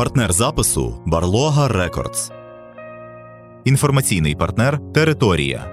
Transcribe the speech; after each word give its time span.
Партнер 0.00 0.32
запису 0.32 1.02
Барлога 1.06 1.68
Рекордс. 1.68 2.30
Інформаційний 3.64 4.34
партнер 4.34 4.80
Територія. 4.94 5.64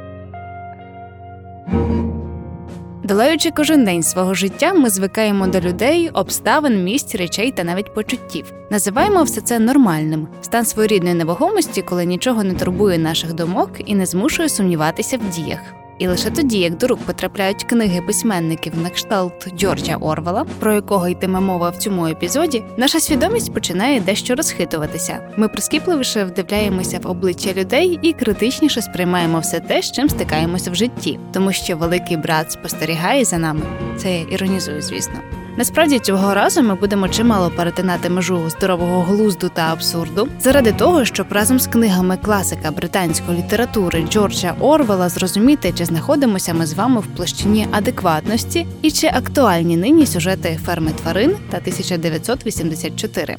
Долаючи 3.04 3.52
кожен 3.52 3.85
день 3.85 4.04
свого 4.04 4.34
життя, 4.34 4.73
ми 4.73 4.90
звикаємо 4.90 5.48
до 5.48 5.59
людей, 5.59 6.09
обставин, 6.09 6.84
місць, 6.84 7.16
речей 7.16 7.52
та 7.52 7.63
навіть 7.63 7.94
почуттів. 7.94 8.54
Називаємо 8.71 9.23
все 9.23 9.41
це 9.41 9.59
нормальним 9.59 10.27
стан 10.41 10.66
своєрідної 10.66 11.16
невагомості, 11.16 11.82
коли 11.82 12.05
нічого 12.05 12.44
не 12.44 12.54
турбує 12.54 12.98
наших 12.98 13.34
думок 13.34 13.70
і 13.85 13.96
не 13.96 14.05
змушує 14.05 14.49
сумніватися 14.49 15.18
в 15.18 15.35
діях. 15.35 15.59
І 15.99 16.07
лише 16.07 16.29
тоді, 16.29 16.59
як 16.59 16.77
до 16.77 16.87
рук 16.87 16.99
потрапляють 16.99 17.63
книги 17.63 18.01
письменників 18.01 18.73
на 18.84 18.90
кшталт 18.90 19.48
Джорджа 19.57 19.95
Орвела, 19.95 20.45
про 20.59 20.73
якого 20.73 21.07
йтиме 21.07 21.39
мова 21.39 21.70
в 21.70 21.77
цьому 21.77 22.07
епізоді, 22.07 22.63
наша 22.77 22.99
свідомість 22.99 23.54
починає 23.54 23.99
дещо 23.99 24.35
розхитуватися. 24.35 25.20
Ми 25.37 25.48
прискіпливіше 25.48 26.23
вдивляємося 26.23 26.99
в 27.04 27.07
обличчя 27.07 27.54
людей 27.54 27.99
і 28.01 28.13
критичніше 28.13 28.81
сприймаємо 28.81 29.39
все 29.39 29.59
те, 29.59 29.81
з 29.81 29.91
чим 29.91 30.09
стикаємося 30.09 30.71
в 30.71 30.76
житті, 30.76 31.20
тому 31.34 31.54
що 31.54 31.77
великий 31.77 32.17
брат 32.17 32.51
спостерігає 32.51 33.26
за 33.26 33.37
нами. 33.37 33.61
Це 33.98 34.11
я 34.11 34.21
іронізую, 34.21 34.82
звісно. 34.82 35.20
Насправді 35.58 36.00
цього 36.00 36.34
разу 36.34 36.63
ми 36.63 36.76
будемо 36.76 37.10
чимало 37.10 37.50
перетинати 37.50 38.10
межу 38.10 38.50
здорового 38.50 39.02
глузду 39.02 39.50
та 39.50 39.62
абсурду 39.62 40.27
заради 40.40 40.72
того, 40.72 41.05
щоб 41.05 41.27
разом 41.30 41.60
з 41.60 41.68
книгами 41.68 42.18
класика 42.18 42.72
британської 42.72 43.38
літератури 43.38 44.05
Джорджа 44.10 44.55
Орвела 44.60 45.10
зрозуміти, 45.10 45.74
чи 45.78 45.85
знаходимося 45.85 46.54
ми 46.54 46.66
з 46.66 46.74
вами 46.74 47.02
в 47.02 47.08
площині 47.08 47.68
адекватності 47.72 48.68
і 48.82 48.91
чи 48.91 49.08
актуальні 49.08 49.78
нині 49.78 50.05
сюжети 50.05 50.60
ферми 50.66 50.91
тварин 50.91 51.35
та 51.50 51.58
1984. 51.58 53.38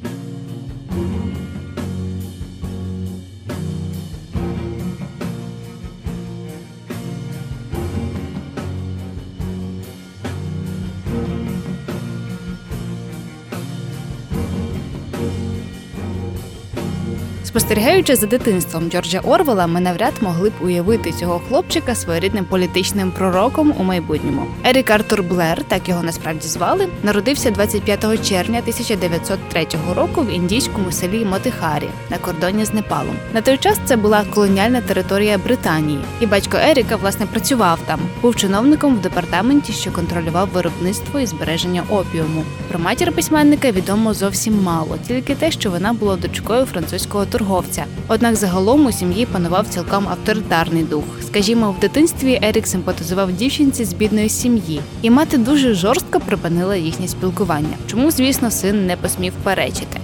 Спостерігаючи 17.49 18.17
за 18.17 18.27
дитинством 18.27 18.91
Джорджа 18.91 19.21
Орвела, 19.21 19.67
ми 19.67 19.81
навряд 19.81 20.13
могли 20.21 20.51
б 20.51 20.53
уявити 20.61 21.13
цього 21.13 21.41
хлопчика 21.49 21.95
своєрідним 21.95 22.45
політичним 22.45 23.11
пророком 23.11 23.75
у 23.79 23.83
майбутньому. 23.83 24.47
Ерік 24.65 24.91
Артур 24.91 25.23
Блер, 25.23 25.65
так 25.65 25.89
його 25.89 26.03
насправді 26.03 26.49
звали, 26.49 26.89
народився 27.03 27.51
25 27.51 28.29
червня 28.29 28.59
1903 28.59 29.67
року 29.97 30.23
в 30.23 30.31
індійському 30.31 30.93
селі 30.93 31.25
Мотихарі 31.25 31.89
на 32.11 32.19
кордоні 32.19 32.65
з 32.65 32.75
Непалом. 32.75 33.17
На 33.35 33.41
той 33.41 33.57
час 33.57 33.81
це 33.85 33.97
була 33.97 34.25
колоніальна 34.35 34.81
територія 34.81 35.39
Британії, 35.39 36.01
і 36.21 36.27
батько 36.27 36.57
Еріка 36.57 36.97
власне 36.97 37.27
працював 37.27 37.79
там, 37.87 38.01
був 38.23 38.37
чиновником 38.37 38.97
в 38.97 39.01
департаменті, 39.01 39.73
що 39.73 39.93
контролював 39.93 40.49
виробництво 40.49 41.21
і 41.21 41.27
збереження 41.27 41.83
опіуму. 41.91 42.45
Про 42.69 42.79
матір 42.79 43.13
письменника 43.13 43.71
відомо 43.71 44.15
зовсім 44.15 44.63
мало, 44.63 44.99
тільки 45.09 45.35
те, 45.35 45.51
що 45.51 45.71
вона 45.71 45.93
була 45.93 46.17
дочкою 46.17 46.65
французького 46.65 47.27
торговця. 47.39 47.85
Однак 48.09 48.37
загалом 48.37 48.87
у 48.87 48.93
сім'ї 48.93 49.27
панував 49.27 49.67
цілком 49.69 50.09
авторитарний 50.09 50.83
дух. 50.83 51.05
Скажімо, 51.27 51.75
в 51.79 51.81
дитинстві 51.81 52.41
Ерік 52.43 52.67
симпатизував 52.67 53.33
дівчинці 53.33 53.85
з 53.85 53.93
бідної 53.93 54.29
сім'ї, 54.29 54.81
і 55.03 55.11
мати 55.11 55.39
дуже 55.39 55.75
жорстко 55.75 56.21
припинила 56.21 56.77
їхнє 56.77 57.09
спілкування. 57.09 57.77
Чому, 57.87 58.11
звісно, 58.11 58.51
син 58.51 58.87
не 58.87 58.97
посмів 58.97 59.33
перечити. 59.43 60.01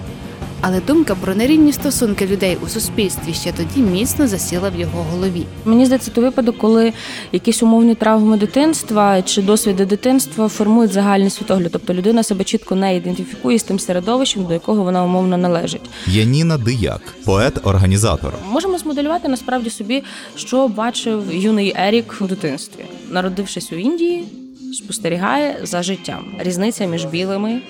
Але 0.67 0.81
думка 0.81 1.15
про 1.15 1.35
нерівні 1.35 1.73
стосунки 1.73 2.27
людей 2.27 2.59
у 2.65 2.69
суспільстві 2.69 3.35
ще 3.35 3.53
тоді 3.53 3.81
міцно 3.81 4.29
засіла 4.29 4.71
в 4.71 4.81
його 4.81 5.03
голові. 5.13 5.47
Мені 5.65 5.87
здається, 5.87 6.11
це 6.15 6.21
випадок, 6.21 6.59
коли 6.59 6.93
якісь 7.33 7.63
умовні 7.63 7.95
травми 7.95 8.37
дитинства 8.37 9.23
чи 9.23 9.43
досвіди 9.43 9.85
дитинства 9.85 10.49
формують 10.49 10.93
загальний 10.93 11.31
світогляд. 11.31 11.73
Тобто 11.73 11.95
людина 11.95 12.23
себе 12.23 12.45
чітко 12.45 12.75
не 12.75 12.97
ідентифікує 12.97 13.59
з 13.59 13.63
тим 13.63 13.79
середовищем, 13.79 14.45
до 14.45 14.53
якого 14.53 14.83
вона 14.83 15.05
умовно 15.05 15.37
належить. 15.37 15.91
Яніна 16.07 16.59
Дияк, 16.59 17.15
поет-організатор. 17.25 18.35
Можемо 18.51 18.79
змоделювати 18.79 19.29
насправді 19.29 19.71
собі, 19.71 20.03
що 20.37 20.69
бачив 20.69 21.23
юний 21.33 21.75
Ерік 21.77 22.19
у 22.21 22.25
дитинстві, 22.25 22.85
народившись 23.11 23.73
у 23.73 23.77
Індії, 23.77 24.25
спостерігає 24.73 25.61
за 25.63 25.83
життям. 25.83 26.25
Різниця 26.39 26.87
між 26.87 27.05
білими 27.05 27.61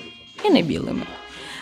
і 0.45 0.49
небілими 0.49 1.01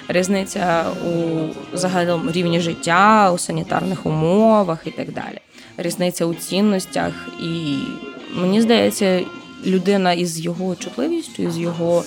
різниця 0.08 0.86
у 1.06 1.78
загалом 1.78 2.31
рівні 2.31 2.59
життя, 2.59 3.31
у 3.31 3.38
санітарних 3.38 4.06
умовах 4.06 4.80
і 4.86 4.91
так 4.91 5.12
далі. 5.12 5.40
Різниця 5.78 6.25
у 6.25 6.34
цінностях, 6.34 7.14
і 7.44 7.78
мені 8.36 8.62
здається, 8.62 9.22
людина 9.66 10.13
із 10.13 10.40
його 10.40 10.75
чутливістю, 10.75 11.44
із 11.44 11.58
його 11.58 12.03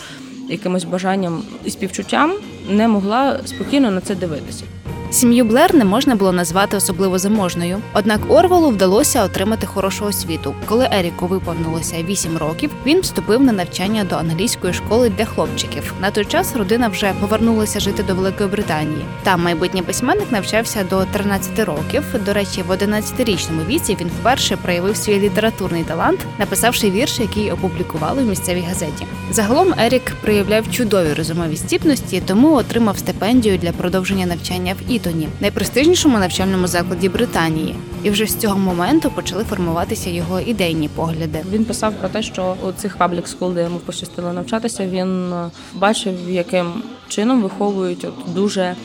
якимось 0.48 0.84
бажанням 0.84 1.42
і 1.64 1.70
співчуттям 1.70 2.32
не 2.68 2.88
могла 2.88 3.40
спокійно 3.44 3.90
на 3.90 4.00
це 4.00 4.14
дивитися. 4.14 4.64
Сім'ю 5.10 5.44
Блер 5.44 5.74
не 5.74 5.84
можна 5.84 6.14
було 6.14 6.32
назвати 6.32 6.76
особливо 6.76 7.18
заможною. 7.18 7.78
Однак 7.94 8.20
Орвелу 8.28 8.68
вдалося 8.68 9.24
отримати 9.24 9.66
хорошу 9.66 10.04
освіту. 10.04 10.54
Коли 10.66 10.88
Еріку 10.92 11.26
виповнилося 11.26 12.02
8 12.02 12.36
років, 12.36 12.70
він 12.86 13.00
вступив 13.00 13.42
на 13.42 13.52
навчання 13.52 14.04
до 14.04 14.16
англійської 14.16 14.72
школи 14.72 15.12
для 15.18 15.24
хлопчиків. 15.24 15.94
На 16.00 16.10
той 16.10 16.24
час 16.24 16.56
родина 16.56 16.88
вже 16.88 17.12
повернулася 17.20 17.80
жити 17.80 18.02
до 18.02 18.14
Великої 18.14 18.48
Британії. 18.48 19.04
Там 19.22 19.42
майбутній 19.42 19.82
письменник 19.82 20.32
навчався 20.32 20.84
до 20.90 21.04
13 21.04 21.58
років. 21.58 22.04
До 22.26 22.32
речі, 22.32 22.62
в 22.68 22.70
11-річному 22.70 23.66
віці 23.66 23.96
він 24.00 24.08
вперше 24.20 24.56
проявив 24.56 24.96
свій 24.96 25.20
літературний 25.20 25.84
талант, 25.84 26.20
написавши 26.38 26.90
вірш, 26.90 27.20
який 27.20 27.50
опублікували 27.50 28.22
в 28.22 28.26
місцевій 28.26 28.64
газеті. 28.68 29.06
Загалом 29.30 29.74
Ерік 29.78 30.12
проявляв 30.20 30.70
чудові 30.70 31.12
розумові 31.12 31.56
здібності, 31.56 32.22
тому 32.26 32.54
отримав 32.54 32.98
стипендію 32.98 33.58
для 33.58 33.72
продовження 33.72 34.26
навчання 34.26 34.74
в 34.80 34.92
Ітоні, 34.96 35.28
найпрестижнішому 35.40 36.18
навчальному 36.18 36.66
закладі 36.66 37.08
Британії. 37.08 37.74
І 38.02 38.10
вже 38.10 38.26
з 38.26 38.36
цього 38.36 38.58
моменту 38.58 39.10
почали 39.10 39.44
формуватися 39.44 40.10
його 40.10 40.40
ідейні 40.40 40.88
погляди. 40.88 41.44
Він 41.52 41.64
писав 41.64 41.94
про 41.94 42.08
те, 42.08 42.22
що 42.22 42.56
у 42.68 42.72
цих 42.72 42.96
паблік 42.96 43.28
скул, 43.28 43.52
де 43.52 43.62
йому 43.62 43.78
пощастило 43.78 44.32
навчатися, 44.32 44.86
він 44.86 45.32
е, 45.32 45.50
бачив, 45.74 46.14
яким 46.28 46.82
чином 47.08 47.42
виховують 47.42 48.04
от 48.04 48.34
дуже 48.34 48.62
е, 48.62 48.76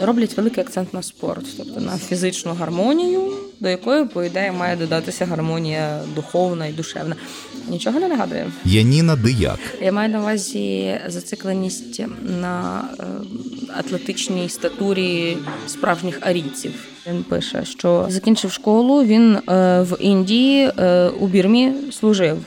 роблять 0.00 0.36
великий 0.36 0.64
акцент 0.64 0.94
на 0.94 1.02
спорт, 1.02 1.46
тобто 1.56 1.80
на 1.80 1.98
фізичну 1.98 2.54
гармонію, 2.54 3.32
до 3.60 3.68
якої, 3.68 4.04
по 4.04 4.24
ідеї, 4.24 4.50
має 4.50 4.76
додатися 4.76 5.26
гармонія 5.26 6.00
духовна 6.14 6.66
і 6.66 6.72
душевна. 6.72 7.16
Нічого 7.68 8.00
не 8.00 8.08
нагадує. 8.08 8.50
Яніна 8.64 9.16
Дияк. 9.16 9.58
Я 9.82 9.92
маю 9.92 10.10
на 10.10 10.20
увазі 10.20 11.00
зацикленість 11.06 12.02
на 12.40 12.84
е, 13.00 13.04
атлетичній 13.76 14.48
статурі 14.48 15.36
справжніх 15.66 16.18
арійців. 16.20 16.72
Він 17.08 17.22
пише, 17.22 17.64
що 17.64 18.06
закінчив 18.08 18.52
школу. 18.52 19.04
Він 19.04 19.36
е, 19.36 19.40
в 19.82 19.96
Індії 20.00 20.70
е, 20.78 21.08
у 21.08 21.26
Бірмі 21.26 21.72
служив. 21.92 22.38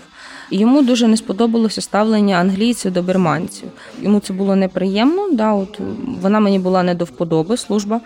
Йому 0.51 0.81
дуже 0.81 1.07
не 1.07 1.17
сподобалося 1.17 1.81
ставлення 1.81 2.35
англійців 2.35 2.93
до 2.93 3.01
бірманців. 3.01 3.69
Йому 4.01 4.19
це 4.19 4.33
було 4.33 4.55
неприємно. 4.55 5.29
Да, 5.31 5.53
от 5.53 5.79
Вона 6.21 6.39
мені 6.39 6.59
була 6.59 6.83
не 6.83 6.95
до 6.95 7.05
вподоби 7.05 7.57
служба 7.57 8.01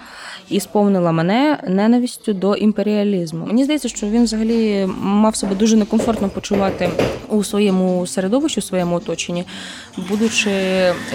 і 0.49 0.59
сповнила 0.59 1.11
мене 1.11 1.57
ненавистю 1.67 2.33
до 2.33 2.55
імперіалізму. 2.55 3.45
Мені 3.45 3.63
здається, 3.63 3.87
що 3.87 4.07
він 4.07 4.23
взагалі 4.23 4.89
мав 5.01 5.35
себе 5.35 5.55
дуже 5.55 5.77
некомфортно 5.77 6.29
почувати 6.29 6.89
у 7.29 7.43
своєму 7.43 8.07
середовищі, 8.07 8.59
у 8.59 8.63
своєму 8.63 8.95
оточенні, 8.95 9.43
будучи 10.09 10.51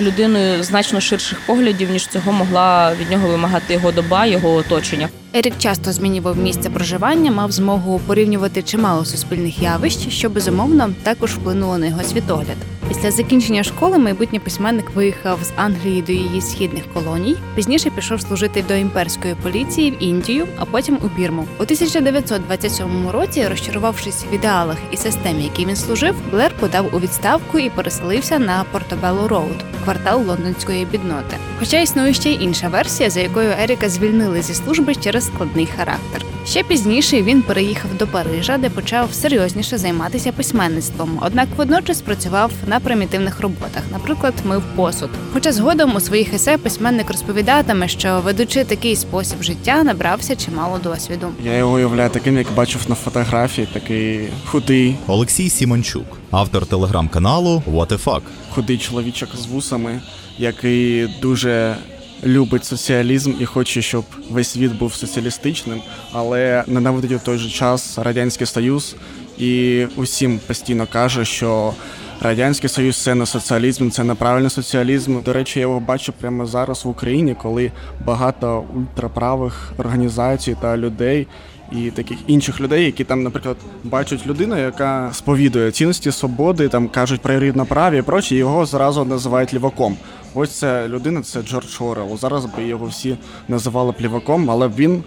людиною 0.00 0.62
значно 0.62 1.00
ширших 1.00 1.41
поглядів, 1.47 1.91
ніж 1.91 2.06
цього 2.06 2.32
могла 2.32 2.94
від 3.00 3.11
нього 3.11 3.29
вимагати 3.29 3.75
його 3.75 3.93
доба, 3.93 4.27
його 4.27 4.55
оточення. 4.55 5.09
Ерік 5.35 5.59
часто 5.59 5.93
змінював 5.93 6.38
місце 6.38 6.71
проживання, 6.71 7.31
мав 7.31 7.53
змогу 7.53 8.00
порівнювати 8.06 8.62
чимало 8.62 9.05
суспільних 9.05 9.62
явищ, 9.62 10.09
що 10.09 10.31
безумовно 10.31 10.91
також 11.03 11.35
вплинуло 11.35 11.79
на 11.79 11.87
його 11.87 12.03
світогляд. 12.03 12.56
Після 12.91 13.11
закінчення 13.11 13.65
школи 13.65 13.99
майбутній 13.99 14.39
письменник 14.39 14.91
виїхав 14.95 15.39
з 15.43 15.53
Англії 15.57 16.03
до 16.03 16.13
її 16.13 16.41
східних 16.41 16.85
колоній. 16.95 17.37
Пізніше 17.55 17.91
пішов 17.91 18.21
служити 18.21 18.65
до 18.69 18.75
імперської 18.75 19.35
поліції 19.43 19.91
в 19.91 20.03
Індію, 20.03 20.47
а 20.59 20.65
потім 20.65 20.99
у 21.03 21.09
Бірму. 21.21 21.43
У 21.59 21.63
1927 21.63 23.09
році, 23.09 23.47
розчарувавшись 23.49 24.25
в 24.25 24.35
ідеалах 24.35 24.77
і 24.91 24.97
системі, 24.97 25.43
якій 25.43 25.67
він 25.67 25.77
служив, 25.77 26.15
Блер 26.31 26.53
подав 26.61 26.95
у 26.95 27.01
відставку 27.01 27.59
і 27.59 27.71
переселився 27.71 28.39
на 28.39 28.65
Портобелло 28.73 29.29
Роуд, 29.29 29.65
квартал 29.85 30.27
лондонської 30.27 30.85
бідноти. 30.85 31.37
Хоча 31.59 31.81
існує 31.81 32.15
ще 32.15 32.31
й 32.31 32.45
інша 32.45 32.69
версія, 32.69 33.11
за 33.11 33.21
якою 33.21 33.51
Еріка 33.63 33.89
звільнили 33.89 34.43
зі 34.43 34.55
служби 34.55 34.95
через 34.95 35.27
складний 35.27 35.67
характер. 35.67 36.25
Ще 36.50 36.62
пізніше 36.62 37.23
він 37.23 37.43
переїхав 37.43 37.97
до 37.99 38.06
Парижа, 38.06 38.58
де 38.58 38.70
почав 38.70 39.14
серйозніше 39.14 39.79
займатися 39.79 40.32
письменництвом. 40.32 41.19
Однак 41.23 41.49
водночас 41.56 42.02
працював 42.02 42.52
на 42.67 42.81
примітивних 42.81 43.41
роботах, 43.41 43.82
наприклад, 43.93 44.35
мив 44.44 44.62
посуд. 44.76 45.11
Хоча 45.32 45.52
згодом 45.52 45.97
у 45.97 46.00
своїх 46.00 46.35
есе 46.35 46.58
письменник 46.58 47.11
розповідатиме, 47.11 47.88
що 47.88 48.20
ведучи 48.25 48.64
такий 48.64 48.97
спосіб 48.97 49.43
життя, 49.43 49.82
набрався 49.82 50.37
чимало 50.37 50.79
досвіду. 50.79 51.29
Я 51.44 51.56
його 51.56 51.75
уявляю 51.75 52.11
таким, 52.11 52.38
як 52.38 52.47
бачив 52.56 52.81
на 52.88 52.94
фотографії, 52.94 53.69
такий 53.73 54.29
худий, 54.46 54.96
Олексій 55.06 55.50
Сімончук, 55.50 56.06
автор 56.31 56.67
телеграм-каналу 56.67 57.62
What 57.73 57.87
the 57.87 58.05
Fuck. 58.05 58.23
худий 58.55 58.79
чоловічок 58.79 59.29
з 59.37 59.46
вусами, 59.46 60.00
який 60.38 61.08
дуже 61.23 61.76
любить 62.25 62.64
соціалізм 62.64 63.32
і 63.40 63.44
хоче, 63.44 63.82
щоб 63.82 64.05
весь 64.31 64.49
світ 64.49 64.72
був 64.72 64.94
соціалістичним, 64.94 65.82
але 66.12 66.64
ненавидить 66.67 67.12
у 67.12 67.19
той 67.19 67.38
же 67.38 67.50
час 67.50 67.99
Радянський 67.99 68.46
Союз 68.46 68.96
і 69.38 69.84
усім 69.96 70.40
постійно 70.46 70.87
каже, 70.87 71.25
що. 71.25 71.75
Радянський 72.22 72.70
Союз 72.70 73.02
це 73.02 73.14
не 73.14 73.26
соціалізм, 73.26 73.90
це 73.90 74.05
неправильний 74.05 74.50
соціалізм. 74.50 75.22
До 75.22 75.32
речі, 75.32 75.58
я 75.58 75.67
його 75.67 75.81
бачу 75.81 76.12
прямо 76.20 76.46
зараз 76.46 76.84
в 76.84 76.88
Україні, 76.88 77.37
коли 77.43 77.72
багато 78.05 78.64
ультраправих 78.75 79.72
організацій 79.78 80.56
та 80.61 80.76
людей 80.76 81.26
і 81.72 81.90
таких 81.90 82.19
інших 82.26 82.61
людей, 82.61 82.84
які 82.84 83.05
там, 83.05 83.22
наприклад, 83.22 83.56
бачать 83.84 84.26
людину, 84.26 84.58
яка 84.58 85.11
сповідує 85.12 85.70
цінності 85.70 86.12
свободи, 86.12 86.69
там 86.69 86.88
кажуть 86.88 87.20
про 87.20 87.38
рівноправі 87.38 87.99
і 87.99 88.02
прочі, 88.02 88.37
його 88.37 88.67
зразу 88.67 89.05
називають 89.05 89.55
ліваком. 89.55 89.96
Ось 90.34 90.58
ця 90.58 90.88
людина, 90.88 91.22
це 91.22 91.43
Джордж 91.43 91.81
Орел. 91.81 92.19
Зараз 92.19 92.44
би 92.44 92.64
його 92.64 92.87
всі 92.87 93.17
називали 93.49 93.93
б 93.93 93.94
ліваком, 94.00 94.50
але 94.50 94.69
він. 94.69 95.02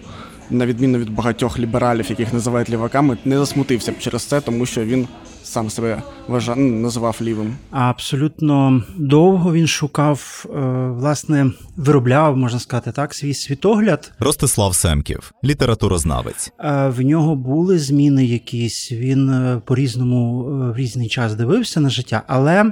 На 0.49 0.65
відміну 0.65 0.97
від 0.97 1.09
багатьох 1.09 1.59
лібералів, 1.59 2.09
яких 2.09 2.33
називають 2.33 2.69
ліваками, 2.69 3.17
не 3.25 3.37
засмутився 3.37 3.91
б 3.91 3.99
через 3.99 4.23
це, 4.23 4.41
тому 4.41 4.65
що 4.65 4.85
він 4.85 5.07
сам 5.43 5.69
себе 5.69 6.01
вважав, 6.27 6.57
ну, 6.59 6.79
називав 6.79 7.17
лівим. 7.21 7.55
Абсолютно 7.71 8.83
довго 8.97 9.53
він 9.53 9.67
шукав, 9.67 10.45
е, 10.45 10.59
власне, 10.87 11.51
виробляв, 11.75 12.37
можна 12.37 12.59
сказати 12.59 12.91
так, 12.91 13.13
свій 13.13 13.33
світогляд. 13.33 14.11
Ростислав 14.19 14.75
Семків, 14.75 15.31
літературознавець. 15.43 16.51
Е, 16.59 16.89
В 16.89 17.01
нього 17.01 17.35
були 17.35 17.79
зміни 17.79 18.25
якісь. 18.25 18.91
Він 18.91 19.29
е, 19.29 19.61
по-різному 19.65 20.49
е, 20.49 20.71
в 20.71 20.75
різний 20.75 21.07
час 21.09 21.35
дивився 21.35 21.79
на 21.79 21.89
життя, 21.89 22.23
але 22.27 22.71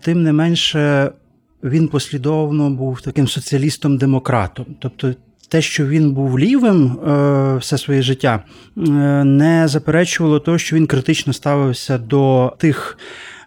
тим 0.00 0.22
не 0.22 0.32
менше 0.32 1.12
він 1.64 1.88
послідовно 1.88 2.70
був 2.70 3.00
таким 3.00 3.28
соціалістом-демократом. 3.28 4.66
Тобто 4.78 5.14
те, 5.54 5.62
що 5.62 5.86
він 5.86 6.12
був 6.12 6.38
лівим 6.38 6.84
е, 6.86 7.56
все 7.56 7.78
своє 7.78 8.02
життя, 8.02 8.42
е, 8.76 8.80
не 9.24 9.68
заперечувало 9.68 10.40
того, 10.40 10.58
що 10.58 10.76
він 10.76 10.86
критично 10.86 11.32
ставився 11.32 11.98
до 11.98 12.52
тих. 12.58 12.98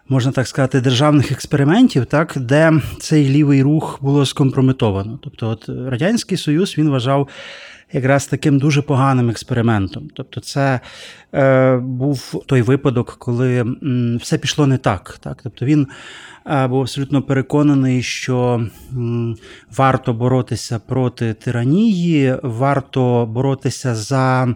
Можна 0.08 0.32
так 0.32 0.48
сказати, 0.48 0.80
державних 0.80 1.32
експериментів, 1.32 2.06
так 2.06 2.32
де 2.36 2.72
цей 3.00 3.28
лівий 3.28 3.62
рух 3.62 3.98
було 4.02 4.26
скомпрометовано. 4.26 5.18
Тобто, 5.22 5.48
от 5.48 5.68
радянський 5.68 6.38
союз 6.38 6.78
він 6.78 6.90
вважав 6.90 7.28
якраз 7.92 8.26
таким 8.26 8.58
дуже 8.58 8.82
поганим 8.82 9.30
експериментом. 9.30 10.08
Тобто, 10.14 10.40
це 10.40 10.80
е, 11.34 11.76
був 11.76 12.42
той 12.46 12.62
випадок, 12.62 13.16
коли 13.18 13.60
м, 13.60 14.18
все 14.22 14.38
пішло 14.38 14.66
не 14.66 14.78
так. 14.78 15.18
так? 15.22 15.40
Тобто 15.42 15.64
він 15.64 15.86
е, 16.46 16.66
був 16.66 16.80
абсолютно 16.80 17.22
переконаний, 17.22 18.02
що 18.02 18.66
м, 18.92 19.36
варто 19.76 20.12
боротися 20.12 20.78
проти 20.78 21.34
тиранії, 21.34 22.34
варто 22.42 23.26
боротися 23.26 23.94
за. 23.94 24.54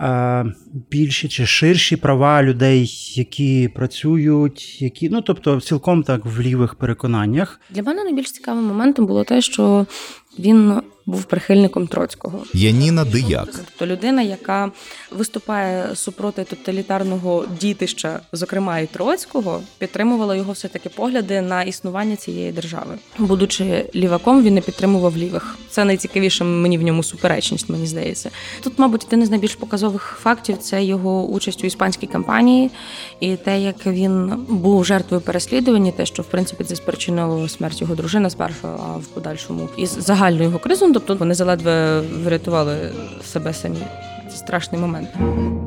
е, 0.00 0.44
Більші 0.90 1.28
чи 1.28 1.46
ширші 1.46 1.96
права 1.96 2.42
людей, 2.42 2.90
які 3.14 3.68
працюють, 3.74 4.82
які 4.82 5.08
ну 5.10 5.20
тобто 5.20 5.60
цілком 5.60 6.02
так 6.02 6.20
в 6.26 6.40
лівих 6.40 6.74
переконаннях. 6.74 7.60
Для 7.70 7.82
мене 7.82 8.04
найбільш 8.04 8.32
цікавим 8.32 8.64
моментом 8.64 9.06
було 9.06 9.24
те, 9.24 9.40
що 9.40 9.86
він 10.38 10.80
був 11.06 11.24
прихильником 11.24 11.86
Троцького. 11.86 12.44
Яніна 12.54 13.04
Дияк, 13.04 13.48
Тобто 13.52 13.86
людина, 13.86 14.22
яка 14.22 14.70
виступає 15.10 15.96
супроти 15.96 16.44
тоталітарного 16.44 17.44
дітища, 17.60 18.20
зокрема 18.32 18.78
і 18.78 18.86
Троцького, 18.86 19.60
підтримувала 19.78 20.36
його 20.36 20.52
все 20.52 20.68
таки 20.68 20.88
погляди 20.88 21.40
на 21.40 21.62
існування 21.62 22.16
цієї 22.16 22.52
держави. 22.52 22.98
Будучи 23.18 23.84
ліваком, 23.94 24.42
він 24.42 24.54
не 24.54 24.60
підтримував 24.60 25.16
лівих. 25.16 25.58
Це 25.70 25.84
найцікавіше 25.84 26.44
мені 26.44 26.78
в 26.78 26.82
ньому 26.82 27.02
суперечність, 27.02 27.68
мені 27.68 27.86
здається. 27.86 28.30
Тут, 28.62 28.78
мабуть, 28.78 29.04
один 29.06 29.22
із 29.22 29.30
найбільш 29.30 29.54
показових 29.54 30.18
фактів 30.22 30.58
це 30.58 30.84
його 30.84 31.26
участь 31.26 31.64
у 31.64 31.66
іспанській 31.66 32.06
кампанії 32.06 32.70
і 33.20 33.36
те, 33.36 33.60
як 33.60 33.86
він 33.86 34.44
був 34.48 34.84
жертвою 34.84 35.20
переслідування, 35.20 35.92
те, 35.92 36.06
що 36.06 36.22
в 36.22 36.26
принципі 36.26 36.64
це 36.64 36.76
спричинило 36.76 37.48
смерть 37.48 37.80
його 37.80 37.94
дружини 37.94 38.30
спершу, 38.30 38.68
а 38.68 38.96
в 38.96 39.06
подальшому 39.06 39.68
і 39.76 39.86
загальну 39.86 40.42
його 40.42 40.58
кризу. 40.58 40.91
Ну, 40.92 41.00
Тобто 41.06 41.14
вони 41.14 41.34
заледве 41.34 42.00
врятували 42.00 42.76
себе 43.24 43.54
самі. 43.54 43.76
Це 44.30 44.36
страшний 44.36 44.80
момент. 44.80 45.08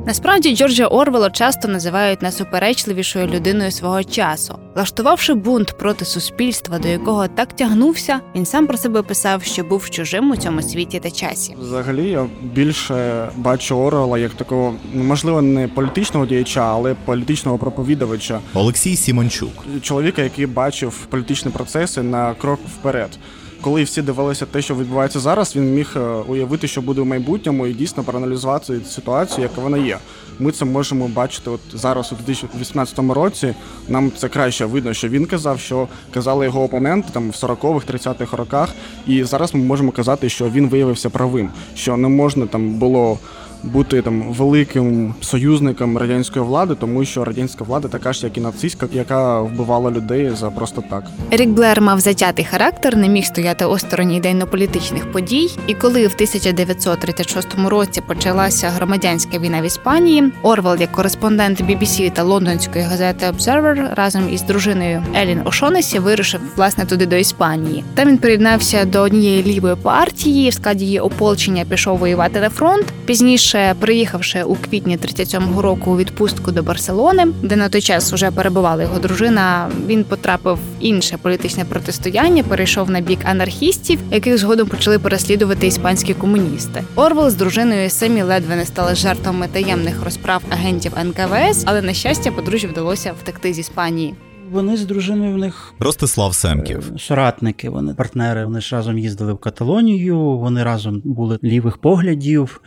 Насправді 0.06 0.56
Джорджа 0.56 0.86
Орвела 0.86 1.30
часто 1.30 1.68
називають 1.68 2.22
найсуперечливішою 2.22 3.26
людиною 3.26 3.70
свого 3.70 4.04
часу. 4.04 4.58
Влаштувавши 4.74 5.34
бунт 5.34 5.78
проти 5.78 6.04
суспільства, 6.04 6.78
до 6.78 6.88
якого 6.88 7.28
так 7.28 7.52
тягнувся, 7.52 8.20
він 8.34 8.46
сам 8.46 8.66
про 8.66 8.76
себе 8.76 9.02
писав, 9.02 9.42
що 9.42 9.64
був 9.64 9.90
чужим 9.90 10.30
у 10.30 10.36
цьому 10.36 10.62
світі 10.62 11.00
та 11.00 11.10
часі. 11.10 11.54
Взагалі 11.60 12.10
я 12.10 12.26
більше 12.42 13.28
бачу 13.36 13.76
Орвела 13.76 14.18
як 14.18 14.34
такого, 14.34 14.74
ну, 14.94 15.04
можливо, 15.04 15.42
не 15.42 15.68
політичного 15.68 16.26
діяча, 16.26 16.60
але 16.60 16.94
політичного 17.04 17.58
проповідувача. 17.58 18.40
Олексій 18.54 18.96
Сімончук, 18.96 19.64
Чоловіка, 19.82 20.22
який 20.22 20.46
бачив 20.46 21.06
політичні 21.10 21.50
процеси 21.50 22.02
на 22.02 22.34
крок 22.34 22.60
вперед. 22.78 23.18
Коли 23.60 23.82
всі 23.82 24.02
дивилися 24.02 24.46
те, 24.46 24.62
що 24.62 24.74
відбувається 24.74 25.20
зараз, 25.20 25.56
він 25.56 25.74
міг 25.74 25.92
е, 25.96 26.00
уявити, 26.00 26.68
що 26.68 26.82
буде 26.82 27.00
в 27.00 27.06
майбутньому, 27.06 27.66
і 27.66 27.72
дійсно 27.72 28.02
проаналізувати 28.02 28.80
ситуацію, 28.88 29.42
яка 29.42 29.60
вона 29.60 29.78
є. 29.78 29.98
Ми 30.38 30.52
це 30.52 30.64
можемо 30.64 31.08
бачити 31.08 31.50
от 31.50 31.60
зараз, 31.74 32.12
у 32.12 32.16
2018 32.16 32.98
році. 32.98 33.54
Нам 33.88 34.12
це 34.16 34.28
краще 34.28 34.64
видно, 34.64 34.94
що 34.94 35.08
він 35.08 35.26
казав, 35.26 35.60
що 35.60 35.88
казали 36.10 36.44
його 36.44 36.62
опоненти 36.62 37.08
там 37.12 37.30
в 37.30 37.32
40-х, 37.32 37.92
30-х 37.92 38.36
роках. 38.36 38.68
І 39.06 39.24
зараз 39.24 39.54
ми 39.54 39.60
можемо 39.60 39.92
казати, 39.92 40.28
що 40.28 40.50
він 40.50 40.68
виявився 40.68 41.10
правим, 41.10 41.50
що 41.74 41.96
не 41.96 42.08
можна 42.08 42.46
там 42.46 42.74
було 42.74 43.18
бути 43.62 44.02
там 44.02 44.22
великим 44.32 45.14
союзником 45.20 45.98
радянської 45.98 46.44
влади, 46.44 46.74
тому 46.80 47.04
що 47.04 47.24
радянська 47.24 47.64
влада 47.64 47.88
така 47.88 48.12
ж, 48.12 48.26
як 48.26 48.36
і 48.36 48.40
нацистська, 48.40 48.88
яка 48.92 49.40
вбивала 49.40 49.90
людей 49.90 50.30
за 50.30 50.50
просто 50.50 50.82
так. 50.90 51.04
Ерік 51.32 51.48
Блер 51.48 51.80
мав 51.80 52.00
затятий 52.00 52.44
характер, 52.44 52.96
не 52.96 53.08
міг 53.08 53.24
стояти 53.24 53.64
осторонь 53.64 54.12
ідейно-політичних 54.12 55.12
подій. 55.12 55.50
І 55.66 55.74
коли 55.74 56.06
в 56.06 56.14
1936 56.14 57.48
році 57.66 58.00
почалася 58.00 58.70
громадянська 58.70 59.38
війна 59.38 59.62
в 59.62 59.64
Іспанії, 59.64 60.32
Орвел, 60.42 60.76
як 60.80 60.92
кореспондент 60.92 61.60
BBC 61.60 62.10
та 62.10 62.22
лондонської 62.22 62.84
газети 62.84 63.26
Observer, 63.26 63.94
разом 63.94 64.32
із 64.32 64.42
дружиною 64.42 65.02
Елін 65.14 65.40
Ошонесі 65.44 65.98
вирушив 65.98 66.40
власне 66.56 66.84
туди 66.84 67.06
до 67.06 67.16
Іспанії. 67.16 67.84
Там 67.94 68.08
він 68.08 68.18
приєднався 68.18 68.84
до 68.84 69.00
однієї 69.00 69.42
лівої 69.42 69.76
партії, 69.76 70.50
в 70.50 70.54
складі 70.54 70.84
її 70.84 71.00
ополчення 71.00 71.64
пішов 71.64 71.98
воювати 71.98 72.40
на 72.40 72.50
фронт. 72.50 72.84
Пізніше, 73.06 73.55
приїхавши 73.78 74.42
у 74.42 74.54
квітні 74.54 74.98
37-го 74.98 75.62
року 75.62 75.90
у 75.90 75.96
відпустку 75.96 76.52
до 76.52 76.62
Барселони, 76.62 77.26
де 77.42 77.56
на 77.56 77.68
той 77.68 77.80
час 77.80 78.12
уже 78.12 78.30
перебувала 78.30 78.82
його 78.82 78.98
дружина, 78.98 79.70
він 79.86 80.04
потрапив 80.04 80.54
в 80.54 80.60
інше 80.80 81.18
політичне 81.22 81.64
протистояння, 81.64 82.42
перейшов 82.42 82.90
на 82.90 83.00
бік 83.00 83.18
анархістів, 83.24 83.98
яких 84.10 84.38
згодом 84.38 84.68
почали 84.68 84.98
переслідувати 84.98 85.66
іспанські 85.66 86.14
комуністи. 86.14 86.84
Орвел 86.94 87.30
з 87.30 87.34
дружиною 87.34 87.90
самі 87.90 88.22
ледве 88.22 88.56
не 88.56 88.64
стали 88.64 88.94
жертвами 88.94 89.48
таємних 89.52 90.04
розправ 90.04 90.42
агентів 90.50 90.92
НКВС, 91.04 91.64
але 91.66 91.82
на 91.82 91.92
щастя, 91.92 92.30
подружжю 92.30 92.68
вдалося 92.68 93.12
втекти 93.22 93.52
з 93.52 93.58
Іспанії. 93.58 94.14
Вони 94.50 94.76
з 94.76 94.86
дружиною 94.86 95.34
в 95.34 95.38
них 95.38 95.74
Ростислав 95.78 96.34
Семків. 96.34 96.92
Е, 96.94 96.98
соратники, 96.98 97.70
вони 97.70 97.94
партнери. 97.94 98.44
Вони 98.44 98.60
ж 98.60 98.76
разом 98.76 98.98
їздили 98.98 99.32
в 99.32 99.38
Каталонію, 99.38 100.18
вони 100.18 100.62
разом 100.62 101.02
були 101.04 101.38
лівих 101.44 101.78
поглядів. 101.78 102.60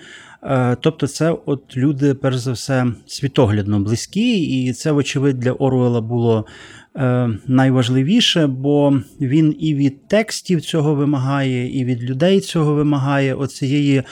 Е, 0.43 0.77
тобто, 0.81 1.08
це 1.08 1.36
от 1.46 1.77
люди, 1.77 2.13
перш 2.13 2.38
за 2.38 2.51
все, 2.51 2.86
світоглядно 3.05 3.79
близькі, 3.79 4.34
і 4.34 4.74
це, 4.74 4.91
вочевидь, 4.91 5.39
для 5.39 5.51
Оруела 5.51 6.01
було 6.01 6.46
е, 6.96 7.29
найважливіше, 7.48 8.48
бо 8.48 9.01
він 9.22 9.55
і 9.60 9.75
від 9.75 10.08
текстів 10.08 10.62
цього 10.62 10.96
вимагає, 10.96 11.79
і 11.79 11.86
від 11.86 12.03
людей 12.03 12.39
цього 12.39 12.74
вимагає. 12.74 13.34
Оцієї 13.34 14.03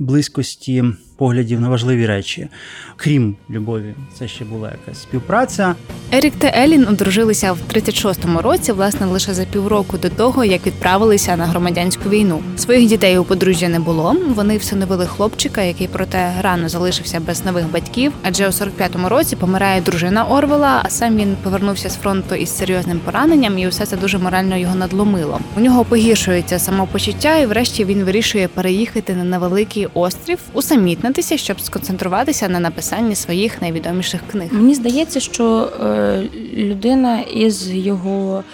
близькості 0.00 0.84
поглядів 1.20 1.60
на 1.60 1.68
важливі 1.68 2.06
речі. 2.06 2.48
Крім 2.96 3.36
любові, 3.50 3.94
це 4.18 4.28
ще 4.28 4.44
була 4.44 4.70
якась 4.70 5.02
співпраця. 5.02 5.74
Ерік 6.12 6.34
та 6.38 6.52
Елін 6.56 6.86
одружилися 6.88 7.52
в 7.52 7.58
36-му 7.72 8.40
році, 8.40 8.72
власне, 8.72 9.06
лише 9.06 9.34
за 9.34 9.44
півроку 9.44 9.98
до 9.98 10.08
того, 10.08 10.44
як 10.44 10.66
відправилися 10.66 11.36
на 11.36 11.46
громадянську 11.46 12.08
війну. 12.08 12.42
Своїх 12.56 12.88
дітей 12.88 13.18
у 13.18 13.24
подружжя 13.24 13.68
не 13.68 13.80
було. 13.80 14.16
Вони 14.28 14.56
всиновили 14.56 15.06
хлопчика, 15.06 15.62
який 15.62 15.88
проте 15.92 16.32
рано 16.40 16.68
залишився 16.68 17.20
без 17.20 17.44
нових 17.44 17.72
батьків. 17.72 18.12
Адже 18.22 18.48
у 18.48 18.50
45-му 18.50 19.08
році 19.08 19.36
помирає 19.36 19.80
дружина 19.80 20.24
Орвела, 20.24 20.80
а 20.84 20.90
сам 20.90 21.16
він 21.16 21.36
повернувся 21.42 21.88
з 21.88 21.96
фронту 21.96 22.34
із 22.34 22.56
серйозним 22.56 23.00
пораненням, 23.04 23.58
і 23.58 23.68
все 23.68 23.86
це 23.86 23.96
дуже 23.96 24.18
морально 24.18 24.56
його 24.56 24.74
надломило. 24.74 25.40
У 25.56 25.60
нього 25.60 25.84
погіршується 25.84 26.58
самопочуття, 26.58 27.38
і 27.38 27.46
врешті 27.46 27.84
він 27.84 28.04
вирішує 28.04 28.48
переїхати 28.48 29.14
на 29.14 29.24
невеликий 29.24 29.86
острів, 29.94 30.38
усамітнитися, 30.52 31.36
щоб 31.36 31.60
сконцентруватися 31.60 32.48
на 32.48 32.60
написанні 32.60 33.14
своїх 33.14 33.62
найвідоміших 33.62 34.20
книг. 34.30 34.48
Мені 34.52 34.74
здається, 34.74 35.20
що 35.20 35.72
е, 35.80 36.22
людина 36.56 37.20
із 37.20 37.70
його 37.70 38.44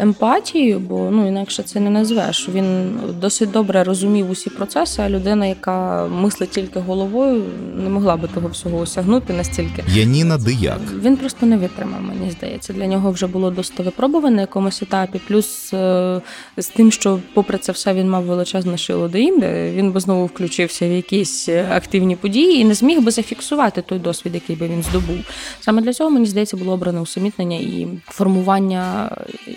емпатією, 0.00 0.78
бо 0.78 1.08
ну 1.10 1.28
інакше 1.28 1.62
це 1.62 1.80
не 1.80 1.90
назвеш. 1.90 2.48
Він 2.48 2.98
досить 3.20 3.50
добре 3.50 3.84
розумів 3.84 4.30
усі 4.30 4.50
процеси. 4.50 5.02
А 5.02 5.10
людина, 5.10 5.46
яка 5.46 6.06
мислить 6.06 6.50
тільки 6.50 6.80
головою, 6.80 7.44
не 7.76 7.88
могла 7.88 8.16
би 8.16 8.28
того 8.28 8.48
всього 8.48 8.78
осягнути 8.78 9.32
настільки. 9.32 9.84
Яніна 9.88 10.38
Дияк. 10.38 10.80
Він 11.02 11.16
просто 11.16 11.46
не 11.46 11.56
витримав, 11.56 12.02
мені 12.02 12.30
здається. 12.30 12.72
Для 12.72 12.86
нього 12.86 13.10
вже 13.10 13.26
було 13.26 13.50
досить 13.50 13.78
випробуване 13.78 14.36
на 14.36 14.40
якомусь 14.40 14.82
етапі. 14.82 15.20
Плюс 15.28 15.74
е, 15.74 16.20
з 16.56 16.68
тим, 16.68 16.92
що, 16.92 17.18
попри 17.34 17.58
це 17.58 17.72
все, 17.72 17.94
він 17.94 18.10
мав 18.10 18.24
величезне 18.24 18.78
шило 18.78 19.08
до 19.08 19.18
інде, 19.18 19.72
він 19.72 19.92
би 19.92 20.00
знову 20.00 20.26
включився 20.26 20.88
в 20.88 20.92
якісь 20.92 21.48
активні 21.48 22.16
події 22.16 22.60
і 22.60 22.64
не 22.64 22.74
зміг 22.74 23.00
би 23.00 23.10
зафіксувати 23.10 23.82
той 23.82 23.98
досвід, 23.98 24.34
який 24.34 24.56
би 24.56 24.68
він 24.68 24.82
здобув. 24.82 25.18
Саме 25.60 25.82
для 25.82 25.92
цього 25.92 26.10
мені 26.10 26.26
здається 26.26 26.56
було 26.56 26.72
обране 26.72 27.00
усамітнення 27.00 27.56
і 27.56 27.88
формування 28.04 29.10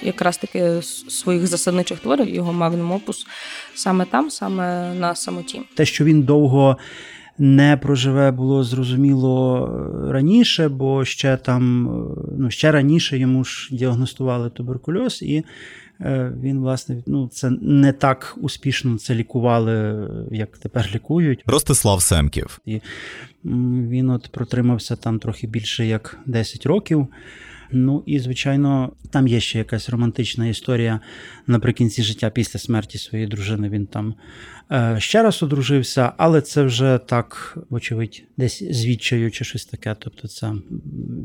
якраз 0.03 0.32
таки 0.37 0.81
своїх 1.07 1.47
засадничих 1.47 1.99
творів, 1.99 2.29
його 2.29 2.53
магнум 2.53 2.91
опус 2.91 3.27
саме 3.75 4.05
там, 4.05 4.29
саме 4.29 4.93
на 4.93 5.15
самоті. 5.15 5.61
Те, 5.75 5.85
що 5.85 6.05
він 6.05 6.23
довго 6.23 6.77
не 7.37 7.77
проживе, 7.77 8.31
було 8.31 8.63
зрозуміло 8.63 9.69
раніше, 10.11 10.69
бо 10.69 11.05
ще 11.05 11.37
там, 11.37 11.83
ну 12.37 12.51
ще 12.51 12.71
раніше 12.71 13.17
йому 13.17 13.43
ж 13.43 13.69
діагностували 13.71 14.49
туберкульоз, 14.49 15.21
і 15.21 15.43
е, 16.01 16.33
він, 16.41 16.59
власне, 16.59 17.03
ну 17.07 17.27
це 17.27 17.49
не 17.61 17.93
так 17.93 18.37
успішно 18.41 18.97
це 18.97 19.15
лікували, 19.15 20.07
як 20.31 20.57
тепер 20.57 20.89
лікують. 20.95 21.43
Ростислав 21.45 22.01
Семків. 22.01 22.59
І 22.65 22.81
він 23.89 24.09
от 24.09 24.29
протримався 24.31 24.95
там 24.95 25.19
трохи 25.19 25.47
більше 25.47 25.85
як 25.85 26.19
10 26.25 26.65
років. 26.65 27.07
Ну 27.73 28.03
і, 28.05 28.19
звичайно, 28.19 28.91
там 29.09 29.27
є 29.27 29.39
ще 29.39 29.57
якась 29.57 29.89
романтична 29.89 30.47
історія 30.47 30.99
наприкінці 31.47 32.03
життя 32.03 32.29
після 32.29 32.59
смерті 32.59 32.97
своєї 32.97 33.29
дружини. 33.29 33.69
Він 33.69 33.85
там 33.85 34.15
е, 34.71 34.95
ще 34.99 35.23
раз 35.23 35.43
одружився, 35.43 36.11
але 36.17 36.41
це 36.41 36.63
вже 36.63 36.99
так, 37.05 37.57
вочевидь, 37.69 38.23
десь 38.37 38.63
звідчаю 38.71 39.31
чи 39.31 39.45
щось 39.45 39.65
таке. 39.65 39.95
Тобто, 39.99 40.27
ця 40.27 40.55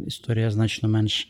історія 0.06 0.50
значно 0.50 0.88
менш. 0.88 1.28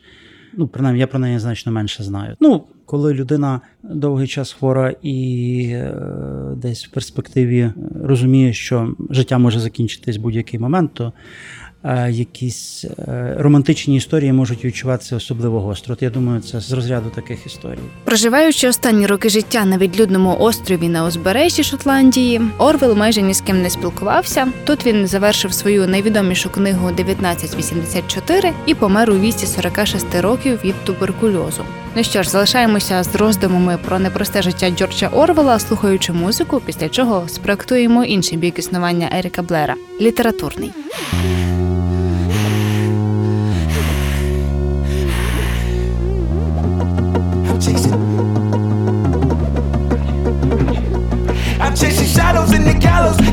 Ну, 0.53 0.67
принаймні, 0.67 0.99
я 0.99 1.07
про 1.07 1.19
неї 1.19 1.39
значно 1.39 1.71
менше 1.71 2.03
знаю. 2.03 2.35
Ну, 2.39 2.63
коли 2.85 3.13
людина 3.13 3.61
довгий 3.83 4.27
час 4.27 4.51
хвора 4.53 4.95
і 5.01 5.69
е, 5.71 5.93
десь 6.57 6.85
в 6.85 6.91
перспективі 6.91 7.71
розуміє, 8.03 8.53
що 8.53 8.95
життя 9.09 9.37
може 9.37 9.59
закінчитись 9.59 10.17
в 10.17 10.21
будь-який 10.21 10.59
момент, 10.59 10.93
то 10.93 11.13
Е, 11.68 11.68
якісь 12.09 12.85
е, 12.85 13.35
романтичні 13.39 13.95
історії 13.95 14.33
можуть 14.33 14.65
відчуватися 14.65 15.15
особливо 15.15 15.61
гостро. 15.61 15.93
От 15.93 16.01
Я 16.01 16.09
думаю, 16.09 16.41
це 16.41 16.59
з 16.59 16.71
розряду 16.71 17.09
таких 17.09 17.45
історій. 17.45 17.79
Проживаючи 18.03 18.67
останні 18.67 19.05
роки 19.05 19.29
життя 19.29 19.65
на 19.65 19.77
відлюдному 19.77 20.37
острові 20.39 20.89
на 20.89 21.05
узбережжі 21.05 21.63
Шотландії, 21.63 22.41
Орвел 22.57 22.95
майже 22.95 23.21
ні 23.21 23.33
з 23.33 23.41
ким 23.41 23.61
не 23.61 23.69
спілкувався. 23.69 24.47
Тут 24.63 24.85
він 24.85 25.07
завершив 25.07 25.53
свою 25.53 25.87
найвідомішу 25.87 26.49
книгу 26.49 26.89
«1984» 26.89 28.51
і 28.65 28.75
помер 28.75 29.09
у 29.11 29.19
віці 29.19 29.45
46 29.45 30.21
років 30.21 30.59
від 30.63 30.75
туберкульозу. 30.85 31.63
Ну 31.95 32.03
що 32.03 32.23
ж, 32.23 32.29
залишаємося 32.29 33.03
з 33.03 33.15
роздумами 33.15 33.77
про 33.85 33.99
непросте 33.99 34.41
життя 34.41 34.69
Джорджа 34.69 35.07
Орвела, 35.07 35.59
слухаючи 35.59 36.13
музику, 36.13 36.61
після 36.65 36.89
чого 36.89 37.27
спроектуємо 37.27 38.03
інший 38.03 38.37
бік 38.37 38.59
існування 38.59 39.09
Еріка 39.13 39.41
Блера 39.41 39.75
літературний. 40.01 40.71
Gallows, 52.79 53.28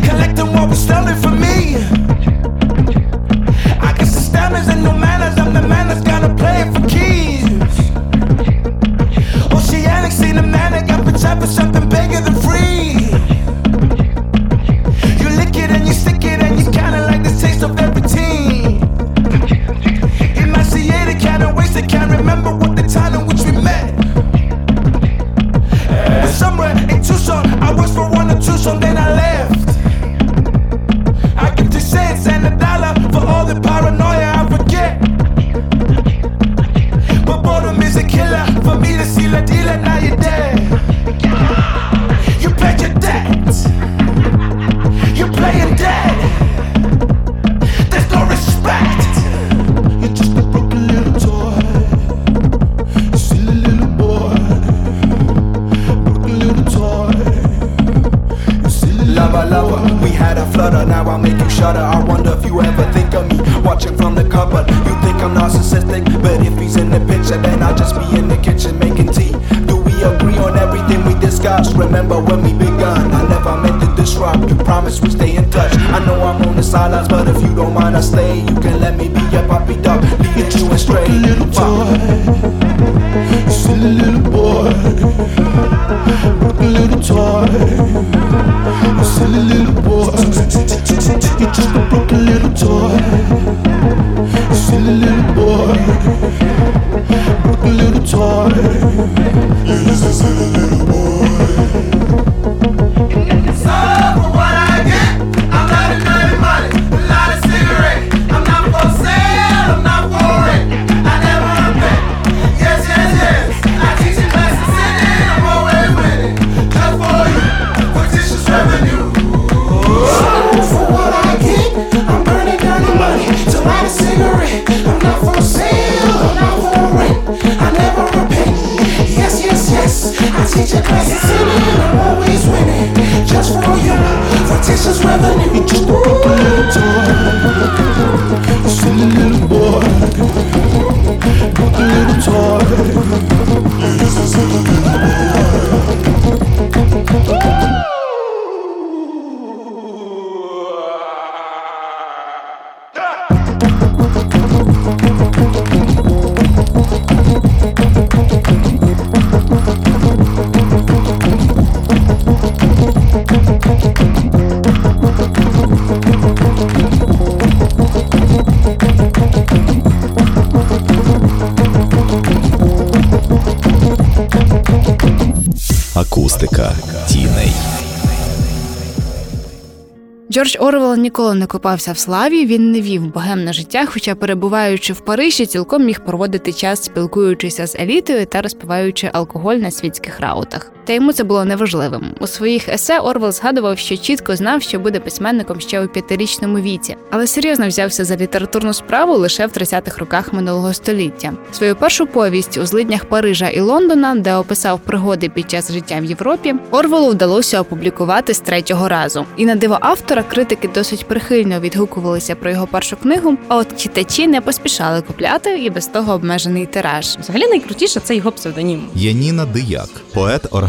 Джордж 180.36 180.56
Орвел 180.60 180.96
ніколи 180.96 181.34
не 181.34 181.46
купався 181.46 181.92
в 181.92 181.98
славі. 181.98 182.46
Він 182.46 182.72
не 182.72 182.80
вів 182.80 183.12
богемне 183.12 183.52
життя, 183.52 183.86
хоча, 183.86 184.14
перебуваючи 184.14 184.92
в 184.92 185.00
Парижі, 185.00 185.46
цілком 185.46 185.84
міг 185.84 186.00
проводити 186.04 186.52
час, 186.52 186.84
спілкуючися 186.84 187.66
з 187.66 187.74
елітою 187.74 188.26
та 188.26 188.42
розпиваючи 188.42 189.10
алкоголь 189.12 189.56
на 189.56 189.70
світських 189.70 190.20
раутах. 190.20 190.75
Та 190.86 190.92
йому 190.92 191.12
це 191.12 191.24
було 191.24 191.44
неважливим. 191.44 192.14
У 192.20 192.26
своїх 192.26 192.68
есе 192.68 192.98
Орвел 192.98 193.32
згадував, 193.32 193.78
що 193.78 193.96
чітко 193.96 194.36
знав, 194.36 194.62
що 194.62 194.78
буде 194.78 195.00
письменником 195.00 195.60
ще 195.60 195.84
у 195.84 195.88
п'ятирічному 195.88 196.58
віці, 196.58 196.96
але 197.10 197.26
серйозно 197.26 197.68
взявся 197.68 198.04
за 198.04 198.16
літературну 198.16 198.72
справу 198.72 199.14
лише 199.14 199.46
в 199.46 199.50
30-х 199.50 199.98
роках 199.98 200.32
минулого 200.32 200.74
століття. 200.74 201.32
Свою 201.52 201.76
першу 201.76 202.06
повість 202.06 202.58
у 202.58 202.66
злиднях 202.66 203.04
Парижа 203.04 203.48
і 203.48 203.60
Лондона, 203.60 204.14
де 204.14 204.34
описав 204.34 204.80
пригоди 204.80 205.28
під 205.28 205.50
час 205.50 205.72
життя 205.72 206.00
в 206.00 206.04
Європі, 206.04 206.54
Орвелу 206.70 207.08
вдалося 207.08 207.60
опублікувати 207.60 208.34
з 208.34 208.40
третього 208.40 208.88
разу. 208.88 209.24
І 209.36 209.46
на 209.46 209.54
диво 209.54 209.78
автора 209.80 210.22
критики 210.22 210.68
досить 210.74 211.08
прихильно 211.08 211.60
відгукувалися 211.60 212.34
про 212.34 212.50
його 212.50 212.66
першу 212.66 212.96
книгу. 212.96 213.36
А 213.48 213.56
от 213.56 213.76
читачі 213.76 214.26
не 214.26 214.40
поспішали 214.40 215.02
купляти 215.02 215.58
і 215.58 215.70
без 215.70 215.86
того 215.86 216.12
обмежений 216.12 216.66
тираж. 216.66 217.16
Взагалі 217.20 217.46
найкрутіше 217.46 218.00
це 218.00 218.16
його 218.16 218.32
псевдонім. 218.32 218.88
Яніна 218.94 219.44
Дияк, 219.44 219.88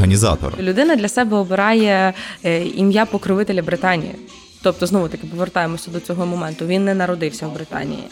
поет-організатор. 0.08 0.54
Людина 0.60 0.96
для 0.96 1.08
себе 1.08 1.38
обирає 1.38 2.14
е, 2.44 2.66
ім'я 2.66 3.06
покровителя 3.06 3.62
Британії. 3.62 4.16
Тобто, 4.64 4.86
знову 4.86 5.08
таки 5.08 5.28
повертаємося 5.28 5.92
до 5.92 6.00
цього 6.00 6.26
моменту. 6.26 6.66
Він 6.66 6.86
не 6.86 6.94
народився 6.94 7.48
в 7.48 7.54
Британії, 7.54 8.04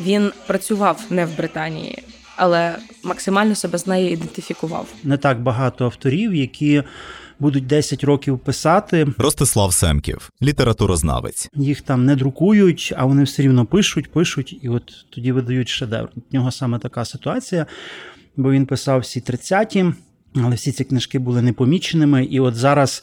він 0.00 0.32
працював 0.46 1.00
не 1.10 1.26
в 1.26 1.36
Британії, 1.36 2.02
але 2.36 2.76
максимально 3.02 3.54
себе 3.54 3.78
з 3.78 3.86
нею 3.86 4.10
ідентифікував. 4.10 4.86
Не 5.04 5.16
так 5.16 5.40
багато 5.40 5.84
авторів, 5.84 6.34
які 6.34 6.82
будуть 7.38 7.66
10 7.66 8.04
років 8.04 8.38
писати. 8.38 9.06
Ростислав 9.18 9.72
Семків, 9.72 10.30
літературознавець. 10.42 11.50
Їх 11.54 11.80
там 11.80 12.04
не 12.04 12.16
друкують, 12.16 12.92
а 12.96 13.04
вони 13.04 13.22
все 13.22 13.42
рівно 13.42 13.66
пишуть, 13.66 14.12
пишуть, 14.12 14.58
і 14.62 14.68
от 14.68 14.92
тоді 15.10 15.32
видають 15.32 15.68
шедевр. 15.68 16.08
У 16.16 16.20
нього 16.36 16.50
саме 16.50 16.78
така 16.78 17.04
ситуація, 17.04 17.66
бо 18.36 18.50
він 18.50 18.66
писав 18.66 19.00
всі 19.00 19.20
30-ті, 19.20 19.92
але 20.34 20.54
всі 20.54 20.72
ці 20.72 20.84
книжки 20.84 21.18
були 21.18 21.42
непоміченими. 21.42 22.24
І 22.24 22.40
от 22.40 22.54
зараз 22.54 23.02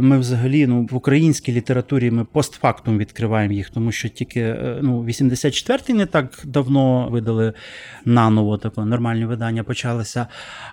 ми 0.00 0.18
взагалі 0.18 0.66
ну, 0.66 0.88
в 0.90 0.96
українській 0.96 1.52
літературі 1.52 2.10
ми 2.10 2.24
постфактум 2.24 2.98
відкриваємо 2.98 3.54
їх, 3.54 3.70
тому 3.70 3.92
що 3.92 4.08
тільки 4.08 4.40
е, 4.40 4.78
ну, 4.82 5.04
84-й 5.04 5.92
не 5.92 6.06
так 6.06 6.42
давно 6.44 7.08
видали 7.10 7.52
наново 8.04 8.58
таке 8.58 8.80
нормальні 8.80 9.24
видання 9.24 9.64
почалися. 9.64 10.26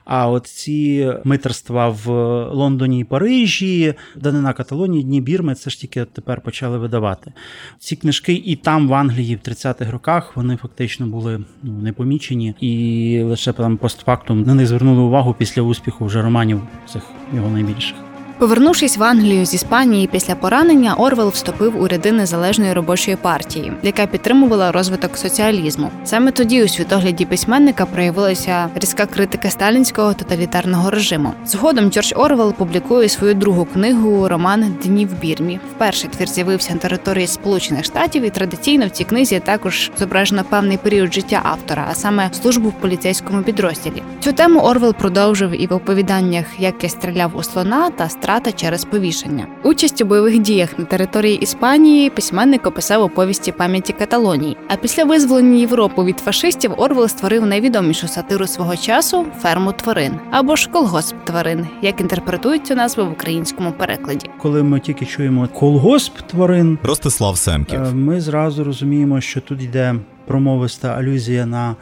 А 0.05 0.29
от 0.29 0.47
ці 0.47 1.13
митерства 1.23 1.89
в 1.89 2.09
Лондоні 2.53 2.99
і 2.99 3.03
Парижі, 3.03 3.93
Данина 4.15 4.53
Каталонії, 4.53 5.03
Дні 5.03 5.21
Бірми, 5.21 5.55
це 5.55 5.69
ж 5.69 5.79
тільки 5.79 6.05
тепер 6.05 6.41
почали 6.41 6.77
видавати. 6.77 7.33
Ці 7.79 7.95
книжки 7.95 8.33
і 8.33 8.55
там, 8.55 8.87
в 8.87 8.93
Англії, 8.93 9.35
в 9.35 9.49
30-х 9.49 9.91
роках, 9.91 10.35
вони 10.35 10.57
фактично 10.57 11.07
були 11.07 11.43
ну, 11.63 11.73
непомічені, 11.73 12.55
і 12.59 13.21
лише 13.23 13.53
там 13.53 13.77
постфактум 13.77 14.43
на 14.43 14.55
них 14.55 14.67
звернули 14.67 15.01
увагу 15.01 15.35
після 15.37 15.61
успіху 15.61 16.05
вже 16.05 16.21
романів 16.21 16.61
цих 16.87 17.03
його 17.33 17.49
найбільших. 17.49 18.08
Повернувшись 18.39 18.97
в 18.97 19.03
Англію 19.03 19.45
з 19.45 19.53
Іспанії 19.53 20.07
після 20.07 20.35
поранення, 20.35 20.93
Орвел 20.93 21.29
вступив 21.29 21.81
у 21.81 21.87
ряди 21.87 22.11
незалежної 22.11 22.73
робочої 22.73 23.17
партії, 23.17 23.73
яка 23.83 24.05
підтримувала 24.07 24.71
розвиток 24.71 25.17
соціалізму. 25.17 25.91
Саме 26.05 26.31
тоді 26.31 26.63
у 26.63 26.67
світогляді 26.67 27.25
письменника 27.25 27.85
проявилася 27.85 28.69
різка 28.75 29.05
критика 29.05 29.49
сталінського 29.49 30.13
тоталітарного 30.13 30.89
режиму. 30.89 31.33
Згодом 31.45 31.91
Джордж 31.91 32.13
Орвел 32.15 32.53
публікує 32.53 33.09
свою 33.09 33.33
другу 33.33 33.65
книгу 33.65 34.27
Роман 34.27 34.75
Дні 34.83 35.05
в 35.05 35.13
Бірмі. 35.13 35.59
Вперше 35.75 36.07
твір 36.07 36.29
з'явився 36.29 36.73
на 36.73 36.79
території 36.79 37.27
Сполучених 37.27 37.85
Штатів, 37.85 38.23
і 38.23 38.29
традиційно 38.29 38.87
в 38.87 38.89
цій 38.89 39.03
книзі 39.03 39.39
також 39.39 39.91
зображено 39.97 40.43
певний 40.49 40.77
період 40.77 41.13
життя 41.13 41.41
автора, 41.43 41.87
а 41.91 41.95
саме 41.95 42.29
службу 42.33 42.69
в 42.69 42.73
поліцейському 42.73 43.43
підрозділі. 43.43 44.03
Цю 44.19 44.33
тему 44.33 44.59
Орвел 44.59 44.93
продовжив 44.93 45.61
і 45.61 45.67
в 45.67 45.73
оповіданнях 45.73 46.45
Як 46.59 46.83
я 46.83 46.89
стріляв 46.89 47.37
у 47.37 47.43
слона 47.43 47.89
та 47.89 48.09
страта 48.29 48.51
через 48.51 48.85
повішення. 48.85 49.47
Участь 49.63 50.01
у 50.01 50.05
бойових 50.05 50.39
діях 50.39 50.79
на 50.79 50.85
території 50.85 51.37
Іспанії 51.37 52.09
письменник 52.09 52.67
описав 52.67 53.03
у 53.03 53.09
повісті 53.09 53.51
пам'яті 53.51 53.93
Каталонії. 53.93 54.57
А 54.67 54.75
після 54.75 55.03
визволення 55.03 55.57
Європи 55.57 56.03
від 56.03 56.19
фашистів 56.19 56.71
Орвел 56.77 57.07
створив 57.07 57.45
найвідомішу 57.45 58.07
сатиру 58.07 58.47
свого 58.47 58.75
часу 58.75 59.25
ферму 59.41 59.71
тварин 59.71 60.13
або 60.31 60.55
ж 60.55 60.69
колгосп 60.69 61.15
тварин, 61.23 61.67
як 61.81 62.01
інтерпретують 62.01 62.67
цю 62.67 62.75
назву 62.75 63.05
в 63.05 63.11
українському 63.11 63.71
перекладі. 63.71 64.29
Коли 64.37 64.63
ми 64.63 64.79
тільки 64.79 65.05
чуємо 65.05 65.47
колгосп 65.53 66.21
тварин, 66.21 66.77
Ростислав 66.83 67.37
Семків. 67.37 67.83
Е, 67.83 67.93
Ми 67.93 68.21
зразу 68.21 68.63
розуміємо, 68.63 69.21
що 69.21 69.41
тут 69.41 69.63
йде 69.63 69.95
промовиста 70.27 70.87
алюзія 70.87 71.45
на 71.45 71.69
е, 71.71 71.75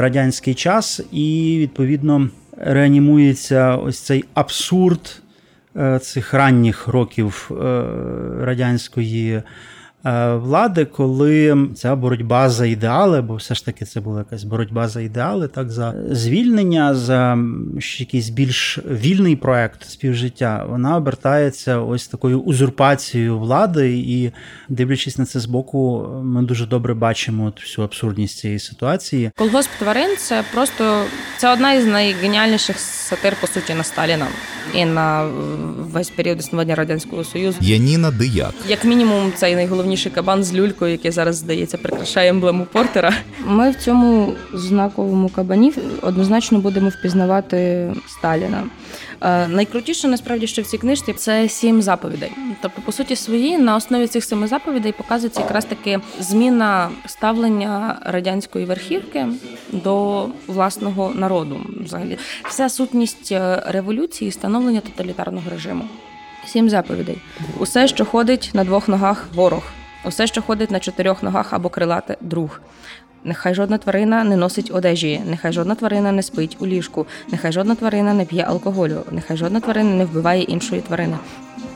радянський 0.00 0.54
час, 0.54 1.00
і 1.12 1.56
відповідно 1.60 2.28
реанімується 2.56 3.76
ось 3.76 3.98
цей 3.98 4.24
абсурд 4.34 5.20
цих 6.00 6.34
ранніх 6.34 6.88
років 6.88 7.50
е, 7.50 7.54
радянської. 8.40 9.42
Е, 10.04 10.34
Влади, 10.34 10.84
коли 10.84 11.68
ця 11.74 11.96
боротьба 11.96 12.50
за 12.50 12.66
ідеали, 12.66 13.22
бо 13.22 13.34
все 13.34 13.54
ж 13.54 13.64
таки 13.64 13.84
це 13.84 14.00
була 14.00 14.18
якась 14.18 14.44
боротьба 14.44 14.88
за 14.88 15.00
ідеали, 15.00 15.48
так 15.48 15.70
за 15.70 15.94
звільнення, 16.10 16.94
за 16.94 17.38
якийсь 17.98 18.28
більш 18.28 18.78
вільний 18.90 19.36
проект 19.36 19.84
співжиття, 19.84 20.66
вона 20.68 20.96
обертається 20.96 21.78
ось 21.78 22.08
такою 22.08 22.40
узурпацією 22.40 23.38
влади, 23.38 23.98
і 23.98 24.32
дивлячись 24.68 25.18
на 25.18 25.26
це 25.26 25.40
збоку, 25.40 26.08
ми 26.22 26.42
дуже 26.42 26.66
добре 26.66 26.94
бачимо 26.94 27.52
всю 27.60 27.84
абсурдність 27.84 28.38
цієї 28.38 28.58
ситуації. 28.58 29.30
Колгосп 29.36 29.70
тварин 29.78 30.16
це 30.18 30.44
просто 30.54 31.04
це 31.38 31.52
одна 31.52 31.72
із 31.72 31.86
найгеніальніших 31.86 32.78
сатир, 32.78 33.36
по 33.40 33.46
суті, 33.46 33.74
на 33.74 33.84
Сталіна 33.84 34.26
і 34.74 34.84
на 34.84 35.24
весь 35.78 36.10
період 36.10 36.38
існування 36.38 36.74
радянського 36.74 37.24
союзу. 37.24 37.58
Яніна 37.60 38.10
Дияк. 38.10 38.54
Як 38.68 38.84
мінімум, 38.84 39.32
цей 39.36 39.54
найголовніший 39.94 40.12
кабан 40.12 40.44
з 40.44 40.54
люлькою, 40.54 40.92
який 40.92 41.10
зараз 41.10 41.36
здається 41.36 41.78
прикрашає 41.78 42.30
емблему 42.30 42.66
Портера. 42.72 43.12
Ми 43.46 43.70
в 43.70 43.74
цьому 43.74 44.34
знаковому 44.54 45.28
кабані 45.28 45.72
однозначно 46.02 46.58
будемо 46.58 46.88
впізнавати 46.88 47.92
Сталіна. 48.06 48.64
Е, 49.20 49.48
Найкрутіше 49.48 50.08
насправді, 50.08 50.46
що 50.46 50.62
в 50.62 50.66
цій 50.66 50.78
книжці 50.78 51.12
це 51.12 51.48
сім 51.48 51.82
заповідей. 51.82 52.32
Тобто, 52.62 52.82
по 52.82 52.92
суті, 52.92 53.16
свої 53.16 53.58
на 53.58 53.76
основі 53.76 54.06
цих 54.06 54.24
семи 54.24 54.46
заповідей 54.46 54.92
показується 54.92 55.40
якраз 55.40 55.64
таки 55.64 56.00
зміна 56.20 56.90
ставлення 57.06 57.98
радянської 58.04 58.64
верхівки 58.64 59.26
до 59.72 60.26
власного 60.46 61.12
народу. 61.14 61.60
Взагалі, 61.84 62.18
вся 62.48 62.68
сутність 62.68 63.32
е, 63.32 63.62
революції 63.66 64.30
становлення 64.30 64.80
тоталітарного 64.80 65.50
режиму. 65.50 65.84
Сім 66.46 66.70
заповідей. 66.70 67.18
Усе, 67.58 67.88
що 67.88 68.04
ходить 68.04 68.50
на 68.54 68.64
двох 68.64 68.88
ногах, 68.88 69.26
ворог. 69.34 69.62
Усе, 70.04 70.26
що 70.26 70.42
ходить 70.42 70.70
на 70.70 70.80
чотирьох 70.80 71.22
ногах 71.22 71.52
або 71.52 71.68
крилате 71.68 72.16
друг. 72.20 72.60
Нехай 73.24 73.54
жодна 73.54 73.78
тварина 73.78 74.24
не 74.24 74.36
носить 74.36 74.70
одежі, 74.74 75.22
нехай 75.26 75.52
жодна 75.52 75.74
тварина 75.74 76.12
не 76.12 76.22
спить 76.22 76.56
у 76.60 76.66
ліжку, 76.66 77.06
нехай 77.32 77.52
жодна 77.52 77.74
тварина 77.74 78.14
не 78.14 78.24
п'є 78.24 78.42
алкоголю, 78.42 79.04
нехай 79.10 79.36
жодна 79.36 79.60
тварина 79.60 79.94
не 79.94 80.04
вбиває 80.04 80.42
іншої 80.42 80.80
тварини. 80.80 81.16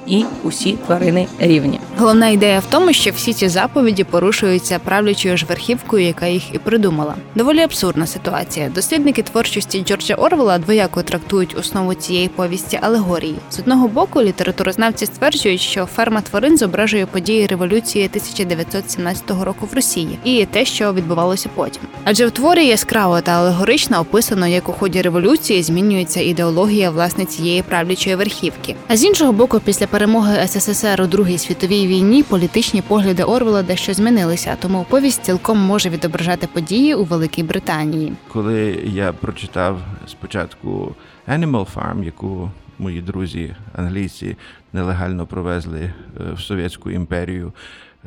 І 0.08 0.24
усі 0.42 0.72
тварини 0.86 1.26
рівні. 1.38 1.80
Головна 1.98 2.28
ідея 2.28 2.58
в 2.58 2.64
тому, 2.70 2.92
що 2.92 3.10
всі 3.10 3.32
ці 3.32 3.48
заповіді 3.48 4.04
порушуються 4.04 4.78
правлячою 4.78 5.36
ж 5.36 5.46
верхівкою, 5.46 6.06
яка 6.06 6.26
їх 6.26 6.54
і 6.54 6.58
придумала. 6.58 7.14
Доволі 7.34 7.60
абсурдна 7.60 8.06
ситуація. 8.06 8.70
Дослідники 8.74 9.22
творчості 9.22 9.84
Джорджа 9.86 10.14
Орвела 10.14 10.58
двояко 10.58 11.02
трактують 11.02 11.56
основу 11.58 11.94
цієї 11.94 12.28
повісті 12.28 12.78
алегорії. 12.82 13.34
З 13.50 13.58
одного 13.58 13.88
боку, 13.88 14.22
літературознавці 14.22 15.06
стверджують, 15.06 15.60
що 15.60 15.86
ферма 15.86 16.20
тварин 16.20 16.58
зображує 16.58 17.06
події 17.06 17.46
революції 17.46 18.04
1917 18.04 19.30
року 19.30 19.68
в 19.72 19.74
Росії 19.74 20.18
і 20.24 20.44
те, 20.44 20.64
що 20.64 20.92
відбувалося 20.92 21.48
потім. 21.54 21.82
Адже 22.04 22.26
в 22.26 22.30
творі 22.30 22.66
яскраво 22.66 23.20
та 23.20 23.32
алегорично 23.32 24.00
описано, 24.00 24.46
як 24.46 24.68
у 24.68 24.72
ході 24.72 25.02
революції 25.02 25.62
змінюється 25.62 26.20
ідеологія 26.20 26.90
власне 26.90 27.24
цієї 27.24 27.62
правлячої 27.62 28.16
верхівки. 28.16 28.74
А 28.88 28.96
з 28.96 29.04
іншого 29.04 29.32
боку, 29.32 29.60
після 29.68 29.86
перемоги 29.86 30.46
СССР 30.46 31.00
у 31.02 31.06
Другій 31.06 31.38
світовій 31.38 31.86
війні 31.86 32.22
політичні 32.22 32.82
погляди 32.82 33.22
Орвела 33.22 33.62
дещо 33.62 33.94
змінилися, 33.94 34.56
тому 34.60 34.86
повість 34.88 35.24
цілком 35.24 35.58
може 35.58 35.88
відображати 35.90 36.46
події 36.46 36.94
у 36.94 37.04
Великій 37.04 37.42
Британії. 37.42 38.12
Коли 38.28 38.80
я 38.84 39.12
прочитав 39.12 39.80
спочатку 40.06 40.94
Animal 41.28 41.66
Farm, 41.74 42.04
яку 42.04 42.50
мої 42.78 43.00
друзі 43.00 43.56
англійці 43.76 44.36
нелегально 44.72 45.26
провезли 45.26 45.80
е, 45.80 45.92
в 46.32 46.40
Совєтську 46.40 46.90
імперію 46.90 47.52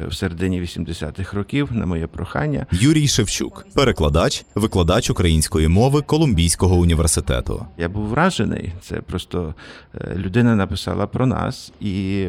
в 0.08 0.14
середині 0.14 0.62
80-х 0.62 1.38
років 1.38 1.70
на 1.72 1.86
моє 1.86 2.08
прохання, 2.08 2.66
Юрій 2.72 3.08
Шевчук, 3.08 3.66
перекладач, 3.74 4.46
викладач 4.56 5.10
української 5.10 5.68
мови 5.68 6.02
Колумбійського 6.02 6.76
університету. 6.76 7.66
Я 7.78 7.90
був 7.90 8.08
вражений. 8.08 8.74
Це 8.82 9.02
просто 9.02 9.56
е, 9.96 10.16
людина 10.16 10.56
написала 10.56 11.08
про 11.08 11.26
нас. 11.26 11.74
І 11.80 12.28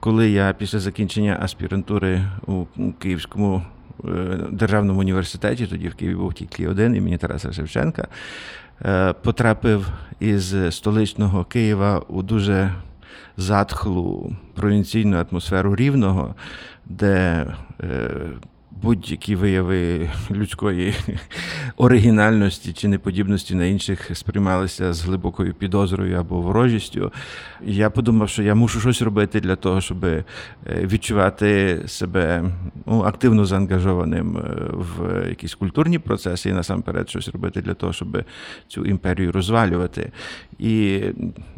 коли 0.00 0.30
я 0.30 0.54
після 0.58 0.78
закінчення 0.78 1.38
аспірантури 1.42 2.24
у 2.46 2.64
Київському 2.98 3.62
е, 4.04 4.08
державному 4.50 5.00
університеті, 5.00 5.66
тоді 5.66 5.88
в 5.88 5.94
Києві 5.94 6.14
був 6.14 6.34
тільки 6.34 6.68
один 6.68 6.94
імені 6.94 7.18
Тараса 7.18 7.52
Шевченка, 7.52 8.08
е, 8.84 9.12
потрапив 9.12 9.88
із 10.20 10.54
столичного 10.70 11.44
Києва 11.44 11.98
у 12.08 12.22
дуже 12.22 12.72
затхлу 13.36 14.36
провінційну 14.54 15.24
атмосферу 15.30 15.76
рівного, 15.76 16.34
де 16.86 17.46
е, 17.82 18.10
будь-які 18.82 19.36
вияви 19.36 20.10
людської 20.30 20.94
оригінальності 21.76 22.72
чи 22.72 22.88
неподібності 22.88 23.54
на 23.54 23.64
інших 23.64 24.10
сприймалися 24.16 24.92
з 24.92 25.04
глибокою 25.04 25.54
підозрою 25.54 26.18
або 26.18 26.40
ворожістю. 26.40 27.12
Я 27.64 27.90
подумав, 27.90 28.28
що 28.28 28.42
я 28.42 28.54
мушу 28.54 28.80
щось 28.80 29.02
робити 29.02 29.40
для 29.40 29.56
того, 29.56 29.80
щоб 29.80 30.04
е, 30.04 30.24
відчувати 30.66 31.82
себе 31.86 32.44
ну, 32.86 33.02
активно 33.02 33.44
заангажованим 33.44 34.36
е, 34.36 34.42
в 34.72 35.28
якісь 35.28 35.54
культурні 35.54 35.98
процеси 35.98 36.50
і 36.50 36.52
насамперед 36.52 37.10
щось 37.10 37.28
робити 37.28 37.62
для 37.62 37.74
того, 37.74 37.92
щоб 37.92 38.24
цю 38.68 38.84
імперію 38.84 39.32
розвалювати. 39.32 40.12
І 40.58 41.00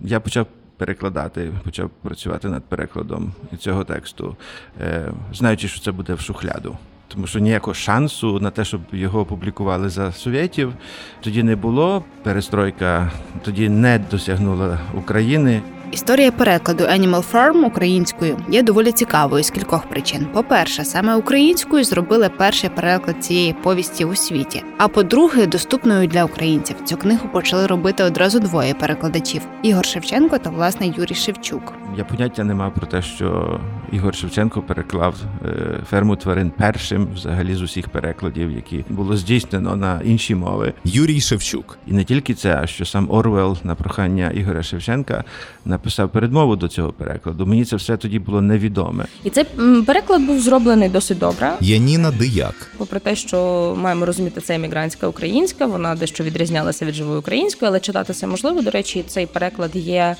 я 0.04 0.20
почав. 0.20 0.46
Перекладати, 0.78 1.52
почав 1.64 1.90
працювати 2.02 2.48
над 2.48 2.64
перекладом 2.64 3.32
цього 3.58 3.84
тексту, 3.84 4.36
е, 4.80 5.12
знаючи, 5.32 5.68
що 5.68 5.80
це 5.80 5.92
буде 5.92 6.14
в 6.14 6.20
шухляду. 6.20 6.76
Тому 7.08 7.26
що 7.26 7.38
ніякого 7.38 7.74
шансу 7.74 8.40
на 8.40 8.50
те, 8.50 8.64
щоб 8.64 8.80
його 8.92 9.20
опублікували 9.20 9.88
за 9.88 10.12
совєтів, 10.12 10.72
тоді 11.20 11.42
не 11.42 11.56
було. 11.56 12.04
Перестройка 12.22 13.12
тоді 13.44 13.68
не 13.68 13.98
досягнула 14.10 14.78
України. 14.94 15.62
Історія 15.92 16.32
перекладу 16.32 16.84
Animal 16.84 17.32
Farm 17.32 17.66
українською 17.66 18.38
є 18.48 18.62
доволі 18.62 18.92
цікавою 18.92 19.44
з 19.44 19.50
кількох 19.50 19.86
причин. 19.86 20.26
По-перше, 20.32 20.84
саме 20.84 21.14
українською 21.14 21.84
зробили 21.84 22.28
перший 22.28 22.70
переклад 22.70 23.24
цієї 23.24 23.52
повісті 23.52 24.04
у 24.04 24.14
світі. 24.14 24.62
А 24.78 24.88
по-друге, 24.88 25.46
доступною 25.46 26.08
для 26.08 26.24
українців 26.24 26.76
цю 26.84 26.96
книгу 26.96 27.28
почали 27.32 27.66
робити 27.66 28.04
одразу 28.04 28.40
двоє 28.40 28.74
перекладачів: 28.74 29.42
Ігор 29.62 29.84
Шевченко 29.84 30.38
та 30.38 30.50
власне 30.50 30.86
Юрій 30.86 31.14
Шевчук. 31.14 31.72
Я 31.96 32.04
поняття 32.04 32.44
не 32.44 32.54
мав 32.54 32.74
про 32.74 32.86
те, 32.86 33.02
що 33.02 33.60
Ігор 33.92 34.14
Шевченко 34.14 34.62
переклав 34.62 35.16
е, 35.44 35.80
ферму 35.90 36.16
тварин 36.16 36.52
першим 36.58 37.08
взагалі 37.14 37.54
з 37.54 37.62
усіх 37.62 37.88
перекладів, 37.88 38.52
які 38.52 38.84
було 38.88 39.16
здійснено 39.16 39.76
на 39.76 40.00
інші 40.04 40.34
мови. 40.34 40.72
Юрій 40.84 41.20
Шевчук, 41.20 41.78
І 41.86 41.92
не 41.92 42.04
тільки 42.04 42.34
це, 42.34 42.58
а 42.62 42.66
що 42.66 42.84
сам 42.84 43.10
Орвел 43.10 43.56
на 43.64 43.74
прохання 43.74 44.30
Ігоря 44.30 44.62
Шевченка 44.62 45.24
написав 45.64 46.08
передмову 46.08 46.56
до 46.56 46.68
цього 46.68 46.92
перекладу. 46.92 47.46
Мені 47.46 47.64
це 47.64 47.76
все 47.76 47.96
тоді 47.96 48.18
було 48.18 48.40
невідоме. 48.40 49.06
І 49.24 49.30
цей 49.30 49.44
переклад 49.86 50.22
був 50.22 50.40
зроблений 50.40 50.88
досить 50.88 51.18
добре. 51.18 51.52
Яніна 51.60 52.10
Дияк, 52.10 52.72
Попри 52.78 53.00
те, 53.00 53.16
що 53.16 53.74
маємо 53.78 54.06
розуміти, 54.06 54.40
це 54.40 54.54
емігрантська 54.54 55.08
українська, 55.08 55.66
вона 55.66 55.94
дещо 55.94 56.24
відрізнялася 56.24 56.84
від 56.84 56.94
живої 56.94 57.18
української, 57.18 57.68
але 57.68 57.80
читати 57.80 58.12
це 58.12 58.26
можливо. 58.26 58.62
До 58.62 58.70
речі, 58.70 59.04
цей 59.06 59.26
переклад 59.26 59.70
є 59.76 60.16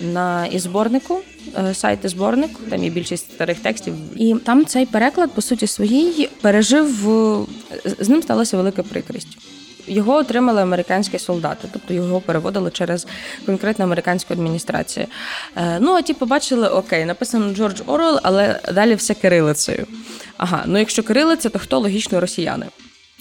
на 0.00 0.46
і 0.46 0.58
зборнику, 0.58 1.20
сайт 1.72 2.04
і 2.04 2.08
зборник, 2.08 2.50
там 2.70 2.84
є 2.84 2.90
більшість 2.90 3.32
старих 3.32 3.58
текстів. 3.58 3.94
І 4.16 4.34
там 4.44 4.64
цей 4.64 4.86
переклад, 4.86 5.32
по 5.32 5.42
суті 5.42 5.66
своїй, 5.66 6.28
пережив 6.40 7.10
е, 7.10 7.44
з 8.00 8.08
ним 8.08 8.22
сталася 8.22 8.56
велика 8.56 8.82
прикрість. 8.82 9.38
Його 9.86 10.14
отримали 10.14 10.62
американські 10.62 11.18
солдати, 11.18 11.68
тобто 11.72 11.94
його 11.94 12.20
переводили 12.20 12.70
через 12.70 13.06
конкретну 13.46 13.84
американську 13.84 14.34
адміністрацію. 14.34 15.06
Е, 15.56 15.78
Ну 15.80 15.92
а 15.92 16.02
ті 16.02 16.14
побачили, 16.14 16.68
окей, 16.68 17.04
написано 17.04 17.54
Джордж 17.54 17.80
Орвел, 17.86 18.20
але 18.22 18.60
далі 18.74 18.94
все 18.94 19.14
кирилицею. 19.14 19.86
Ага, 20.36 20.62
ну 20.66 20.78
якщо 20.78 21.02
кирилиця, 21.02 21.48
то 21.48 21.58
хто 21.58 21.78
логічно 21.78 22.20
росіяни? 22.20 22.66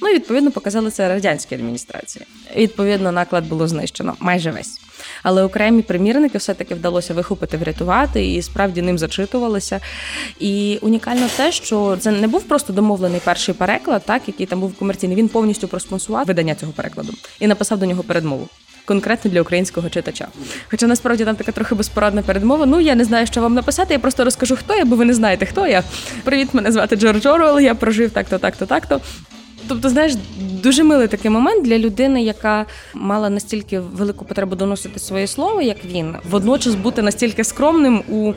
Ну 0.01 0.09
і 0.09 0.13
відповідно 0.13 0.51
показали 0.51 0.91
це 0.91 1.09
радянській 1.09 1.55
адміністрації. 1.55 2.25
Відповідно, 2.55 3.11
наклад 3.11 3.45
було 3.47 3.67
знищено 3.67 4.15
майже 4.19 4.51
весь. 4.51 4.79
Але 5.23 5.43
окремі 5.43 5.81
примірники 5.81 6.37
все-таки 6.37 6.75
вдалося 6.75 7.13
вихопити, 7.13 7.57
врятувати, 7.57 8.25
і 8.25 8.41
справді 8.41 8.81
ним 8.81 8.97
зачитувалися. 8.97 9.79
І 10.39 10.79
унікально 10.81 11.27
те, 11.37 11.51
що 11.51 11.97
це 11.99 12.11
не 12.11 12.27
був 12.27 12.43
просто 12.43 12.73
домовлений 12.73 13.21
перший 13.23 13.55
переклад, 13.55 14.01
так 14.05 14.21
який 14.27 14.45
там 14.45 14.59
був 14.59 14.73
комерційний. 14.73 15.17
Він 15.17 15.27
повністю 15.27 15.67
проспонсував 15.67 16.25
видання 16.25 16.55
цього 16.55 16.71
перекладу 16.71 17.13
і 17.39 17.47
написав 17.47 17.79
до 17.79 17.85
нього 17.85 18.03
передмову. 18.03 18.47
Конкретно 18.85 19.31
для 19.31 19.41
українського 19.41 19.89
читача. 19.89 20.27
Хоча 20.69 20.87
насправді 20.87 21.25
там 21.25 21.35
така 21.35 21.51
трохи 21.51 21.75
безпорадна 21.75 22.21
передмова. 22.21 22.65
Ну 22.65 22.79
я 22.79 22.95
не 22.95 23.03
знаю, 23.03 23.27
що 23.27 23.41
вам 23.41 23.53
написати. 23.53 23.93
Я 23.93 23.99
просто 23.99 24.23
розкажу, 24.23 24.55
хто 24.55 24.75
я, 24.75 24.85
бо 24.85 24.95
ви 24.95 25.05
не 25.05 25.13
знаєте, 25.13 25.45
хто 25.45 25.67
я. 25.67 25.83
Привіт, 26.23 26.49
мене 26.53 26.71
звати 26.71 26.95
Джордж 26.95 27.25
Орвел, 27.25 27.59
я 27.59 27.75
прожив 27.75 28.11
так-то, 28.11 28.39
так-то, 28.39 28.65
так-то. 28.65 29.01
Тобто, 29.71 29.89
знаєш, 29.89 30.13
дуже 30.63 30.83
милий 30.83 31.07
такий 31.07 31.31
момент 31.31 31.65
для 31.65 31.77
людини, 31.77 32.23
яка 32.23 32.65
мала 32.93 33.29
настільки 33.29 33.79
велику 33.79 34.25
потребу 34.25 34.55
доносити 34.55 34.99
своє 34.99 35.27
слово, 35.27 35.61
як 35.61 35.85
він, 35.85 36.15
водночас 36.29 36.75
бути 36.75 37.01
настільки 37.01 37.43
скромним 37.43 38.03
у 38.09 38.33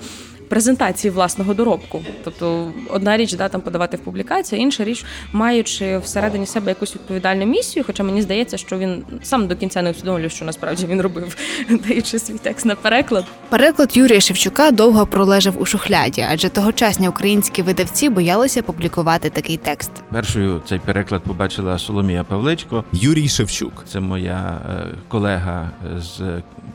презентації 0.48 1.10
власного 1.10 1.54
доробку. 1.54 2.02
Тобто, 2.24 2.72
одна 2.90 3.16
річ 3.16 3.32
да, 3.32 3.48
там 3.48 3.60
подавати 3.60 3.96
в 3.96 4.00
публікацію, 4.00 4.60
інша 4.60 4.84
річ, 4.84 5.04
маючи 5.32 5.98
всередині 5.98 6.46
себе 6.46 6.70
якусь 6.70 6.94
відповідальну 6.94 7.46
місію. 7.46 7.84
Хоча 7.86 8.02
мені 8.02 8.22
здається, 8.22 8.56
що 8.56 8.78
він 8.78 9.04
сам 9.22 9.46
до 9.46 9.56
кінця 9.56 9.82
не 9.82 9.90
усвідомлює, 9.90 10.28
що 10.28 10.44
насправді 10.44 10.86
він 10.86 11.00
робив, 11.00 11.36
даючи 11.88 12.18
свій 12.18 12.38
текст 12.38 12.66
на 12.66 12.74
переклад. 12.74 13.24
Переклад 13.48 13.96
Юрія 13.96 14.20
Шевчука 14.20 14.70
довго 14.70 15.06
пролежав 15.06 15.62
у 15.62 15.66
шухляді, 15.66 16.26
адже 16.30 16.48
тогочасні 16.48 17.08
українські 17.08 17.62
видавці 17.62 18.08
боялися 18.08 18.62
публікувати 18.62 19.30
такий 19.30 19.56
текст. 19.56 19.90
Першою 20.12 20.62
цей 20.68 20.78
переклад 20.78 21.22
побачила 21.22 21.78
Соломія 21.78 22.24
Павличко. 22.24 22.84
Юрій 22.92 23.28
Шевчук, 23.28 23.84
Це 23.88 24.00
моя 24.00 24.60
е, 24.68 24.94
колега 25.08 25.70
з 25.98 26.20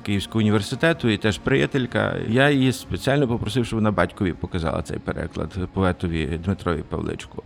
Київського 0.04 0.39
університету 0.39 1.10
і 1.10 1.17
теж 1.17 1.38
приятелька. 1.38 2.15
Я 2.28 2.49
її 2.49 2.71
спеціально 2.71 3.28
попросив, 3.28 3.65
щоб 3.65 3.80
вона 3.80 3.91
батькові 3.91 4.34
показала 4.34 4.82
цей 4.82 4.99
переклад 4.99 5.69
поетові 5.73 6.39
Дмитрові 6.43 6.84
Павличку. 6.89 7.43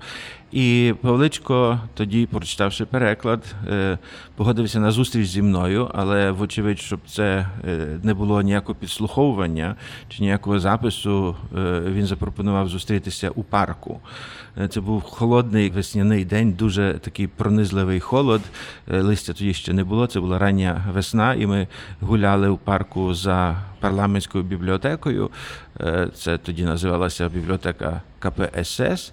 І 0.54 0.94
Павличко, 1.02 1.80
тоді, 1.94 2.26
прочитавши 2.26 2.86
переклад, 2.86 3.56
е, 3.68 3.98
погодився 4.36 4.80
на 4.80 4.92
зустріч 4.92 5.28
зі 5.28 5.42
мною, 5.42 5.92
але 5.94 6.32
вочевидь, 6.32 6.80
щоб 6.80 7.00
це 7.08 7.48
е, 7.68 8.00
не 8.04 8.14
було 8.14 8.42
ніякого 8.42 8.76
підслуховування 8.76 9.76
чи 10.10 10.24
ніякого 10.24 10.60
запису, 10.60 11.36
е, 11.58 11.82
він 11.88 12.06
запропонував 12.06 12.70
зустрітися 12.70 13.30
у 13.30 13.44
парку. 13.44 14.00
Це 14.70 14.82
був 14.82 15.02
холодний 15.02 15.70
весняний 15.70 16.26
день, 16.26 16.52
дуже 16.52 17.00
такий 17.02 17.28
пронизливий 17.28 18.00
холод. 18.00 18.42
Листя 18.88 19.34
тоді 19.34 19.54
ще 19.54 19.74
не 19.74 19.84
було. 19.84 20.08
Це 20.08 20.20
була 20.20 20.40
рання 20.40 20.86
весна, 20.94 21.34
і 21.34 21.46
ми 21.46 21.68
гуляли 22.02 22.50
у 22.50 22.58
парку 22.58 23.14
за 23.14 23.64
парламентською 23.80 24.44
бібліотекою. 24.44 25.30
Це 26.16 26.38
тоді 26.38 26.64
називалася 26.64 27.30
бібліотека 27.30 28.02
КПСС. 28.20 29.12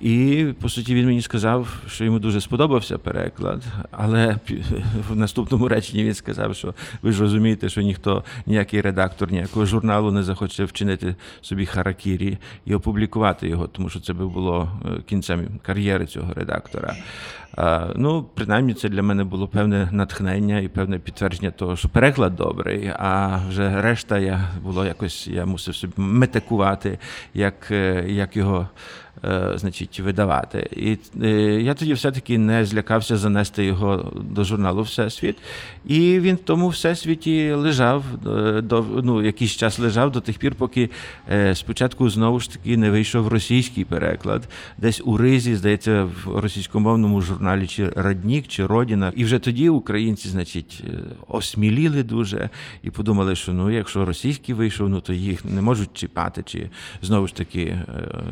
І, 0.00 0.46
по 0.60 0.68
суті, 0.68 0.94
він 0.94 1.06
мені 1.06 1.22
сказав, 1.22 1.82
що 1.88 2.04
йому 2.04 2.18
дуже 2.18 2.40
сподобався 2.40 2.98
переклад, 2.98 3.62
але 3.90 4.36
в 5.10 5.16
наступному 5.16 5.68
реченні 5.68 6.04
він 6.04 6.14
сказав, 6.14 6.56
що 6.56 6.74
ви 7.02 7.12
ж 7.12 7.22
розумієте, 7.22 7.68
що 7.68 7.80
ніхто, 7.80 8.24
ніякий 8.46 8.80
редактор, 8.80 9.32
ніякого 9.32 9.66
журналу 9.66 10.12
не 10.12 10.22
захоче 10.22 10.64
вчинити 10.64 11.14
собі 11.40 11.66
харакірі 11.66 12.38
і 12.66 12.74
опублікувати 12.74 13.48
його, 13.48 13.66
тому 13.66 13.88
що 13.88 14.00
це 14.00 14.12
би 14.12 14.26
було 14.26 14.70
е, 14.84 15.02
кінцем 15.06 15.58
кар'єри 15.62 16.06
цього 16.06 16.34
редактора. 16.34 16.96
Ну, 17.94 18.26
принаймні, 18.34 18.74
це 18.74 18.88
для 18.88 19.02
мене 19.02 19.24
було 19.24 19.48
певне 19.48 19.88
натхнення 19.92 20.58
і 20.58 20.68
певне 20.68 20.98
підтвердження 20.98 21.50
того, 21.50 21.76
що 21.76 21.88
переклад 21.88 22.36
добрий. 22.36 22.92
А 22.98 23.40
вже 23.48 23.82
решта 23.82 24.18
я 24.18 24.50
було 24.62 24.84
якось, 24.84 25.28
я 25.28 25.46
мусив 25.46 25.76
собі 25.76 25.92
метикувати, 25.96 26.98
як, 27.34 27.70
е, 27.70 28.04
як 28.08 28.36
його. 28.36 28.68
Е, 29.24 29.52
значить, 29.54 30.00
видавати. 30.00 30.68
І 30.76 30.98
е, 31.24 31.30
я 31.62 31.74
тоді 31.74 31.92
все-таки 31.92 32.38
не 32.38 32.64
злякався 32.64 33.16
занести 33.16 33.64
його 33.64 34.12
до 34.30 34.44
журналу 34.44 34.82
Всесвіт. 34.82 35.36
І 35.86 36.20
він 36.20 36.34
в 36.36 36.38
тому 36.38 36.68
всесвіті 36.68 37.52
лежав 37.52 38.04
е, 38.26 38.60
до 38.60 38.84
ну, 39.02 39.22
якийсь 39.22 39.50
час 39.50 39.78
лежав 39.78 40.12
до 40.12 40.20
тих 40.20 40.38
пір, 40.38 40.54
поки 40.54 40.90
спочатку 41.54 42.10
знову 42.10 42.40
ж 42.40 42.52
таки 42.52 42.76
не 42.76 42.90
вийшов 42.90 43.28
російський 43.28 43.84
переклад, 43.84 44.48
десь 44.78 45.02
у 45.04 45.16
Ризі, 45.16 45.56
здається, 45.56 46.04
в 46.04 46.38
російськомовному 46.40 47.20
журналі 47.20 47.66
чи 47.66 47.88
Раднік, 47.88 48.48
чи 48.48 48.66
Родіна. 48.66 49.12
І 49.16 49.24
вже 49.24 49.38
тоді 49.38 49.68
українці, 49.68 50.28
значить, 50.28 50.84
осміліли 51.28 52.02
дуже 52.02 52.50
і 52.82 52.90
подумали, 52.90 53.36
що 53.36 53.52
ну, 53.52 53.70
якщо 53.70 54.04
російський 54.04 54.54
вийшов, 54.54 54.88
ну 54.88 55.00
то 55.00 55.12
їх 55.12 55.44
не 55.44 55.62
можуть 55.62 55.90
чіпати, 55.94 56.42
чи 56.46 56.70
знову 57.02 57.26
ж 57.26 57.34
таки 57.34 57.78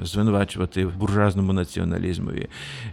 звинувачувати 0.03 0.76
вірити 0.77 0.99
буржуазному 0.99 1.53
націоналізмові. 1.53 2.49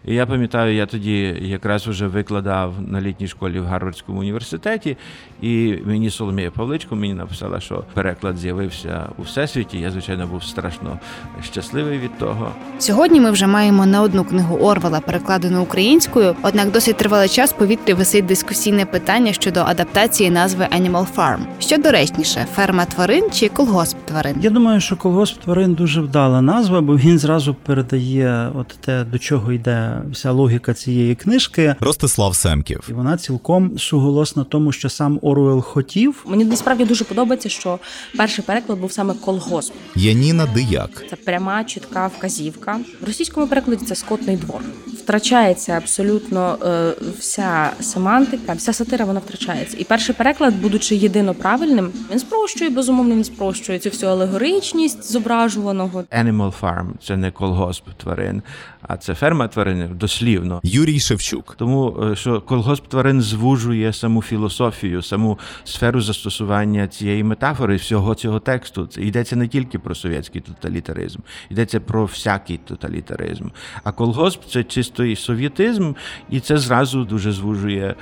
І 0.06 0.16
я 0.16 0.26
пам'ятаю, 0.26 0.76
я 0.76 0.86
тоді 0.86 1.38
якраз 1.42 1.88
вже 1.88 2.08
викладав 2.08 2.74
на 2.88 3.02
літній 3.02 3.28
школі 3.28 3.60
в 3.60 3.66
Гарвардському 3.66 4.20
університеті, 4.20 4.98
і 5.42 5.76
мені 5.86 6.10
Соломія 6.10 6.52
Павличко 6.52 6.96
мені 6.96 7.14
написала, 7.14 7.60
що 7.60 7.84
переклад 7.94 8.38
з'явився 8.38 9.10
у 9.18 9.22
всесвіті. 9.22 9.78
Я, 9.78 9.92
звичайно, 9.92 10.28
був 10.28 10.44
страшно 10.44 11.00
щасливий 11.44 12.00
від 12.00 12.18
того. 12.18 12.52
Сьогодні 12.80 13.20
ми 13.20 13.32
вже 13.32 13.48
маємо 13.48 13.86
не 13.86 14.00
одну 14.00 14.24
книгу 14.24 14.58
Орвела, 14.58 15.00
перекладену 15.00 15.62
українською, 15.62 16.36
однак 16.44 16.72
досить 16.72 16.98
тривалий 16.98 17.30
час 17.30 17.54
повітрі 17.54 17.94
висить 17.94 18.26
дискусійне 18.26 18.86
питання 18.86 19.34
щодо 19.34 19.60
адаптації 19.60 20.30
назви 20.30 20.68
Animal 20.80 21.08
Farm. 21.16 21.40
Що 21.60 21.78
доречніше, 21.78 22.46
ферма 22.56 22.86
тварин 22.86 23.32
чи 23.32 23.50
колгосп 23.50 23.98
тварин? 24.06 24.36
Я 24.42 24.50
думаю, 24.50 24.82
що 24.82 24.96
колгосп 24.96 25.42
тварин 25.44 25.74
дуже 25.74 26.02
вдала 26.02 26.42
назва, 26.42 26.82
бо 26.82 26.98
він 26.98 27.20
зразу 27.20 27.54
передає 27.74 28.52
от 28.56 28.68
те, 28.68 29.04
до 29.04 29.20
чого 29.20 29.52
йде 29.52 30.02
вся 30.12 30.32
логіка 30.32 30.74
цієї 30.74 31.16
книжки. 31.16 31.76
Ростислав 31.80 32.36
Семків. 32.36 32.88
І 32.90 32.94
вона 32.94 33.18
цілком 33.18 33.80
суголосна 33.80 34.44
тому, 34.44 34.72
що 34.72 34.90
сам 34.90 35.20
Оруел 35.22 35.62
хотів. 35.62 36.26
Мені 36.28 36.46
насправді 36.46 36.86
дуже 36.86 37.04
подобається, 37.04 37.50
що 37.50 37.80
перший 38.18 38.44
переклад 38.44 38.80
був 38.80 38.92
саме 38.92 39.14
колгосп. 39.14 39.74
Яніна 39.96 40.46
Дияк. 40.46 41.06
Це 41.10 41.16
пряма 41.16 41.64
чітка 41.64 42.08
вказівка. 42.18 42.80
В 43.02 43.06
російському 43.06 43.48
перекладі 43.48 43.86
це 43.86 43.96
скотний 43.96 44.38
двор. 44.38 44.62
Втрачається 45.04 45.72
абсолютно 45.72 46.58
е, 46.66 46.94
вся 47.20 47.70
семантика, 47.80 48.54
вся 48.54 48.74
сатира 48.74 49.06
вона 49.06 49.20
втрачається. 49.20 49.78
І 49.80 49.84
перший 49.84 50.16
переклад, 50.16 50.62
будучи 50.62 50.96
єдино 50.96 51.34
правильним, 51.34 51.92
він 52.12 52.20
спрощує 52.20 52.70
безумовно. 52.70 53.16
Він 53.16 53.24
спрощує 53.24 53.80
цю 53.80 53.90
всю 53.90 54.12
алегоричність 54.12 55.12
зображуваного. 55.12 56.04
Animal 56.12 56.54
Farm– 56.62 56.88
це 57.08 57.18
не 57.18 57.32
колгосп 57.32 57.63
колгосп 57.64 57.90
тварин, 57.98 58.42
а 58.82 58.98
це 58.98 59.16
ферма 59.16 59.48
тварин 59.48 59.90
дослівно. 59.96 60.60
Юрій 60.64 61.00
Шевчук. 61.00 61.56
Тому 61.56 62.04
е, 62.12 62.16
що 62.16 62.42
колгосп 62.42 62.88
тварин 62.88 63.22
звужує 63.22 63.94
саму 63.94 64.22
філософію, 64.22 65.02
саму 65.02 65.40
сферу 65.64 66.02
застосування 66.02 66.88
цієї 66.88 67.24
метафори, 67.24 67.76
всього 67.76 68.16
цього 68.16 68.40
тексту. 68.40 68.88
Це 68.88 69.02
йдеться 69.02 69.36
не 69.36 69.48
тільки 69.48 69.80
про 69.80 69.96
совєтський 69.96 70.42
тоталітаризм, 70.42 71.20
йдеться 71.50 71.80
про 71.80 72.06
всякий 72.06 72.58
тоталітаризм. 72.58 73.46
А 73.84 73.92
колгосп 73.92 74.42
це 74.50 74.64
чистий 74.64 75.16
совєтизм, 75.16 75.94
і 76.30 76.40
це 76.40 76.58
зразу 76.58 77.06
дуже 77.06 77.32
звужує 77.32 77.96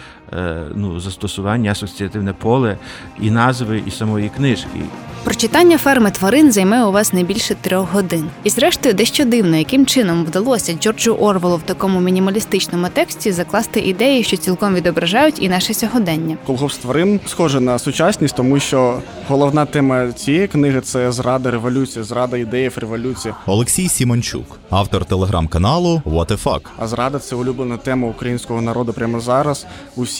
ну, 0.75 0.99
застосування, 0.99 1.71
асоціативне 1.71 2.33
поле 2.33 2.77
і 3.19 3.31
назви, 3.31 3.83
і 3.87 3.91
самої 3.91 4.29
книжки. 4.29 4.79
Прочитання 5.23 5.77
ферми 5.77 6.11
тварин 6.11 6.51
займе 6.51 6.85
у 6.85 6.91
вас 6.91 7.13
не 7.13 7.23
більше 7.23 7.55
трьох 7.55 7.93
годин. 7.93 8.29
І 8.43 8.49
зрештою, 8.49 8.93
дещо 8.95 9.25
дивно, 9.25 9.57
яким 9.57 9.85
чином 9.85 10.25
вдалося 10.25 10.73
Джорджу 10.73 11.11
Орвелу 11.11 11.57
в 11.57 11.61
такому 11.61 11.99
мінімалістичному 11.99 12.87
тексті 12.93 13.31
закласти 13.31 13.79
ідеї, 13.79 14.23
що 14.23 14.37
цілком 14.37 14.75
відображають 14.75 15.43
і 15.43 15.49
наше 15.49 15.73
сьогодення. 15.73 16.37
Колгосп 16.45 16.81
тварин 16.81 17.19
схоже 17.27 17.59
на 17.59 17.79
сучасність, 17.79 18.35
тому 18.35 18.59
що 18.59 18.99
головна 19.27 19.65
тема 19.65 20.11
цієї 20.11 20.47
книги 20.47 20.81
це 20.81 21.11
зрада 21.11 21.51
революції, 21.51 22.03
зрада 22.03 22.37
ідеїв 22.37 22.77
революції. 22.77 23.33
Олексій 23.45 23.89
Сімончук, 23.89 24.59
автор 24.69 25.05
телеграм-каналу 25.05 26.01
What 26.05 26.25
the 26.25 26.43
Fuck. 26.43 26.61
А 26.77 26.87
зрада 26.87 27.19
це 27.19 27.35
улюблена 27.35 27.77
тема 27.77 28.07
українського 28.07 28.61
народу 28.61 28.93
прямо 28.93 29.19
зараз. 29.19 29.65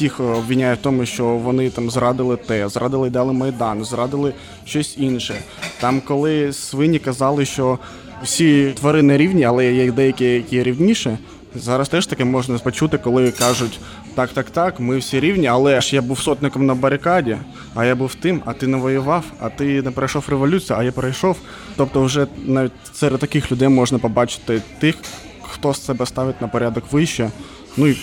Усіх 0.02 0.20
обвиняють 0.20 0.80
в 0.80 0.84
тому, 0.84 1.06
що 1.06 1.26
вони 1.26 1.70
там 1.70 1.90
зрадили 1.90 2.38
те, 2.38 2.70
зрадили 2.70 3.10
дали 3.10 3.34
майдан, 3.34 3.86
зрадили 3.86 4.34
щось 4.66 4.98
інше. 4.98 5.36
Там, 5.80 6.02
коли 6.02 6.54
свині 6.54 7.00
казали, 7.00 7.46
що 7.46 7.80
всі 8.24 8.74
тварини 8.80 9.18
рівні, 9.18 9.44
але 9.44 9.74
є 9.74 9.92
деякі, 9.92 10.26
які 10.26 10.64
рівніші. 10.64 11.18
Зараз 11.56 11.90
теж 11.90 12.06
таке 12.06 12.26
можна 12.26 12.60
почути, 12.60 12.98
коли 12.98 13.32
кажуть 13.32 13.80
так, 14.16 14.30
так, 14.30 14.50
так, 14.50 14.80
ми 14.80 14.98
всі 14.98 15.20
рівні, 15.20 15.48
але 15.48 15.82
ж 15.82 15.96
я 15.96 16.02
був 16.02 16.20
сотником 16.20 16.66
на 16.66 16.76
барикаді, 16.76 17.38
а 17.76 17.86
я 17.86 17.96
був 17.96 18.16
тим, 18.16 18.42
а 18.46 18.54
ти 18.54 18.68
не 18.68 18.78
воював, 18.78 19.24
а 19.40 19.50
ти 19.50 19.82
не 19.82 19.92
пройшов 19.92 20.26
революцію, 20.28 20.80
а 20.80 20.84
я 20.84 20.92
пройшов. 20.92 21.38
Тобто, 21.76 22.04
вже 22.04 22.28
навіть 22.46 22.72
серед 22.94 23.20
таких 23.20 23.52
людей 23.52 23.68
можна 23.68 24.00
побачити 24.00 24.62
тих, 24.80 24.96
хто 25.42 25.74
з 25.74 25.86
себе 25.86 26.06
ставить 26.06 26.42
на 26.42 26.48
порядок 26.48 26.84
вище. 26.92 27.30
Ну 27.78 27.88
і 27.88 27.98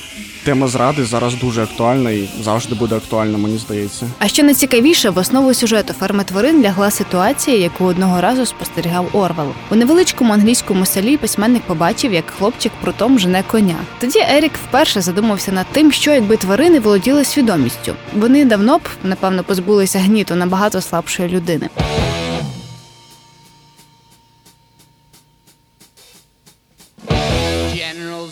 тема 0.45 0.69
зради 0.69 1.05
зараз 1.05 1.35
дуже 1.35 1.63
актуальна 1.63 2.11
і 2.11 2.29
завжди 2.43 2.75
буде 2.75 2.97
актуальна, 2.97 3.39
мені 3.39 3.59
здається. 3.59 4.07
А 4.19 4.29
що 4.29 4.43
найцікавіше, 4.43 5.11
в 5.11 5.19
основу 5.19 5.55
сюжету 5.55 5.93
ферми 5.93 6.25
тварин 6.25 6.63
лягла 6.63 6.91
ситуація, 6.91 7.59
яку 7.59 7.85
одного 7.85 8.21
разу 8.21 8.47
спостерігав 8.47 9.09
Орвел. 9.13 9.53
У 9.71 9.75
невеличкому 9.75 10.33
англійському 10.33 10.87
селі 10.87 11.17
письменник 11.17 11.63
побачив, 11.63 12.13
як 12.13 12.31
хлопчик 12.31 12.73
прутом 12.81 13.19
жене 13.19 13.45
коня. 13.51 13.77
Тоді 14.01 14.19
Ерік 14.19 14.53
вперше 14.69 15.01
задумався 15.01 15.53
над 15.53 15.67
тим, 15.73 15.93
що 15.93 16.11
якби 16.11 16.37
тварини 16.37 16.81
володіли 16.81 17.25
свідомістю. 17.25 17.95
Вони 18.17 18.45
давно 18.45 18.79
б 18.79 18.83
напевно 19.05 19.45
позбулися 19.45 19.99
гніту 19.99 20.35
набагато 20.35 20.81
слабшої 20.81 21.29
людини. 21.29 21.69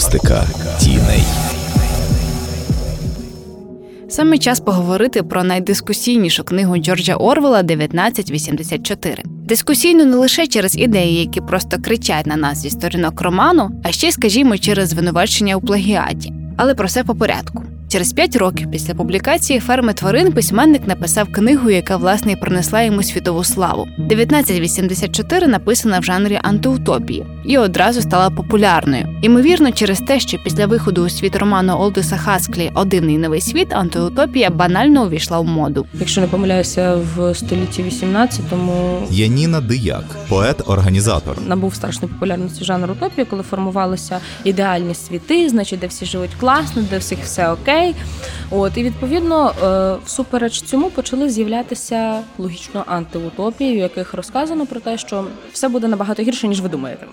Акустика 0.00 0.46
тіней. 0.78 1.22
Саме 4.08 4.38
час 4.38 4.60
поговорити 4.60 5.22
про 5.22 5.44
найдискусійнішу 5.44 6.44
книгу 6.44 6.78
Джорджа 6.78 7.14
Орвела 7.14 7.58
1984. 7.58 9.22
Дискусійну 9.26 10.04
не 10.04 10.16
лише 10.16 10.46
через 10.46 10.78
ідеї, 10.78 11.20
які 11.20 11.40
просто 11.40 11.76
кричать 11.82 12.26
на 12.26 12.36
нас 12.36 12.58
зі 12.58 12.70
сторінок 12.70 13.20
роману, 13.20 13.70
а 13.84 13.92
ще, 13.92 14.12
скажімо, 14.12 14.58
через 14.58 14.88
звинувачення 14.88 15.56
у 15.56 15.60
плагіаті. 15.60 16.32
Але 16.56 16.74
про 16.74 16.86
все 16.86 17.04
по 17.04 17.14
порядку. 17.14 17.64
Через 17.90 18.12
п'ять 18.12 18.36
років 18.36 18.70
після 18.70 18.94
публікації 18.94 19.60
ферми 19.60 19.92
тварин 19.92 20.32
письменник 20.32 20.86
написав 20.86 21.32
книгу, 21.32 21.70
яка 21.70 21.96
власне 21.96 22.32
і 22.32 22.36
принесла 22.36 22.82
йому 22.82 23.02
світову 23.02 23.44
славу. 23.44 23.82
1984 23.98 25.46
написана 25.46 25.98
в 25.98 26.04
жанрі 26.04 26.40
антиутопії 26.42 27.26
і 27.44 27.58
одразу 27.58 28.00
стала 28.00 28.30
популярною. 28.30 29.06
Ймовірно, 29.22 29.72
через 29.72 29.98
те, 29.98 30.20
що 30.20 30.38
після 30.38 30.66
виходу 30.66 31.04
у 31.04 31.08
світ 31.08 31.36
роману 31.36 31.72
Олдиса 31.72 32.16
Хасклі 32.16 32.70
«О 32.74 32.84
дивний 32.84 33.18
новий 33.18 33.40
світ 33.40 33.72
антиутопія 33.72 34.50
банально 34.50 35.04
увійшла 35.04 35.40
в 35.40 35.44
моду. 35.44 35.86
Якщо 35.94 36.20
не 36.20 36.26
помиляюся, 36.26 36.98
в 37.16 37.34
столітті 37.34 37.82
18-му 37.82 39.02
Яніна 39.10 39.60
Дияк, 39.60 40.04
поет-організатор. 40.28 41.36
набув 41.46 41.74
страшної 41.74 42.14
популярності 42.14 42.64
жанр 42.64 42.90
утопії, 42.90 43.24
коли 43.24 43.42
формувалися 43.42 44.20
ідеальні 44.44 44.94
світи, 44.94 45.48
значить, 45.48 45.80
де 45.80 45.86
всі 45.86 46.04
живуть 46.06 46.30
класно, 46.40 46.82
де 46.90 46.98
всіх 46.98 47.18
все 47.24 47.50
окей. 47.50 47.79
От 48.50 48.76
і 48.76 48.82
відповідно, 48.82 49.52
е, 49.62 49.96
всупереч 50.06 50.62
цьому 50.62 50.90
почали 50.90 51.30
з'являтися 51.30 52.20
логічно 52.38 52.84
антиутопії, 52.86 53.74
в 53.74 53.78
яких 53.78 54.14
розказано 54.14 54.66
про 54.66 54.80
те, 54.80 54.98
що 54.98 55.24
все 55.52 55.68
буде 55.68 55.88
набагато 55.88 56.22
гірше, 56.22 56.48
ніж 56.48 56.60
ви 56.60 56.68
думаєте. 56.68 57.06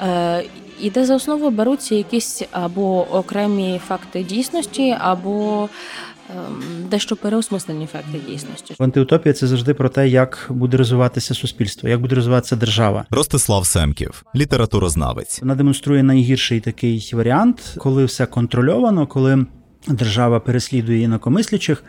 Е, 0.00 0.44
І 0.80 0.90
де 0.90 1.04
за 1.04 1.16
основу 1.16 1.50
беруться 1.50 1.94
якісь 1.94 2.42
або 2.52 3.06
окремі 3.16 3.80
факти 3.88 4.22
дійсності, 4.22 4.96
або 5.00 5.68
ем, 6.30 6.62
дещо 6.90 7.16
переосмислені 7.16 7.86
факти 7.86 8.20
дійсності. 8.28 8.74
Антиутопія 8.78 9.32
це 9.32 9.46
завжди 9.46 9.74
про 9.74 9.88
те, 9.88 10.08
як 10.08 10.46
буде 10.50 10.76
розвиватися 10.76 11.34
суспільство, 11.34 11.88
як 11.88 12.00
буде 12.00 12.14
розвиватися 12.14 12.56
держава. 12.56 13.04
Ростислав 13.10 13.66
Семків, 13.66 14.22
літературознавець. 14.36 15.40
Вона 15.40 15.54
демонструє 15.54 16.02
найгірший 16.02 16.60
такий 16.60 17.10
варіант, 17.14 17.74
коли 17.78 18.04
все 18.04 18.26
контрольовано, 18.26 19.06
коли 19.06 19.46
держава 19.86 20.40
переслідує 20.40 21.00
інакомислячих. 21.00 21.84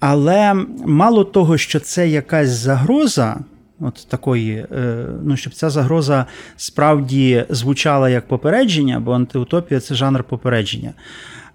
Але 0.00 0.54
мало 0.86 1.24
того, 1.24 1.58
що 1.58 1.80
це 1.80 2.08
якась 2.08 2.48
загроза, 2.48 3.40
от 3.80 4.06
такої, 4.08 4.66
е, 4.72 5.06
ну 5.24 5.36
щоб 5.36 5.54
ця 5.54 5.70
загроза 5.70 6.26
справді 6.56 7.44
звучала 7.50 8.10
як 8.10 8.28
попередження, 8.28 9.00
бо 9.00 9.12
антиутопія 9.12 9.80
це 9.80 9.94
жанр 9.94 10.24
попередження. 10.24 10.92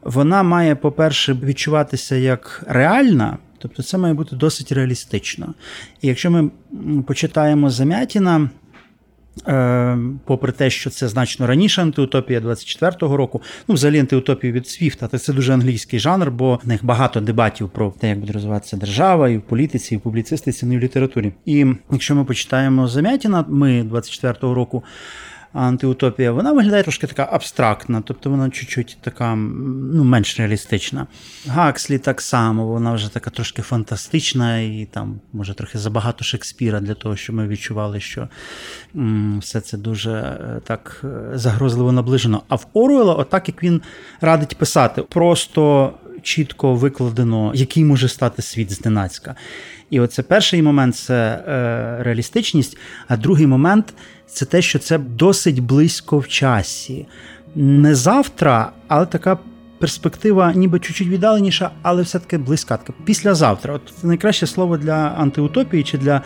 Вона 0.01 0.43
має, 0.43 0.76
по-перше, 0.76 1.34
відчуватися 1.34 2.16
як 2.16 2.64
реальна, 2.68 3.38
тобто 3.58 3.84
це 3.84 3.97
має 3.97 4.14
бути 4.14 4.36
досить 4.36 4.72
реалістично. 4.72 5.53
І 6.01 6.08
якщо 6.08 6.32
ми 6.32 6.49
почитаємо 7.08 7.70
Замятіна, 7.70 8.49
попри 10.26 10.52
те, 10.52 10.70
що 10.70 10.90
це 10.90 11.08
значно 11.08 11.48
раніше 11.48 11.82
антиутопія 11.82 12.40
24-го 12.40 13.18
року, 13.18 13.42
ну 13.68 13.76
взагалі 13.76 14.00
антиутопія 14.00 14.54
від 14.54 14.68
Свіфта, 14.68 15.08
це 15.08 15.34
дуже 15.34 15.54
англійський 15.54 16.00
жанр, 16.00 16.32
бо 16.32 16.60
в 16.64 16.68
них 16.68 16.86
багато 16.86 17.22
дебатів 17.22 17.70
про 17.70 17.94
те, 18.00 18.10
як 18.10 18.20
буде 18.20 18.34
розвиватися 18.34 18.78
держава, 18.78 19.30
і 19.30 19.38
в 19.38 19.42
політиці, 19.42 19.96
і 19.96 19.98
в 19.98 20.02
публіцистиці, 20.02 20.66
ну 20.66 20.74
і 20.74 20.78
в 20.78 20.80
літературі. 20.80 21.34
І 21.46 21.66
якщо 21.92 22.16
ми 22.16 22.26
почитаємо 22.26 22.88
Замятіна, 22.88 23.46
ми 23.48 23.84
24-го 23.84 24.54
року. 24.54 24.84
Антиутопія, 25.56 26.32
вона 26.32 26.51
виглядає 26.51 26.84
трошки 26.84 27.08
така 27.08 27.30
абстрактна, 27.32 28.01
тобто 28.06 28.30
вона 28.30 28.49
чуть-чуть 28.49 28.97
така 29.01 29.36
ну, 29.36 30.03
менш 30.03 30.39
реалістична. 30.39 31.08
Гакслі 31.47 31.97
так 31.97 32.22
само, 32.22 32.68
вона 32.68 32.93
вже 32.93 33.14
така 33.14 33.30
трошки 33.30 33.62
фантастична, 33.62 34.60
і 34.60 34.88
там, 34.91 35.20
може, 35.34 35.53
трохи 35.53 35.78
забагато 35.78 36.24
Шекспіра 36.24 36.80
для 36.80 36.93
того, 36.93 37.16
щоб 37.16 37.36
ми 37.36 37.47
відчували, 37.47 37.99
що 37.99 38.28
м, 38.95 39.39
все 39.39 39.62
це 39.62 39.78
дуже 39.78 40.12
е, 40.12 40.62
так 40.64 41.01
е, 41.03 41.38
загрозливо 41.38 41.91
наближено. 41.91 42.43
А 42.47 42.56
в 42.56 42.68
Оруела, 42.74 43.14
отак 43.14 43.47
як 43.47 43.64
він 43.64 43.82
радить 44.22 44.58
писати, 44.58 45.01
просто 45.01 45.93
чітко 46.22 46.76
викладено, 46.76 47.51
який 47.56 47.84
може 47.84 48.08
стати 48.08 48.41
світ 48.41 48.72
зненацька. 48.72 49.36
І 49.89 49.99
оце 49.99 50.24
перший 50.24 50.62
момент 50.62 50.95
це 50.95 51.43
е, 51.47 52.03
реалістичність, 52.03 52.78
а 53.08 53.18
другий 53.18 53.47
момент 53.47 53.93
це 54.28 54.45
те, 54.45 54.61
що 54.61 54.80
це 54.80 54.97
досить 54.97 55.59
близько 55.59 56.17
в 56.17 56.28
часі. 56.28 57.05
Не 57.55 57.95
завтра, 57.95 58.71
але 58.88 59.05
така 59.05 59.38
перспектива, 59.80 60.53
ніби 60.53 60.80
чуть-чуть 60.80 61.07
віддаленіша, 61.07 61.71
але 61.82 62.01
все-таки 62.01 62.38
близька. 62.38 62.80
Післязавтра. 63.05 63.73
От 63.73 63.82
це 64.01 64.07
найкраще 64.07 64.47
слово 64.47 64.78
для 64.78 64.93
антиутопії 64.93 65.84
чи 65.84 65.97
для 65.97 66.21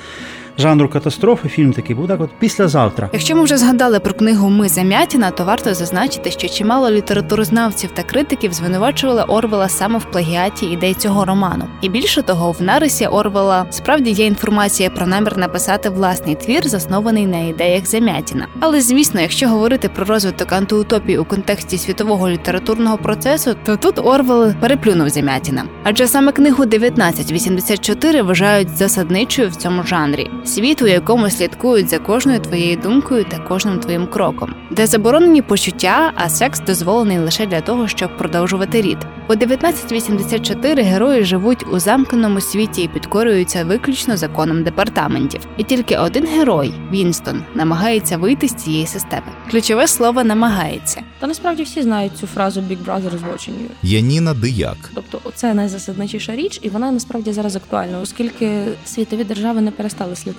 жанру 0.60 0.90
катастрофи. 0.90 1.50
Фільм 1.50 1.74
такий 1.74 1.96
був 1.96 2.08
так. 2.08 2.22
От 2.22 2.30
післязавтра. 2.40 3.10
Якщо 3.14 3.36
ми 3.36 3.44
вже 3.44 3.58
згадали 3.58 4.00
про 4.00 4.14
книгу 4.14 4.50
Ми 4.50 4.70
Замятіна, 4.70 5.32
то 5.32 5.46
варто 5.46 5.74
зазначити, 5.74 6.32
що 6.32 6.48
чимало 6.48 6.92
літературознавців 6.92 7.92
та 7.94 8.04
критиків 8.04 8.54
звинувачували 8.54 9.24
Орвела 9.24 9.70
саме 9.70 10.00
в 10.00 10.06
плагіаті 10.06 10.66
ідей 10.66 10.94
цього 10.94 11.26
роману. 11.26 11.66
І 11.82 11.90
більше 11.90 12.22
того, 12.22 12.52
в 12.52 12.62
нарисі 12.62 13.08
Орвела 13.08 13.66
справді 13.70 14.12
є 14.12 14.26
інформація 14.26 14.90
про 14.90 15.08
намір 15.08 15.38
написати 15.38 15.90
власний 15.90 16.36
твір, 16.36 16.68
заснований 16.68 17.26
на 17.28 17.40
ідеях 17.40 17.86
Замятіна. 17.86 18.48
Але 18.60 18.82
звісно, 18.82 19.22
якщо 19.22 19.50
говорити 19.50 19.90
про 19.90 20.06
розвиток 20.06 20.52
антиутопії 20.52 21.18
у 21.18 21.26
контексті 21.26 21.78
світового 21.78 22.30
літературного 22.30 22.98
процесу, 22.98 23.56
то 23.66 23.78
тут 23.78 24.00
Орвел 24.00 24.54
переплюнув 24.60 25.10
Замятіна. 25.10 25.64
Адже 25.84 26.08
саме 26.08 26.32
книгу 26.32 26.64
1984 26.64 28.22
вважають 28.22 28.78
засадничою 28.78 29.50
в 29.50 29.56
цьому 29.56 29.84
жанрі 29.84 30.30
світ, 30.50 30.82
у 30.82 30.88
якому 30.88 31.30
слідкують 31.30 31.90
за 31.90 32.00
кожною 32.00 32.40
твоєю 32.40 32.78
думкою 32.78 33.24
та 33.24 33.38
кожним 33.38 33.80
твоїм 33.80 34.08
кроком, 34.08 34.56
де 34.72 34.88
заборонені 34.88 35.42
почуття, 35.42 36.12
а 36.16 36.30
секс 36.30 36.60
дозволений 36.60 37.20
лише 37.20 37.46
для 37.46 37.62
того, 37.62 37.88
щоб 37.88 38.18
продовжувати 38.18 38.82
рід. 38.82 38.98
У 39.30 39.32
1984 39.32 40.84
герої 40.84 41.24
живуть 41.24 41.66
у 41.72 41.80
замкненому 41.80 42.42
світі 42.42 42.82
і 42.82 42.88
підкорюються 42.88 43.64
виключно 43.64 44.18
законам 44.18 44.64
департаментів. 44.64 45.42
І 45.58 45.64
тільки 45.64 45.98
один 45.98 46.26
герой, 46.26 46.74
Вінстон, 46.92 47.44
намагається 47.56 48.18
вийти 48.18 48.48
з 48.48 48.54
цієї 48.54 48.88
системи. 48.88 49.28
Ключове 49.52 49.88
слово 49.88 50.24
намагається. 50.24 51.02
Та 51.20 51.28
насправді 51.28 51.64
всі 51.64 51.82
знають 51.82 52.18
цю 52.18 52.28
фразу 52.28 52.62
Big 52.62 52.86
Brother 52.86 53.10
is 53.10 53.34
watching 53.34 53.54
you. 53.54 53.70
Яніна 53.84 54.34
Дияк. 54.34 54.78
Тобто, 54.96 55.20
це 55.36 55.54
найзасадничіша 55.54 56.36
річ, 56.36 56.60
і 56.62 56.70
вона 56.70 56.92
насправді 56.92 57.34
зараз 57.34 57.56
актуальна, 57.56 58.00
оскільки 58.00 58.64
світові 58.86 59.24
держави 59.24 59.62
не 59.62 59.72
перестали 59.72 60.16
слідкувати. 60.16 60.39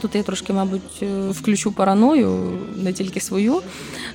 Тут 0.00 0.14
я 0.14 0.22
трошки, 0.22 0.52
мабуть, 0.52 1.02
е, 1.02 1.28
включу 1.30 1.72
параною, 1.72 2.58
не 2.76 2.92
тільки 2.92 3.20
свою, 3.20 3.62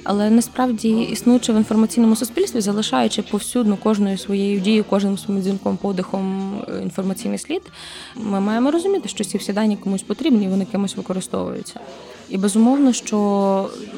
але 0.03 0.29
насправді 0.29 0.89
існуючи 0.89 1.53
в 1.53 1.55
інформаційному 1.55 2.15
суспільстві, 2.15 2.61
залишаючи 2.61 3.21
повсюдно 3.21 3.77
кожною 3.77 4.17
своєю 4.17 4.59
дією, 4.59 4.83
кожним 4.83 5.17
своїм 5.17 5.43
дзвінком, 5.43 5.77
подихом 5.77 6.53
е, 6.67 6.81
інформаційний 6.83 7.37
слід, 7.37 7.61
ми 8.15 8.39
маємо 8.39 8.71
розуміти, 8.71 9.09
що 9.09 9.23
ці 9.23 9.37
всі 9.37 9.53
дані 9.53 9.77
комусь 9.77 10.03
потрібні, 10.03 10.47
вони 10.47 10.65
кимось 10.65 10.97
використовуються. 10.97 11.79
І 12.31 12.37
безумовно, 12.37 12.93
що 12.93 13.17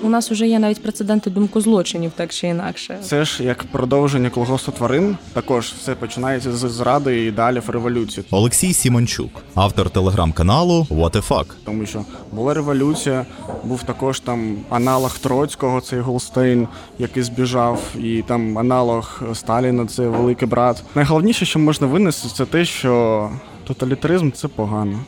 у 0.04 0.10
нас 0.10 0.32
вже 0.32 0.48
є 0.48 0.60
навіть 0.60 0.84
прецеденти 0.84 1.30
думкозлочинів, 1.30 2.12
так 2.16 2.34
чи 2.34 2.48
інакше. 2.48 2.98
Це 3.02 3.26
ж 3.26 3.44
як 3.44 3.64
продовження 3.64 4.30
колгоспу 4.30 4.72
тварин. 4.72 5.18
Також 5.34 5.74
все 5.80 5.96
починається 5.96 6.52
з 6.52 6.58
зради 6.58 7.26
і 7.26 7.32
далі 7.32 7.60
в 7.60 7.70
революції. 7.70 8.26
Олексій 8.32 8.74
Сімончук, 8.74 9.30
автор 9.56 9.90
телеграм-каналу 9.90 10.88
What 10.90 11.12
the 11.12 11.28
Fuck. 11.28 11.46
Тому 11.66 11.86
що 11.86 12.06
була 12.32 12.54
революція, 12.54 13.26
був 13.64 13.84
також 13.84 14.20
там 14.20 14.58
аналог 14.70 15.18
Троцького, 15.18 15.82
цей 15.82 16.00
Голстейн, 16.00 16.68
який 17.00 17.24
збіжав, 17.24 17.82
і 18.00 18.24
там 18.28 18.58
аналог 18.58 19.22
Сталіна, 19.34 19.86
це 19.86 20.08
великий 20.08 20.48
брат. 20.48 20.84
Найголовніше, 20.96 21.46
що 21.46 21.60
можна 21.60 21.88
винести, 21.88 22.30
це 22.36 22.46
те, 22.46 22.66
що 22.66 23.30
тоталітаризм 23.64 24.32
це 24.32 24.48
погано. 24.48 25.00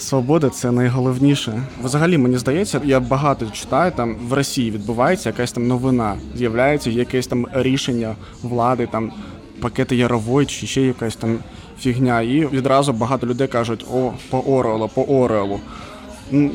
Свобода 0.00 0.48
це 0.48 0.70
найголовніше. 0.70 1.62
Взагалі, 1.84 2.18
мені 2.18 2.38
здається, 2.38 2.80
я 2.84 3.00
багато 3.00 3.46
читаю 3.46 3.92
там 3.96 4.16
в 4.28 4.32
Росії 4.32 4.70
відбувається 4.70 5.28
якась 5.28 5.52
там 5.52 5.66
новина, 5.66 6.16
з'являється 6.36 6.90
якесь 6.90 7.26
там 7.26 7.46
рішення 7.52 8.16
влади, 8.42 8.88
там 8.92 9.12
пакети 9.60 9.96
Ярової 9.96 10.46
чи 10.46 10.66
ще 10.66 10.82
якась 10.82 11.16
там 11.16 11.38
фігня. 11.80 12.22
І 12.22 12.46
відразу 12.46 12.92
багато 12.92 13.26
людей 13.26 13.48
кажуть: 13.48 13.84
о, 13.94 14.12
по 14.30 14.38
Орелу, 14.38 14.88
по 14.94 15.02
Орелу. 15.02 15.60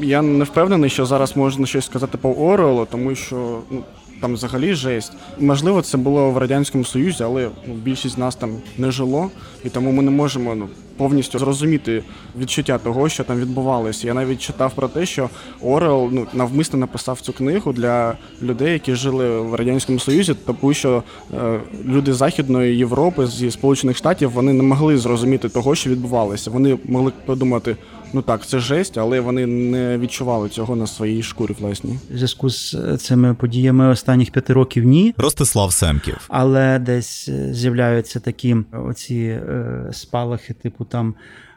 Я 0.02 0.22
не 0.22 0.44
впевнений, 0.44 0.90
що 0.90 1.06
зараз 1.06 1.38
можна 1.38 1.66
щось 1.66 1.86
сказати 1.86 2.18
по 2.18 2.32
Орелу, 2.32 2.88
тому 2.92 3.16
що 3.16 3.60
ну, 3.72 3.84
там 4.22 4.34
взагалі 4.34 4.74
жесть. 4.74 5.14
Можливо, 5.40 5.82
це 5.82 5.98
було 5.98 6.32
в 6.32 6.38
Радянському 6.38 6.86
Союзі, 6.86 7.24
але 7.24 7.50
ну, 7.68 7.74
більшість 7.74 8.16
з 8.16 8.18
нас 8.18 8.36
там 8.36 8.58
не 8.78 8.92
жило, 8.92 9.30
і 9.66 9.70
тому 9.70 9.92
ми 9.92 10.04
не 10.04 10.12
можемо 10.12 10.56
ну, 10.56 10.68
повністю 10.98 11.40
зрозуміти 11.40 12.04
відчуття 12.40 12.78
того, 12.78 13.10
що 13.10 13.24
там 13.24 13.40
відбувалося. 13.40 14.08
Я 14.08 14.14
навіть 14.14 14.42
читав 14.42 14.74
про 14.76 14.88
те, 14.88 15.06
що 15.06 15.30
Орел 15.62 16.10
ну, 16.12 16.28
навмисно 16.34 16.80
написав 16.80 17.22
цю 17.22 17.34
книгу 17.34 17.74
для 17.74 18.18
людей, 18.42 18.74
які 18.74 18.96
жили 18.96 19.40
в 19.40 19.56
Радянському 19.56 20.00
Союзі, 20.00 20.36
тому 20.46 20.74
що 20.74 21.04
е, 21.34 21.60
люди 21.86 22.14
Західної 22.14 22.78
Європи 22.78 23.28
зі 23.28 23.52
Сполучених 23.52 23.98
Штатів 23.98 24.32
вони 24.32 24.54
не 24.54 24.64
могли 24.64 24.98
зрозуміти 24.98 25.50
того, 25.50 25.76
що 25.76 25.90
відбувалося. 25.90 26.52
Вони 26.52 26.78
могли 26.86 27.12
подумати, 27.26 27.76
ну 28.14 28.22
так, 28.22 28.46
це 28.46 28.60
жесть, 28.60 28.98
але 28.98 29.20
вони 29.20 29.46
не 29.46 29.98
відчували 29.98 30.50
цього 30.50 30.76
на 30.76 30.88
своїй 30.88 31.24
шкурі 31.24 31.56
власній. 31.60 32.00
В 32.10 32.16
зв'язку 32.16 32.50
з 32.50 32.98
цими 32.98 33.34
подіями 33.34 33.88
останніх 33.88 34.32
п'яти 34.32 34.54
років 34.54 34.84
ні. 34.84 35.14
Ростислав 35.18 35.74
Семків. 35.74 36.18
Але 36.28 36.80
десь 36.80 37.30
е, 37.30 37.54
з'являються 37.54 38.20
такі 38.20 38.56
оці 38.88 39.16
е, 39.16 39.55
спалахи, 39.92 40.54
типу 40.54 40.86
там. 40.86 41.16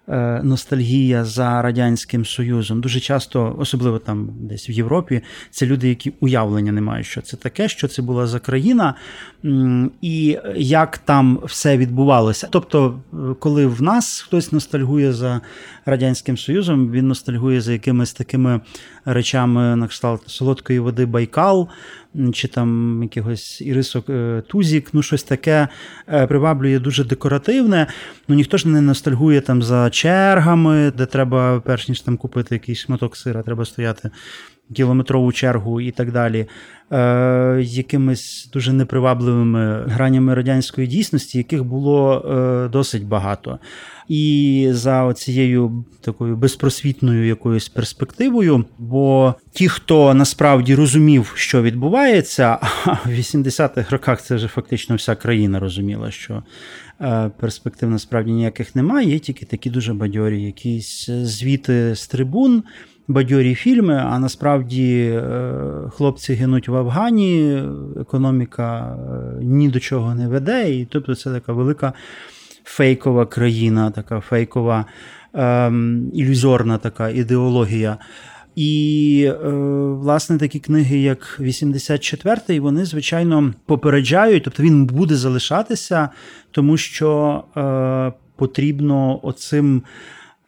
е, 0.08 0.40
Ностальгія 0.44 1.24
за 1.24 1.62
радянським 1.62 2.24
союзом 2.24 2.80
дуже 2.80 3.00
часто, 3.00 3.56
особливо 3.58 3.98
там 3.98 4.28
десь 4.40 4.70
в 4.70 4.72
Європі, 4.72 5.22
це 5.50 5.66
люди, 5.66 5.88
які 5.88 6.12
уявлення 6.20 6.72
не 6.72 6.80
мають, 6.80 7.06
що 7.06 7.20
це 7.20 7.36
таке, 7.36 7.68
що 7.68 7.88
це 7.88 8.02
була 8.02 8.26
за 8.26 8.38
країна, 8.38 8.94
і 10.00 10.38
як 10.56 10.98
там 10.98 11.40
все 11.44 11.76
відбувалося. 11.76 12.48
Тобто, 12.50 13.00
е, 13.12 13.16
коли 13.38 13.66
в 13.66 13.82
нас 13.82 14.20
хтось 14.20 14.52
ностальгує 14.52 15.12
за 15.12 15.40
радянським 15.86 16.36
союзом, 16.38 16.90
він 16.90 17.08
ностальгує 17.08 17.60
за 17.60 17.72
якимись 17.72 18.12
такими 18.12 18.60
речами 19.04 19.76
на 19.76 19.88
кшталт 19.88 20.22
солодкої 20.26 20.78
води 20.78 21.06
Байкал. 21.06 21.68
Чи 22.32 22.48
там 22.48 23.00
якихось 23.02 23.60
ірисок 23.60 24.10
е, 24.10 24.42
тузік, 24.48 24.88
ну 24.92 25.02
щось 25.02 25.22
таке 25.22 25.68
е, 26.12 26.26
приваблює 26.26 26.78
дуже 26.78 27.04
декоративне. 27.04 27.86
Ну 28.28 28.34
ніхто 28.34 28.56
ж 28.56 28.68
не 28.68 28.80
ностальгує 28.80 29.40
там 29.40 29.62
за 29.62 29.90
чергами, 29.90 30.92
де 30.96 31.06
треба, 31.06 31.60
перш 31.60 31.88
ніж 31.88 32.00
там 32.00 32.16
купити 32.16 32.54
якийсь 32.54 32.78
шматок 32.78 33.16
сира, 33.16 33.42
треба 33.42 33.64
стояти 33.64 34.10
кілометрову 34.74 35.32
чергу 35.32 35.80
і 35.80 35.90
так 35.90 36.12
далі. 36.12 36.46
Е, 36.92 37.60
якимись 37.62 38.50
дуже 38.52 38.72
непривабливими 38.72 39.84
гранями 39.86 40.34
радянської 40.34 40.86
дійсності, 40.86 41.38
яких 41.38 41.64
було 41.64 42.20
е, 42.20 42.68
досить 42.68 43.04
багато. 43.04 43.58
І 44.08 44.68
за 44.72 45.12
цією 45.14 45.84
такою 46.00 46.36
безпросвітною 46.36 47.26
якоюсь 47.26 47.68
перспективою, 47.68 48.64
бо 48.78 49.34
ті, 49.52 49.68
хто 49.68 50.14
насправді 50.14 50.74
розумів, 50.74 51.32
що 51.34 51.62
відбувається, 51.62 52.58
а 52.84 52.92
в 52.92 53.08
80-х 53.08 53.90
роках 53.90 54.22
це 54.22 54.34
вже 54.34 54.48
фактично 54.48 54.96
вся 54.96 55.14
країна 55.14 55.60
розуміла, 55.60 56.10
що 56.10 56.42
е, 57.00 57.30
перспектив 57.40 57.90
насправді 57.90 58.32
ніяких 58.32 58.76
немає, 58.76 59.08
є 59.08 59.18
тільки 59.18 59.46
такі 59.46 59.70
дуже 59.70 59.94
бадьорі, 59.94 60.42
якісь 60.42 61.06
звіти 61.10 61.94
з 61.94 62.06
трибун. 62.06 62.62
Бадьорі 63.08 63.54
фільми, 63.54 63.94
а 63.94 64.18
насправді 64.18 65.00
е, 65.00 65.52
хлопці 65.90 66.34
гинуть 66.34 66.68
в 66.68 66.76
Афгані, 66.76 67.62
економіка 68.00 68.96
е, 68.96 69.44
ні 69.44 69.68
до 69.68 69.80
чого 69.80 70.14
не 70.14 70.28
веде, 70.28 70.70
і 70.70 70.84
тобто 70.84 71.14
це 71.14 71.32
така 71.32 71.52
велика 71.52 71.92
фейкова 72.64 73.26
країна, 73.26 73.90
така 73.90 74.20
фейкова 74.20 74.84
ем, 75.34 76.10
ілюзорна 76.14 76.78
така 76.78 77.08
ідеологія. 77.08 77.98
І, 78.56 79.32
е, 79.44 79.48
власне, 79.92 80.38
такі 80.38 80.58
книги, 80.58 80.98
як 80.98 81.40
84-й, 81.40 82.60
вони, 82.60 82.84
звичайно, 82.84 83.54
попереджають, 83.66 84.44
тобто 84.44 84.62
він 84.62 84.86
буде 84.86 85.16
залишатися, 85.16 86.08
тому 86.50 86.76
що 86.76 87.44
е, 87.56 88.12
потрібно 88.36 89.20
оцим 89.22 89.82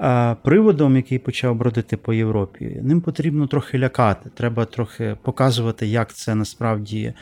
е, 0.01 0.37
приводом, 0.43 0.97
який 0.97 1.19
почав 1.19 1.55
бродити 1.57 1.97
по 1.97 2.13
Європі, 2.15 2.81
ним 2.83 3.01
потрібно 3.01 3.47
трохи 3.47 3.79
лякати. 3.79 4.31
Треба 4.35 4.65
трохи 4.65 5.17
показувати, 5.23 5.87
як 5.87 6.15
це 6.15 6.35
насправді. 6.35 7.13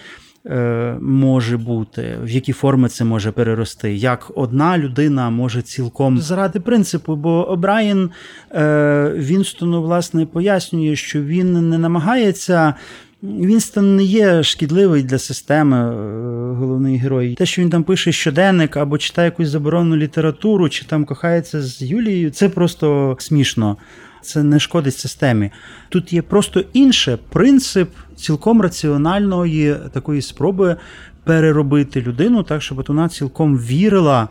е, 0.46 0.96
Може 1.00 1.56
бути, 1.56 2.16
в 2.22 2.30
які 2.30 2.52
форми 2.52 2.88
це 2.88 3.04
може 3.04 3.30
перерости, 3.32 3.94
як 3.94 4.32
одна 4.34 4.78
людина 4.78 5.30
може 5.30 5.62
цілком 5.62 6.18
заради 6.18 6.60
принципу. 6.60 7.16
Бо 7.16 7.56
Брайан 7.56 8.10
е, 8.54 9.12
Вінстону 9.16 9.82
власне 9.82 10.26
пояснює, 10.26 10.96
що 10.96 11.22
він 11.22 11.68
не 11.70 11.78
намагається. 11.78 12.74
Вінстон 13.22 13.96
не 13.96 14.02
є 14.02 14.42
шкідливий 14.42 15.02
для 15.02 15.18
системи, 15.18 15.76
е, 15.76 16.54
головний 16.54 16.96
герой. 16.96 17.34
Те, 17.34 17.46
що 17.46 17.62
він 17.62 17.70
там 17.70 17.82
пише 17.82 18.12
щоденник 18.12 18.76
або 18.76 18.98
читає 18.98 19.26
якусь 19.26 19.48
заборонену 19.48 19.96
літературу, 19.96 20.68
чи 20.68 20.84
там 20.84 21.04
кохається 21.04 21.62
з 21.62 21.82
Юлією, 21.82 22.30
це 22.30 22.48
просто 22.48 23.16
смішно. 23.20 23.76
Це 24.22 24.42
не 24.42 24.60
шкодить 24.60 24.96
системі. 24.96 25.50
Тут 25.88 26.12
є 26.12 26.22
просто 26.22 26.64
інше 26.72 27.18
принцип 27.28 27.90
цілком 28.16 28.62
раціональної 28.62 29.76
такої 29.92 30.22
спроби 30.22 30.76
переробити 31.24 32.02
людину 32.02 32.42
так, 32.42 32.62
щоб 32.62 32.84
вона 32.88 33.08
цілком 33.08 33.58
вірила, 33.58 34.28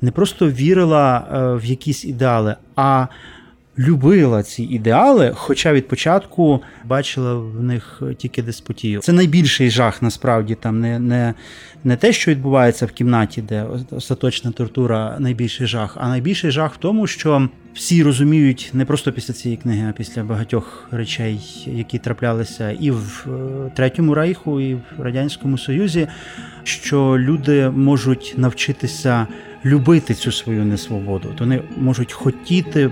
не 0.00 0.10
просто 0.10 0.50
вірила 0.50 1.28
е, 1.32 1.54
в 1.54 1.64
якісь 1.64 2.04
ідеали, 2.04 2.56
а 2.76 3.06
любила 3.80 4.42
ці 4.42 4.62
ідеали, 4.62 5.32
хоча 5.34 5.72
від 5.72 5.88
початку 5.88 6.62
бачила 6.84 7.34
в 7.34 7.62
них 7.62 8.02
тільки 8.16 8.42
деспотію. 8.42 9.00
Це 9.00 9.12
найбільший 9.12 9.70
жах, 9.70 10.02
насправді, 10.02 10.54
там 10.54 10.80
не, 10.80 10.98
не, 10.98 11.34
не 11.84 11.96
те, 11.96 12.12
що 12.12 12.30
відбувається 12.30 12.86
в 12.86 12.90
кімнаті, 12.90 13.42
де 13.42 13.66
остаточна 13.90 14.50
тортура 14.50 15.16
найбільший 15.18 15.66
жах, 15.66 15.96
а 16.00 16.08
найбільший 16.08 16.50
жах 16.50 16.74
в 16.74 16.76
тому, 16.76 17.06
що 17.06 17.48
всі 17.74 18.02
розуміють 18.02 18.70
не 18.72 18.84
просто 18.84 19.12
після 19.12 19.34
цієї 19.34 19.56
книги, 19.56 19.86
а 19.90 19.92
після 19.92 20.24
багатьох 20.24 20.88
речей, 20.90 21.40
які 21.66 21.98
траплялися 21.98 22.70
і 22.70 22.90
в 22.90 23.26
е, 23.26 23.70
Третьому 23.76 24.14
Рейху, 24.14 24.60
і 24.60 24.74
в 24.74 24.82
Радянському 24.98 25.58
Союзі, 25.58 26.08
що 26.64 27.16
люди 27.18 27.70
можуть 27.70 28.34
навчитися 28.36 29.26
любити 29.64 30.14
цю 30.14 30.32
свою 30.32 30.64
несвободу. 30.64 31.28
То 31.28 31.44
вони 31.44 31.62
можуть 31.76 32.12
хотіти 32.12 32.90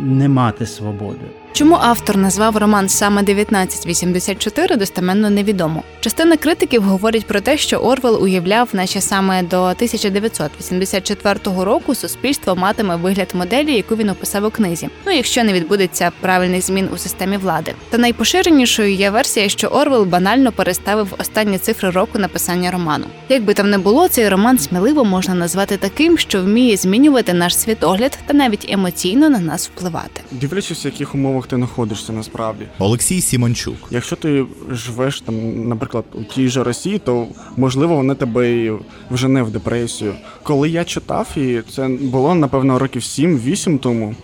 не 0.00 0.28
мати 0.28 0.66
свободи. 0.66 1.26
Чому 1.56 1.78
автор 1.80 2.16
назвав 2.16 2.56
роман 2.56 2.88
саме 2.88 3.20
1984, 3.20 4.76
достеменно 4.76 5.30
невідомо. 5.30 5.82
Частина 6.00 6.36
критиків 6.36 6.82
говорить 6.82 7.26
про 7.26 7.40
те, 7.40 7.58
що 7.58 7.76
Орвел 7.76 8.22
уявляв, 8.22 8.68
наче 8.72 9.00
саме 9.00 9.42
до 9.42 9.62
1984 9.62 11.38
року 11.44 11.94
суспільство 11.94 12.56
матиме 12.56 12.96
вигляд 12.96 13.28
моделі, 13.34 13.74
яку 13.74 13.96
він 13.96 14.10
описав 14.10 14.44
у 14.44 14.50
книзі. 14.50 14.88
Ну 15.06 15.12
якщо 15.12 15.44
не 15.44 15.52
відбудеться 15.52 16.12
правильних 16.20 16.62
змін 16.62 16.88
у 16.94 16.98
системі 16.98 17.36
влади. 17.36 17.74
Та 17.90 17.98
найпоширенішою 17.98 18.94
є 18.94 19.10
версія, 19.10 19.48
що 19.48 19.66
Орвел 19.66 20.04
банально 20.04 20.52
переставив 20.52 21.14
останні 21.18 21.58
цифри 21.58 21.90
року 21.90 22.18
написання 22.18 22.70
роману. 22.70 23.04
Як 23.28 23.44
би 23.44 23.54
там 23.54 23.70
не 23.70 23.78
було, 23.78 24.08
цей 24.08 24.28
роман 24.28 24.58
сміливо 24.58 25.04
можна 25.04 25.34
назвати 25.34 25.76
таким, 25.76 26.18
що 26.18 26.42
вміє 26.42 26.76
змінювати 26.76 27.32
наш 27.32 27.56
світогляд 27.56 28.18
та 28.26 28.34
навіть 28.34 28.66
емоційно 28.68 29.28
на 29.28 29.38
нас 29.38 29.66
впливати. 29.74 30.20
Дивлячись, 30.30 30.84
яких 30.84 31.14
умовах 31.14 31.43
ти 31.46 31.56
знаходишся 31.56 32.12
насправді. 32.12 32.64
Олексій 32.78 33.20
Сімончук. 33.20 33.76
Якщо 33.90 34.16
ти 34.16 34.46
живеш 34.70 35.20
там, 35.20 35.68
наприклад, 35.68 36.04
у 36.14 36.24
тій 36.24 36.48
же 36.48 36.64
Росії, 36.64 36.98
то 36.98 37.26
можливо 37.56 37.96
вони 37.96 38.14
тебе 38.14 38.50
і 38.52 38.72
вжене 39.10 39.42
в 39.42 39.50
депресію. 39.50 40.14
Коли 40.42 40.68
я 40.68 40.84
читав, 40.84 41.28
і 41.36 41.62
це 41.70 41.88
було 41.88 42.34
напевно 42.34 42.78
років 42.78 43.02
7-8 43.02 43.78
тому. 43.78 44.14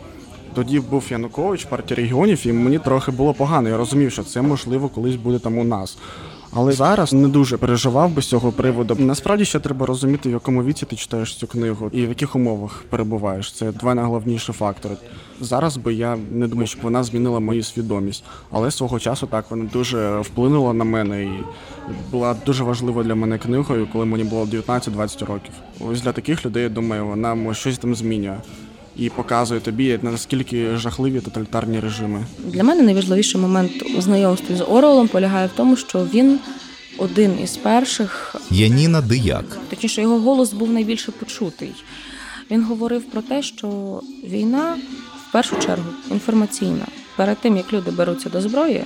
Тоді 0.55 0.81
був 0.81 1.05
Янукович, 1.11 1.65
партія 1.65 1.97
регіонів, 1.97 2.47
і 2.47 2.53
мені 2.53 2.79
трохи 2.79 3.11
було 3.11 3.35
погано. 3.35 3.69
Я 3.69 3.77
розумів, 3.77 4.13
що 4.13 4.23
це 4.23 4.43
можливо 4.43 4.89
колись 4.89 5.17
буде 5.17 5.39
там 5.39 5.59
у 5.59 5.65
нас. 5.65 5.99
Але 6.53 6.73
зараз 6.73 7.13
не 7.13 7.29
дуже 7.29 7.57
переживав 7.57 8.11
би 8.11 8.23
з 8.23 8.27
цього 8.27 8.53
приводу. 8.53 8.97
Насправді 8.99 9.45
ще 9.45 9.61
треба 9.61 9.87
розуміти, 9.87 10.29
в 10.29 10.33
якому 10.33 10.65
віці 10.65 10.87
ти 10.87 10.97
читаєш 10.97 11.37
цю 11.37 11.47
книгу 11.47 11.91
і 11.93 12.07
в 12.07 12.09
яких 12.09 12.37
умовах 12.37 12.85
перебуваєш. 12.89 13.53
Це 13.53 13.73
два 13.73 13.95
найголовніші 13.95 14.53
фактори. 14.53 14.95
Зараз 15.41 15.77
би 15.77 15.95
я 15.95 16.19
не 16.31 16.49
думаю, 16.49 16.67
щоб 16.67 16.83
вона 16.83 17.05
змінила 17.05 17.41
мою 17.41 17.63
свідомість, 17.63 18.25
але 18.51 18.71
свого 18.71 18.99
часу 18.99 19.27
так 19.27 19.45
вона 19.51 19.65
дуже 19.73 20.21
вплинула 20.21 20.73
на 20.73 20.85
мене 20.85 21.25
і 21.25 21.31
була 22.11 22.37
дуже 22.47 22.65
важливою 22.65 23.05
для 23.05 23.15
мене 23.15 23.39
книгою, 23.39 23.89
коли 23.93 24.05
мені 24.05 24.25
було 24.25 24.45
19-20 24.45 25.27
років. 25.27 25.53
Ось 25.81 26.03
для 26.03 26.13
таких 26.13 26.47
людей, 26.47 26.63
я 26.63 26.69
думаю, 26.69 27.07
вона 27.07 27.55
щось 27.55 27.79
там 27.79 27.95
змінює 27.95 28.37
і 28.97 29.11
показує 29.11 29.61
тобі, 29.61 29.99
наскільки 30.03 30.77
жахливі 30.77 31.21
тоталітарні 31.21 31.81
режими. 31.81 32.25
Для 32.39 32.63
мене 32.65 32.83
найважливіший 32.83 33.41
момент 33.41 33.73
у 33.99 34.01
знайомстві 34.01 34.55
з 34.57 34.61
Орвелом 34.65 35.09
полягає 35.09 35.47
в 35.47 35.51
тому, 35.57 35.77
що 35.77 36.07
він 36.15 36.39
один 36.99 37.39
із 37.43 37.57
перших, 37.57 38.37
Яніна 38.51 39.01
Дияк. 39.01 39.59
точніше, 39.71 40.03
його 40.03 40.21
голос 40.21 40.53
був 40.53 40.73
найбільше 40.73 41.13
почутий. 41.13 41.73
Він 42.51 42.65
говорив 42.65 43.03
про 43.03 43.23
те, 43.23 43.43
що 43.43 44.01
війна 44.25 44.79
в 45.29 45.33
першу 45.33 45.57
чергу 45.57 45.85
інформаційна. 46.11 46.87
Перед 47.17 47.39
тим 47.39 47.57
як 47.57 47.73
люди 47.73 47.91
беруться 47.91 48.29
до 48.31 48.41
зброї, 48.41 48.85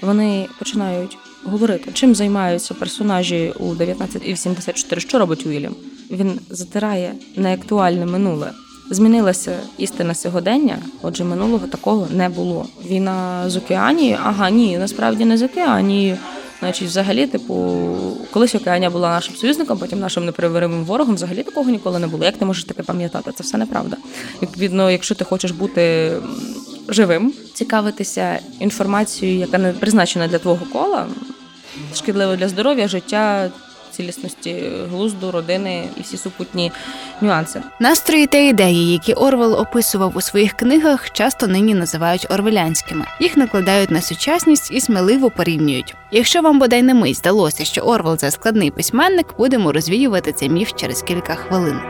вони 0.00 0.46
починають 0.58 1.18
говорити, 1.44 1.90
чим 1.92 2.14
займаються 2.14 2.74
персонажі 2.74 3.52
у 3.58 3.70
1984, 3.70 5.00
що 5.00 5.18
робить 5.18 5.46
Уільям. 5.46 5.74
Він 6.10 6.40
затирає 6.50 7.14
неактуальне 7.36 8.06
минуле. 8.06 8.52
Змінилася 8.90 9.58
істина 9.78 10.14
сьогодення, 10.14 10.78
отже, 11.02 11.24
минулого 11.24 11.66
такого 11.66 12.08
не 12.10 12.28
було. 12.28 12.66
Війна 12.86 13.44
з 13.50 13.56
Океанією, 13.56 14.18
ага, 14.24 14.50
ні, 14.50 14.78
насправді 14.78 15.24
не 15.24 15.36
з 15.38 15.42
Океанією. 15.42 16.18
Значить, 16.60 16.88
взагалі, 16.88 17.26
типу, 17.26 17.76
колись 18.30 18.54
Океанія 18.54 18.90
була 18.90 19.08
нашим 19.08 19.34
союзником, 19.34 19.78
потім 19.78 20.00
нашим 20.00 20.24
непереверимим 20.26 20.84
ворогом. 20.84 21.14
Взагалі 21.14 21.42
такого 21.42 21.70
ніколи 21.70 21.98
не 21.98 22.06
було. 22.06 22.24
Як 22.24 22.36
ти 22.36 22.44
можеш 22.44 22.64
таке 22.64 22.82
пам'ятати? 22.82 23.32
Це 23.34 23.42
все 23.42 23.58
неправда. 23.58 23.96
Відповідно, 24.42 24.90
якщо 24.90 25.14
ти 25.14 25.24
хочеш 25.24 25.50
бути 25.50 26.12
живим, 26.88 27.32
цікавитися 27.54 28.38
інформацією, 28.58 29.38
яка 29.38 29.58
не 29.58 29.72
призначена 29.72 30.28
для 30.28 30.38
твого 30.38 30.66
кола, 30.72 31.06
шкідливо 31.94 32.36
для 32.36 32.48
здоров'я, 32.48 32.88
життя, 32.88 33.50
цілісності 33.90 34.62
глузду, 34.90 35.30
родини 35.30 35.88
і 35.96 36.00
всі 36.02 36.16
супутні 36.16 36.72
нюанси. 37.20 37.62
Настрої 37.80 38.26
та 38.26 38.38
ідеї, 38.38 38.92
які 38.92 39.12
Орвел 39.12 39.54
описував 39.54 40.12
у 40.16 40.20
своїх 40.20 40.52
книгах, 40.52 41.10
часто 41.10 41.46
нині 41.46 41.74
називають 41.74 42.26
орвелянськими. 42.30 43.06
Їх 43.20 43.36
накладають 43.36 43.90
на 43.90 44.00
сучасність 44.00 44.70
і 44.72 44.80
сміливо 44.80 45.30
порівнюють. 45.30 45.94
Якщо 46.12 46.42
вам 46.42 46.58
бодай 46.58 46.82
не 46.82 46.94
мить 46.94 47.16
здалося, 47.16 47.64
що 47.64 47.80
Орвел 47.80 48.16
це 48.16 48.30
складний 48.30 48.70
письменник, 48.70 49.26
будемо 49.38 49.72
розвіювати 49.72 50.32
цей 50.32 50.48
міф 50.48 50.72
через 50.76 51.02
кілька 51.02 51.34
хвилин. 51.34 51.80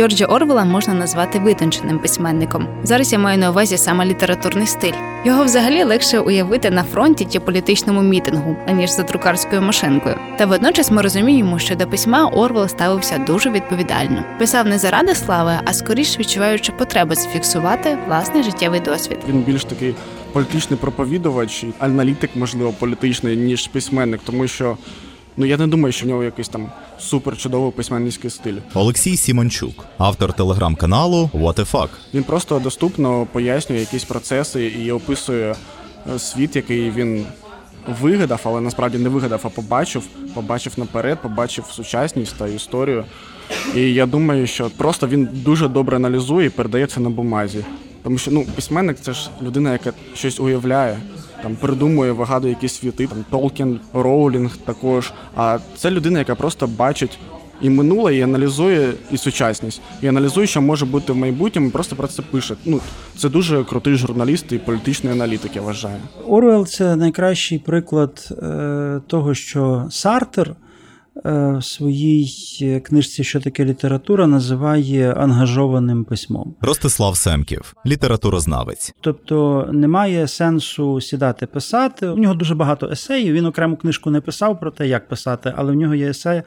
Джорджа 0.00 0.24
Орвела 0.24 0.64
можна 0.64 0.94
назвати 0.94 1.38
витонченим 1.38 1.98
письменником. 1.98 2.68
Зараз 2.82 3.12
я 3.12 3.18
маю 3.18 3.38
на 3.38 3.50
увазі 3.50 3.78
саме 3.78 4.06
літературний 4.06 4.66
стиль. 4.66 4.92
Його 5.24 5.44
взагалі 5.44 5.84
легше 5.84 6.18
уявити 6.18 6.70
на 6.70 6.84
фронті 6.84 7.26
чи 7.32 7.40
політичному 7.40 8.02
мітингу, 8.02 8.56
аніж 8.66 8.90
за 8.90 9.02
друкарською 9.02 9.62
машинкою. 9.62 10.16
Та 10.38 10.46
водночас 10.46 10.90
ми 10.90 11.02
розуміємо, 11.02 11.58
що 11.58 11.76
до 11.76 11.86
письма 11.86 12.26
Орвел 12.26 12.68
ставився 12.68 13.18
дуже 13.18 13.50
відповідально. 13.50 14.24
Писав 14.38 14.66
не 14.66 14.78
заради 14.78 15.14
слави, 15.14 15.52
а 15.64 15.72
скоріш 15.72 16.18
відчуваючи 16.18 16.72
потребу 16.72 17.14
зафіксувати 17.14 17.98
власний 18.06 18.42
життєвий 18.42 18.80
досвід. 18.80 19.18
Він 19.28 19.42
більш 19.42 19.64
такий 19.64 19.94
політичний 20.32 20.78
проповідувач, 20.78 21.64
аналітик, 21.78 22.30
можливо, 22.34 22.72
політичний, 22.72 23.36
ніж 23.36 23.68
письменник, 23.68 24.20
тому 24.24 24.48
що 24.48 24.76
ну 25.36 25.46
я 25.46 25.56
не 25.56 25.66
думаю, 25.66 25.92
що 25.92 26.06
в 26.06 26.08
нього 26.08 26.24
якийсь 26.24 26.48
там 26.48 26.66
супер 27.00 27.36
чудовий 27.36 27.72
письменницький 27.72 28.30
стиль. 28.30 28.56
Олексій 28.74 29.16
Сімончук, 29.16 29.84
автор 29.98 30.32
телеграм-каналу 30.32 31.30
What 31.34 31.54
the 31.54 31.70
Fuck. 31.72 31.88
Він 32.14 32.22
просто 32.22 32.58
доступно 32.58 33.26
пояснює 33.32 33.80
якісь 33.80 34.04
процеси 34.04 34.66
і 34.66 34.92
описує 34.92 35.54
е, 36.14 36.18
світ, 36.18 36.56
який 36.56 36.90
він 36.90 37.26
вигадав, 38.00 38.40
але 38.44 38.60
насправді 38.60 38.98
не 38.98 39.08
вигадав, 39.08 39.40
а 39.44 39.48
побачив, 39.48 40.02
побачив 40.34 40.72
наперед, 40.76 41.18
побачив 41.22 41.64
сучасність 41.70 42.34
та 42.38 42.48
історію. 42.48 43.04
І 43.74 43.80
я 43.80 44.06
думаю, 44.06 44.46
що 44.46 44.70
просто 44.76 45.08
він 45.08 45.28
дуже 45.32 45.68
добре 45.68 45.96
аналізує 45.96 46.46
і 46.46 46.50
передає 46.50 46.86
це 46.86 47.00
на 47.00 47.10
бумазі. 47.10 47.64
Тому 48.02 48.18
що 48.18 48.30
ну, 48.30 48.46
письменник 48.54 48.96
це 49.00 49.12
ж 49.12 49.30
людина, 49.42 49.72
яка 49.72 49.92
щось 50.14 50.40
уявляє, 50.40 50.98
там 51.42 51.56
придумує, 51.56 52.12
вигадує 52.12 52.52
якісь 52.52 52.74
світи, 52.74 53.06
там 53.06 53.24
Толкін, 53.30 53.80
Роулінг 53.92 54.56
також. 54.56 55.12
А 55.36 55.58
це 55.76 55.90
людина, 55.90 56.18
яка 56.18 56.34
просто 56.34 56.66
бачить 56.66 57.18
і 57.62 57.70
минуле, 57.70 58.16
і 58.16 58.22
аналізує 58.22 58.92
і 59.10 59.16
сучасність, 59.16 59.80
і 60.02 60.06
аналізує, 60.06 60.46
що 60.46 60.62
може 60.62 60.86
бути 60.86 61.12
в 61.12 61.16
майбутньому, 61.16 61.68
і 61.68 61.70
просто 61.70 61.96
про 61.96 62.08
це 62.08 62.22
пише. 62.22 62.56
Ну 62.64 62.80
це 63.16 63.28
дуже 63.28 63.64
крутий 63.64 63.94
журналіст 63.94 64.52
і 64.52 64.58
політичний 64.58 65.12
аналітик, 65.12 65.56
я 65.56 65.62
вважаю. 65.62 66.00
Оруел 66.26 66.66
це 66.66 66.96
найкращий 66.96 67.58
приклад 67.58 68.28
е, 68.42 69.00
того, 69.06 69.34
що 69.34 69.86
Сартер 69.90 70.54
в 71.24 71.60
своїй 71.62 72.28
е, 72.62 72.80
книжці 72.80 73.24
Що 73.24 73.40
таке 73.40 73.64
література 73.64 74.26
називає 74.26 75.12
ангажованим 75.12 76.04
письмом. 76.04 76.54
Ростислав 76.60 77.16
Семків, 77.16 77.74
літературознавець. 77.86 78.94
Тобто 79.00 79.68
немає 79.72 80.28
сенсу 80.28 81.00
сідати 81.00 81.46
писати. 81.46 82.08
У 82.08 82.16
нього 82.16 82.34
дуже 82.34 82.54
багато 82.54 82.88
есеїв. 82.90 83.34
Він 83.34 83.46
окрему 83.46 83.76
книжку 83.76 84.10
не 84.10 84.20
писав 84.20 84.60
про 84.60 84.70
те, 84.70 84.88
як 84.88 85.08
писати, 85.08 85.52
але 85.56 85.72
в 85.72 85.74
нього 85.74 85.94
є 85.94 86.10
есе, 86.10 86.42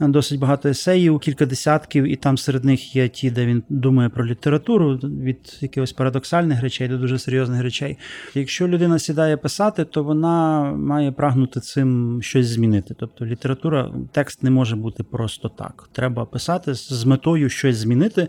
досить 0.00 0.40
багато 0.40 0.68
есеїв, 0.68 1.18
кілька 1.18 1.46
десятків, 1.46 2.04
і 2.04 2.16
там 2.16 2.38
серед 2.38 2.64
них 2.64 2.96
є 2.96 3.08
ті, 3.08 3.30
де 3.30 3.46
він 3.46 3.62
думає 3.68 4.08
про 4.08 4.26
літературу 4.26 4.94
від 4.96 5.58
якихось 5.60 5.92
парадоксальних 5.92 6.62
речей 6.62 6.88
до 6.88 6.98
дуже 6.98 7.18
серйозних 7.18 7.62
речей. 7.62 7.96
Якщо 8.34 8.68
людина 8.68 8.98
сідає 8.98 9.36
писати, 9.36 9.84
то 9.84 10.04
вона 10.04 10.62
має 10.72 11.12
прагнути 11.12 11.60
цим 11.60 12.18
щось 12.22 12.46
змінити. 12.46 12.94
Тобто 12.98 13.26
література, 13.26 13.90
текст 14.18 14.42
не 14.42 14.50
може 14.50 14.76
бути 14.76 15.02
просто 15.02 15.48
так. 15.48 15.88
Треба 15.92 16.24
писати 16.24 16.74
з 16.74 17.04
метою 17.04 17.48
щось 17.48 17.76
змінити, 17.76 18.28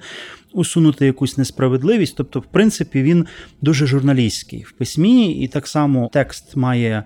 усунути 0.53 1.05
якусь 1.05 1.37
несправедливість. 1.37 2.15
Тобто, 2.17 2.39
в 2.39 2.45
принципі, 2.45 3.03
він 3.03 3.25
дуже 3.61 3.87
журналістський 3.87 4.63
в 4.63 4.71
письмі, 4.71 5.33
і 5.33 5.47
так 5.47 5.67
само 5.67 6.09
текст 6.13 6.55
має 6.55 7.03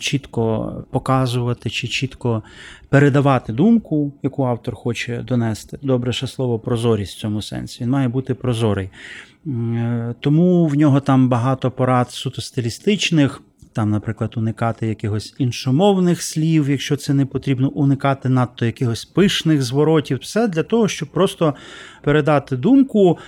чітко 0.00 0.72
показувати 0.90 1.70
чи 1.70 1.88
чітко 1.88 2.42
передавати 2.88 3.52
думку, 3.52 4.12
яку 4.22 4.44
автор 4.44 4.74
хоче 4.74 5.22
донести. 5.22 5.78
Добре, 5.82 6.12
ще 6.12 6.26
слово 6.26 6.58
прозорість 6.58 7.16
в 7.16 7.20
цьому 7.20 7.42
сенсі. 7.42 7.82
Він 7.82 7.90
має 7.90 8.08
бути 8.08 8.34
прозорий. 8.34 8.90
Е, 9.46 10.14
Тому 10.20 10.66
в 10.66 10.74
нього 10.74 11.00
там 11.00 11.28
багато 11.28 11.70
порад 11.70 12.10
суто 12.10 12.42
стилістичних. 12.42 13.42
Там, 13.74 13.90
наприклад, 13.90 14.34
уникати 14.36 14.86
якихось 14.86 15.34
іншомовних 15.38 16.22
слів, 16.22 16.70
якщо 16.70 16.96
це 16.96 17.14
не 17.14 17.26
потрібно, 17.26 17.68
уникати 17.68 18.28
надто 18.28 18.66
якихось 18.66 19.04
пишних 19.04 19.62
зворотів. 19.62 20.18
Все 20.18 20.48
для 20.48 20.62
того, 20.62 20.88
щоб 20.88 21.08
просто 21.08 21.54
передати 22.02 22.56
думку. 22.56 23.18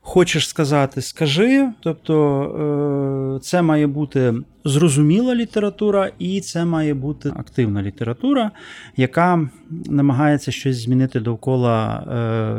Хочеш 0.00 0.48
сказати, 0.48 1.02
скажи. 1.02 1.68
Тобто 1.80 3.36
е, 3.36 3.40
це 3.40 3.62
має 3.62 3.86
бути 3.86 4.34
зрозуміла 4.64 5.34
література, 5.34 6.10
і 6.18 6.40
це 6.40 6.64
має 6.64 6.94
бути 6.94 7.32
активна 7.36 7.82
література, 7.82 8.50
яка 8.96 9.48
намагається 9.86 10.52
щось 10.52 10.76
змінити 10.76 11.20
довкола 11.20 12.04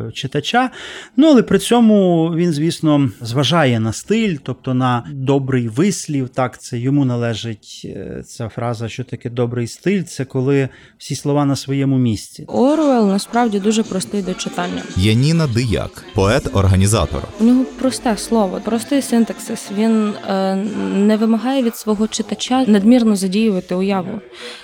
е, 0.07 0.11
читача. 0.11 0.69
Ну, 1.17 1.27
але 1.27 1.43
при 1.43 1.59
цьому 1.59 2.27
він, 2.35 2.51
звісно, 2.51 3.09
зважає 3.21 3.79
на 3.79 3.93
стиль, 3.93 4.37
тобто 4.43 4.73
на 4.73 5.03
добрий 5.11 5.67
вислів. 5.67 6.29
Так, 6.29 6.61
це 6.61 6.79
йому 6.79 7.05
належить 7.05 7.81
е, 7.85 8.23
ця 8.25 8.49
фраза, 8.49 8.89
що 8.89 9.03
таке 9.03 9.29
добрий 9.29 9.67
стиль. 9.67 10.03
Це 10.03 10.25
коли 10.25 10.69
всі 10.97 11.15
слова 11.15 11.45
на 11.45 11.55
своєму 11.55 11.97
місці. 11.97 12.45
Оруел 12.47 13.07
насправді 13.07 13.59
дуже 13.59 13.83
простий 13.83 14.21
до 14.21 14.33
читання. 14.33 14.81
Яніна 14.97 15.47
Дияк, 15.47 16.05
поет-організатор. 16.15 17.23
У 17.39 17.43
нього 17.43 17.65
просте 17.79 18.17
слово, 18.17 18.61
простий 18.65 19.01
синтаксис. 19.01 19.69
Він 19.77 20.13
е, 20.29 20.55
не 20.95 21.17
вимагає 21.17 21.63
від 21.63 21.75
свого 21.75 21.92
читача 22.11 22.65
надмірно 22.67 23.15
задіювати 23.15 23.75
уяву. 23.75 24.19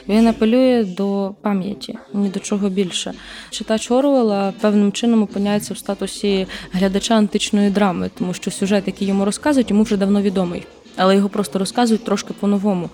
Він 0.07 0.27
апелює 0.27 0.83
до 0.83 1.31
пам'яті, 1.41 1.97
ні 2.13 2.29
до 2.29 2.39
чого 2.39 2.69
більше. 2.69 3.13
Читач 3.49 3.91
Орвела 3.91 4.53
певним 4.61 4.91
чином 4.91 5.23
опиняється 5.23 5.73
в 5.73 5.77
статусі 5.77 6.47
глядача 6.71 7.15
античної 7.15 7.69
драми, 7.69 8.09
тому 8.17 8.33
що 8.33 8.51
сюжет, 8.51 8.83
який 8.87 9.07
йому 9.07 9.25
розказують, 9.25 9.69
йому 9.69 9.83
вже 9.83 9.97
давно 9.97 10.21
відомий, 10.21 10.63
але 10.95 11.15
його 11.15 11.29
просто 11.29 11.59
розказують 11.59 12.03
трошки 12.03 12.33
по-новому. 12.39 12.89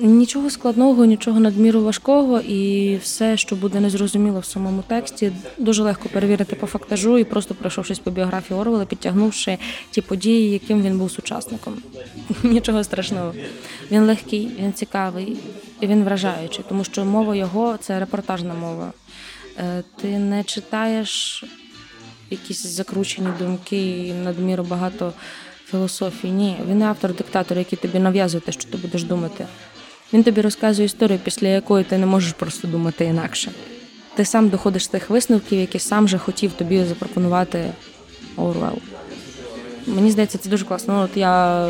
Нічого 0.00 0.50
складного, 0.50 1.04
нічого 1.04 1.40
надміру 1.40 1.82
важкого, 1.82 2.40
і 2.40 2.96
все, 2.96 3.36
що 3.36 3.56
буде 3.56 3.80
незрозуміло 3.80 4.40
в 4.40 4.44
самому 4.44 4.82
тексті, 4.82 5.32
дуже 5.58 5.82
легко 5.82 6.08
перевірити 6.08 6.56
по 6.56 6.66
фактажу 6.66 7.18
і 7.18 7.24
просто 7.24 7.54
пройшовшись 7.54 7.98
по 7.98 8.10
біографії 8.10 8.60
Орвела, 8.60 8.84
підтягнувши 8.84 9.58
ті 9.90 10.00
події, 10.00 10.50
яким 10.50 10.82
він 10.82 10.98
був 10.98 11.10
сучасником. 11.10 11.74
Нічого 12.42 12.84
страшного. 12.84 13.34
Він 13.90 14.02
легкий, 14.02 14.50
він 14.60 14.72
цікавий, 14.72 15.36
він 15.82 16.04
вражаючий, 16.04 16.64
тому 16.68 16.84
що 16.84 17.04
мова 17.04 17.36
його 17.36 17.76
це 17.80 18.00
репортажна 18.00 18.54
мова. 18.54 18.92
Е, 19.58 19.82
Ти 20.02 20.18
не 20.18 20.44
читаєш 20.44 21.44
якісь 22.30 22.66
закручені 22.66 23.28
думки 23.38 24.12
надміру 24.24 24.64
багато 24.64 25.12
філософії. 25.66 26.32
Ні, 26.32 26.56
він 26.68 26.78
не 26.78 26.84
автор-диктатор, 26.84 27.58
який 27.58 27.78
тобі 27.78 27.98
нав'язує 27.98 28.40
те, 28.40 28.52
що 28.52 28.64
ти 28.64 28.76
будеш 28.76 29.02
думати. 29.02 29.46
Він 30.12 30.22
тобі 30.22 30.40
розказує 30.40 30.86
історію, 30.86 31.18
після 31.24 31.48
якої 31.48 31.84
ти 31.84 31.98
не 31.98 32.06
можеш 32.06 32.32
просто 32.32 32.68
думати 32.68 33.04
інакше. 33.04 33.50
Ти 34.14 34.24
сам 34.24 34.48
доходиш 34.48 34.84
з 34.84 34.88
тих 34.88 35.10
висновків, 35.10 35.58
які 35.58 35.78
сам 35.78 36.08
же 36.08 36.18
хотів 36.18 36.52
тобі 36.52 36.84
запропонувати 36.84 37.72
Орвел. 38.36 38.78
Мені 39.86 40.10
здається, 40.10 40.38
це 40.38 40.48
дуже 40.50 40.64
класно. 40.64 41.02
От 41.02 41.16
я 41.16 41.68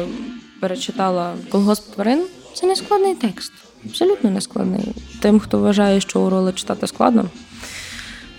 перечитала 0.60 1.34
колгосп 1.50 1.94
тварин. 1.94 2.26
Це 2.54 2.66
не 2.66 2.76
складний 2.76 3.14
текст. 3.14 3.52
Абсолютно 3.84 4.30
не 4.30 4.40
складний. 4.40 4.94
Тим, 5.20 5.40
хто 5.40 5.58
вважає, 5.58 6.00
що 6.00 6.20
Орвела 6.20 6.52
читати 6.52 6.86
складно. 6.86 7.30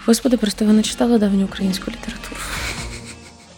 Господи, 0.06 0.38
просто 0.38 0.66
ви 0.66 0.74
не 0.74 0.84
читали 0.84 1.20
давню 1.20 1.45
українську 1.45 1.91
літературу. 1.91 2.41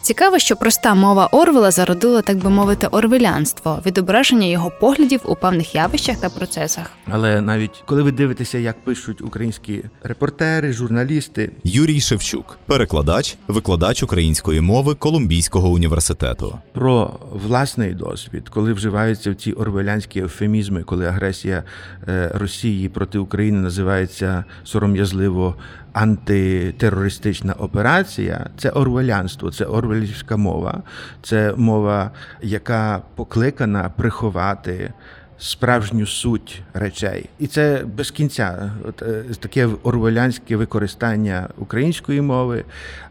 Цікаво, 0.09 0.39
що 0.39 0.55
проста 0.55 0.95
мова 0.95 1.27
Орвела 1.27 1.71
зародила, 1.71 2.21
так 2.21 2.37
би 2.37 2.49
мовити, 2.49 2.87
орвелянство, 2.87 3.79
відображення 3.85 4.47
його 4.47 4.71
поглядів 4.79 5.21
у 5.25 5.35
певних 5.35 5.75
явищах 5.75 6.17
та 6.17 6.29
процесах. 6.29 6.91
Але 7.11 7.41
навіть 7.41 7.83
коли 7.85 8.03
ви 8.03 8.11
дивитеся, 8.11 8.57
як 8.57 8.83
пишуть 8.83 9.21
українські 9.21 9.83
репортери, 10.03 10.73
журналісти, 10.73 11.51
Юрій 11.63 12.01
Шевчук, 12.01 12.59
перекладач, 12.65 13.37
викладач 13.47 14.03
української 14.03 14.61
мови 14.61 14.95
Колумбійського 14.95 15.69
університету. 15.69 16.57
про 16.73 17.19
власний 17.31 17.93
досвід, 17.93 18.49
коли 18.49 18.73
вживаються 18.73 19.35
ці 19.35 19.51
орвелянські 19.51 20.19
ефемізми, 20.19 20.83
коли 20.83 21.05
агресія 21.05 21.63
е, 22.07 22.31
Росії 22.33 22.89
проти 22.89 23.17
України 23.17 23.59
називається 23.59 24.43
сором'язливо 24.63 25.55
антитерористична 25.93 27.53
операція, 27.53 28.49
це 28.57 28.69
орвелянство, 28.69 29.51
це 29.51 29.65
орвелівська 29.65 30.37
мова, 30.37 30.83
це 31.21 31.53
мова, 31.57 32.11
яка 32.41 33.01
покликана 33.15 33.89
приховати. 33.97 34.93
Справжню 35.41 36.05
суть 36.05 36.61
речей, 36.73 37.29
і 37.39 37.47
це 37.47 37.83
без 37.95 38.11
кінця. 38.11 38.71
От 38.87 39.01
е, 39.01 39.23
таке 39.39 39.69
орвелянське 39.83 40.55
використання 40.55 41.49
української 41.57 42.21
мови, 42.21 42.65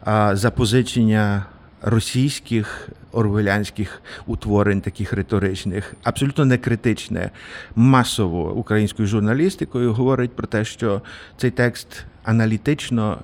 а 0.05 0.35
запозичення 0.35 1.45
російських 1.81 2.89
орвелянських 3.11 4.01
утворень, 4.25 4.81
таких 4.81 5.13
риторичних, 5.13 5.93
абсолютно 6.03 6.45
не 6.45 6.57
критичне, 6.57 7.31
масово 7.75 8.53
українською 8.53 9.07
журналістикою 9.07 9.93
говорить 9.93 10.35
про 10.35 10.47
те, 10.47 10.65
що 10.65 11.01
цей 11.37 11.51
текст 11.51 12.05
аналітично. 12.23 13.19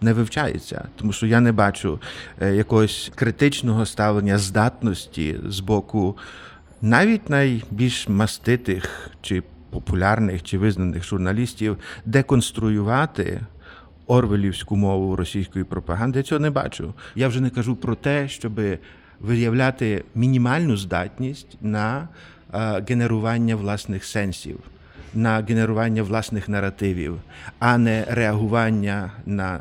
Не 0.00 0.12
вивчається, 0.12 0.88
тому 0.96 1.12
що 1.12 1.26
я 1.26 1.40
не 1.40 1.52
бачу 1.52 2.00
е, 2.40 2.54
якогось 2.54 3.12
критичного 3.14 3.86
ставлення 3.86 4.38
здатності 4.38 5.36
з 5.48 5.60
боку 5.60 6.16
навіть 6.82 7.30
найбільш 7.30 8.08
маститих 8.08 9.10
чи 9.22 9.42
популярних 9.70 10.42
чи 10.42 10.58
визнаних 10.58 11.04
журналістів 11.04 11.76
деконструювати 12.04 13.40
орвелівську 14.06 14.76
мову 14.76 15.16
російської 15.16 15.64
пропаганди. 15.64 16.18
Я 16.18 16.22
цього 16.22 16.38
не 16.38 16.50
бачу. 16.50 16.94
Я 17.14 17.28
вже 17.28 17.40
не 17.40 17.50
кажу 17.50 17.76
про 17.76 17.94
те, 17.94 18.28
щоб 18.28 18.60
виявляти 19.20 20.04
мінімальну 20.14 20.76
здатність 20.76 21.58
на 21.60 22.08
е, 22.54 22.84
генерування 22.88 23.56
власних 23.56 24.04
сенсів, 24.04 24.58
на 25.16 25.42
генерування 25.48 26.02
власних 26.02 26.48
наративів, 26.48 27.18
а 27.58 27.78
не 27.78 28.04
реагування 28.08 29.10
на 29.26 29.60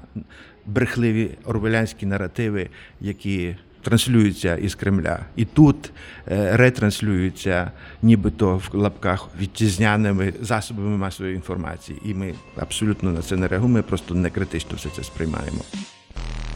брехливі 0.66 1.30
орвелянські 1.46 2.06
наративи, 2.06 2.70
які 3.02 3.56
транслюються 3.82 4.56
із 4.56 4.76
Кремля, 4.76 5.20
і 5.36 5.46
тут 5.46 5.92
е, 6.32 6.58
ретранслюються, 6.58 7.72
нібито 8.02 8.58
в 8.58 8.70
лапках 8.74 9.28
вітчизняними 9.42 10.34
засобами 10.42 10.98
масової 10.98 11.36
інформації. 11.36 12.02
І 12.06 12.14
ми 12.14 12.34
абсолютно 12.58 13.12
на 13.12 13.22
це 13.22 13.36
не 13.36 13.48
реагуємо, 13.48 13.84
просто 13.84 14.16
не 14.16 14.30
критично 14.30 14.76
все 14.76 14.90
це 14.90 15.04
сприймаємо. 15.04 15.62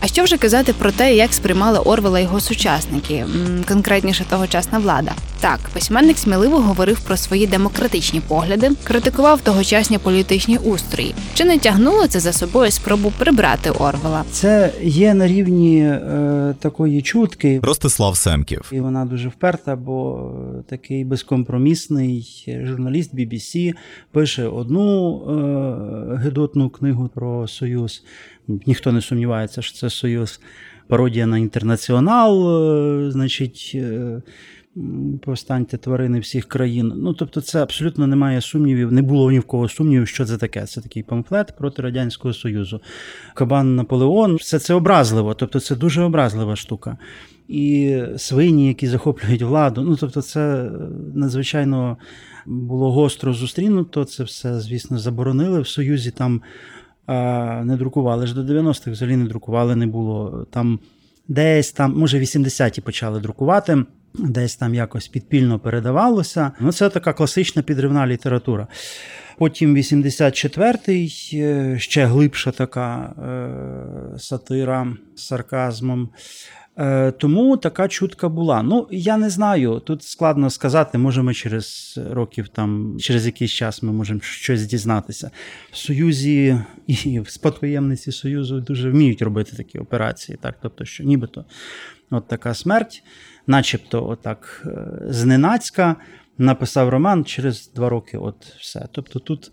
А 0.01 0.07
що 0.07 0.23
вже 0.23 0.37
казати 0.37 0.73
про 0.73 0.91
те, 0.91 1.15
як 1.15 1.33
сприймали 1.33 1.79
Орвела 1.79 2.19
його 2.19 2.39
сучасники, 2.39 3.25
конкретніше 3.67 4.25
тогочасна 4.29 4.79
влада? 4.79 5.11
Так, 5.39 5.59
письменник 5.73 6.17
сміливо 6.17 6.57
говорив 6.57 6.99
про 6.99 7.17
свої 7.17 7.47
демократичні 7.47 8.21
погляди, 8.21 8.71
критикував 8.83 9.41
тогочасні 9.41 9.97
політичні 9.97 10.57
устрої. 10.57 11.15
Чи 11.33 11.45
не 11.45 11.57
тягнуло 11.57 12.07
це 12.07 12.19
за 12.19 12.33
собою 12.33 12.71
спробу 12.71 13.13
прибрати 13.17 13.69
Орвела? 13.69 14.23
Це 14.31 14.73
є 14.81 15.13
на 15.13 15.27
рівні 15.27 15.79
е, 15.81 16.55
такої 16.59 17.01
чутки, 17.01 17.59
Ростислав 17.63 18.17
Семків. 18.17 18.69
і 18.71 18.79
вона 18.79 19.05
дуже 19.05 19.29
вперта, 19.29 19.75
бо 19.75 20.29
е, 20.59 20.63
такий 20.69 21.05
безкомпромісний 21.05 22.45
журналіст 22.63 23.15
BBC 23.15 23.73
пише 24.11 24.47
одну 24.47 25.15
е, 25.15 26.21
гидотну 26.23 26.69
книгу 26.69 27.09
про 27.13 27.47
Союз. 27.47 28.03
Ніхто 28.65 28.91
не 28.91 29.01
сумнівається, 29.01 29.61
що 29.61 29.77
це 29.77 29.89
Союз. 29.89 30.41
Пародія 30.87 31.27
на 31.27 31.37
інтернаціонал, 31.37 32.63
е, 33.07 33.11
значить. 33.11 33.71
е, 33.75 34.21
Повстаньте 35.25 35.77
тварини 35.77 36.19
всіх 36.19 36.45
країн. 36.45 36.93
Ну 36.95 37.13
тобто, 37.13 37.41
це 37.41 37.63
абсолютно 37.63 38.07
немає 38.07 38.41
сумнівів, 38.41 38.91
не 38.91 39.01
було 39.01 39.31
ні 39.31 39.39
в 39.39 39.43
кого 39.43 39.69
сумнівів, 39.69 40.07
що 40.07 40.25
це 40.25 40.37
таке. 40.37 40.65
Це 40.65 40.81
такий 40.81 41.03
памфлет 41.03 41.53
проти 41.57 41.81
Радянського 41.81 42.33
Союзу. 42.33 42.81
Кабан 43.33 43.75
Наполеон, 43.75 44.35
все 44.35 44.59
це 44.59 44.73
образливо, 44.73 45.33
тобто 45.33 45.59
це 45.59 45.75
дуже 45.75 46.01
образлива 46.01 46.55
штука. 46.55 46.97
І 47.47 48.01
свині, 48.17 48.67
які 48.67 48.87
захоплюють 48.87 49.41
владу. 49.41 49.81
Ну 49.81 49.95
тобто, 49.95 50.21
це 50.21 50.63
е, 50.63 50.71
надзвичайно 51.15 51.97
було 52.45 52.91
гостро 52.91 53.33
зустрінуто. 53.33 54.05
Це 54.05 54.23
все, 54.23 54.59
звісно, 54.59 54.99
заборонили 54.99 55.61
в 55.61 55.67
Союзі. 55.67 56.11
Там 56.11 56.41
не 57.63 57.75
друкували 57.77 58.27
ж 58.27 58.35
до 58.35 58.41
90-х, 58.41 58.91
взагалі 58.91 59.17
не 59.17 59.25
друкували, 59.25 59.75
не 59.75 59.87
було. 59.87 60.47
Там 60.51 60.79
десь 61.27 61.71
там, 61.71 61.97
може, 61.97 62.19
80-ті 62.19 62.81
почали 62.81 63.19
друкувати. 63.19 63.83
Десь 64.13 64.55
там 64.55 64.75
якось 64.75 65.07
підпільно 65.07 65.59
передавалося. 65.59 66.51
Ну, 66.59 66.71
це 66.71 66.89
така 66.89 67.13
класична 67.13 67.61
підривна 67.61 68.07
література. 68.07 68.67
Потім 69.37 69.75
84-й, 69.75 71.39
е, 71.39 71.79
ще 71.79 72.05
глибша 72.05 72.51
така 72.51 73.13
е, 74.15 74.19
сатира 74.19 74.87
з 75.15 75.21
сарказмом. 75.21 76.09
Е, 76.79 77.11
Тому 77.11 77.57
така 77.57 77.87
чутка 77.87 78.29
була. 78.29 78.63
Ну, 78.63 78.87
я 78.91 79.17
не 79.17 79.29
знаю, 79.29 79.81
тут 79.85 80.03
складно 80.03 80.49
сказати, 80.49 80.97
може, 80.97 81.21
ми 81.21 81.33
через 81.33 81.99
років 82.11 82.47
там, 82.47 82.97
через 82.99 83.25
якийсь 83.25 83.51
час 83.51 83.83
ми 83.83 83.91
можемо 83.91 84.19
щось 84.19 84.65
дізнатися. 84.65 85.31
В 85.71 85.77
Союзі 85.77 86.59
і 86.87 87.21
спадкоємниці 87.27 88.11
Союзу 88.11 88.59
дуже 88.59 88.89
вміють 88.89 89.21
робити 89.21 89.55
такі 89.55 89.79
операції, 89.79 90.37
так, 90.41 90.55
тобто, 90.61 90.85
що 90.85 91.03
нібито 91.03 91.45
от 92.11 92.27
така 92.27 92.53
смерть, 92.53 93.03
начебто, 93.47 94.07
отак 94.07 94.63
е, 94.65 95.11
зненацька, 95.13 95.95
написав 96.37 96.89
роман 96.89 97.25
через 97.25 97.71
два 97.75 97.89
роки, 97.89 98.17
от 98.17 98.45
все. 98.45 98.87
Тобто 98.91 99.19
тут 99.19 99.51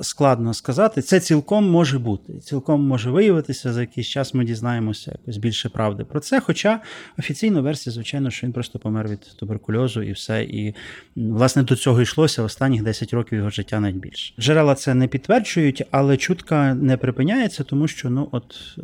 складно 0.00 0.54
сказати. 0.54 1.02
Це 1.02 1.20
цілком 1.20 1.70
може 1.70 1.98
бути, 1.98 2.32
цілком 2.38 2.86
може 2.86 3.10
виявитися. 3.10 3.72
За 3.72 3.80
якийсь 3.80 4.06
час 4.06 4.34
ми 4.34 4.44
дізнаємося 4.44 5.10
якось 5.20 5.36
більше 5.36 5.68
правди 5.68 6.04
про 6.04 6.20
це. 6.20 6.40
Хоча 6.40 6.80
офіційна 7.18 7.60
версія, 7.60 7.94
звичайно, 7.94 8.30
що 8.30 8.46
він 8.46 8.52
просто 8.52 8.78
помер 8.78 9.08
від 9.08 9.20
туберкульозу 9.20 10.02
і 10.02 10.12
все. 10.12 10.42
І 10.42 10.74
власне 11.16 11.62
до 11.62 11.76
цього 11.76 12.02
йшлося 12.02 12.42
останніх 12.42 12.82
10 12.82 13.12
років 13.12 13.38
його 13.38 13.50
життя 13.50 13.80
навіть 13.80 13.96
більше. 13.96 14.34
Джерела 14.40 14.74
це 14.74 14.94
не 14.94 15.06
підтверджують, 15.06 15.82
але 15.90 16.16
чутка 16.16 16.74
не 16.74 16.96
припиняється, 16.96 17.64
тому 17.64 17.88
що 17.88 18.10
ну 18.10 18.28
от 18.32 18.54
е, 18.78 18.82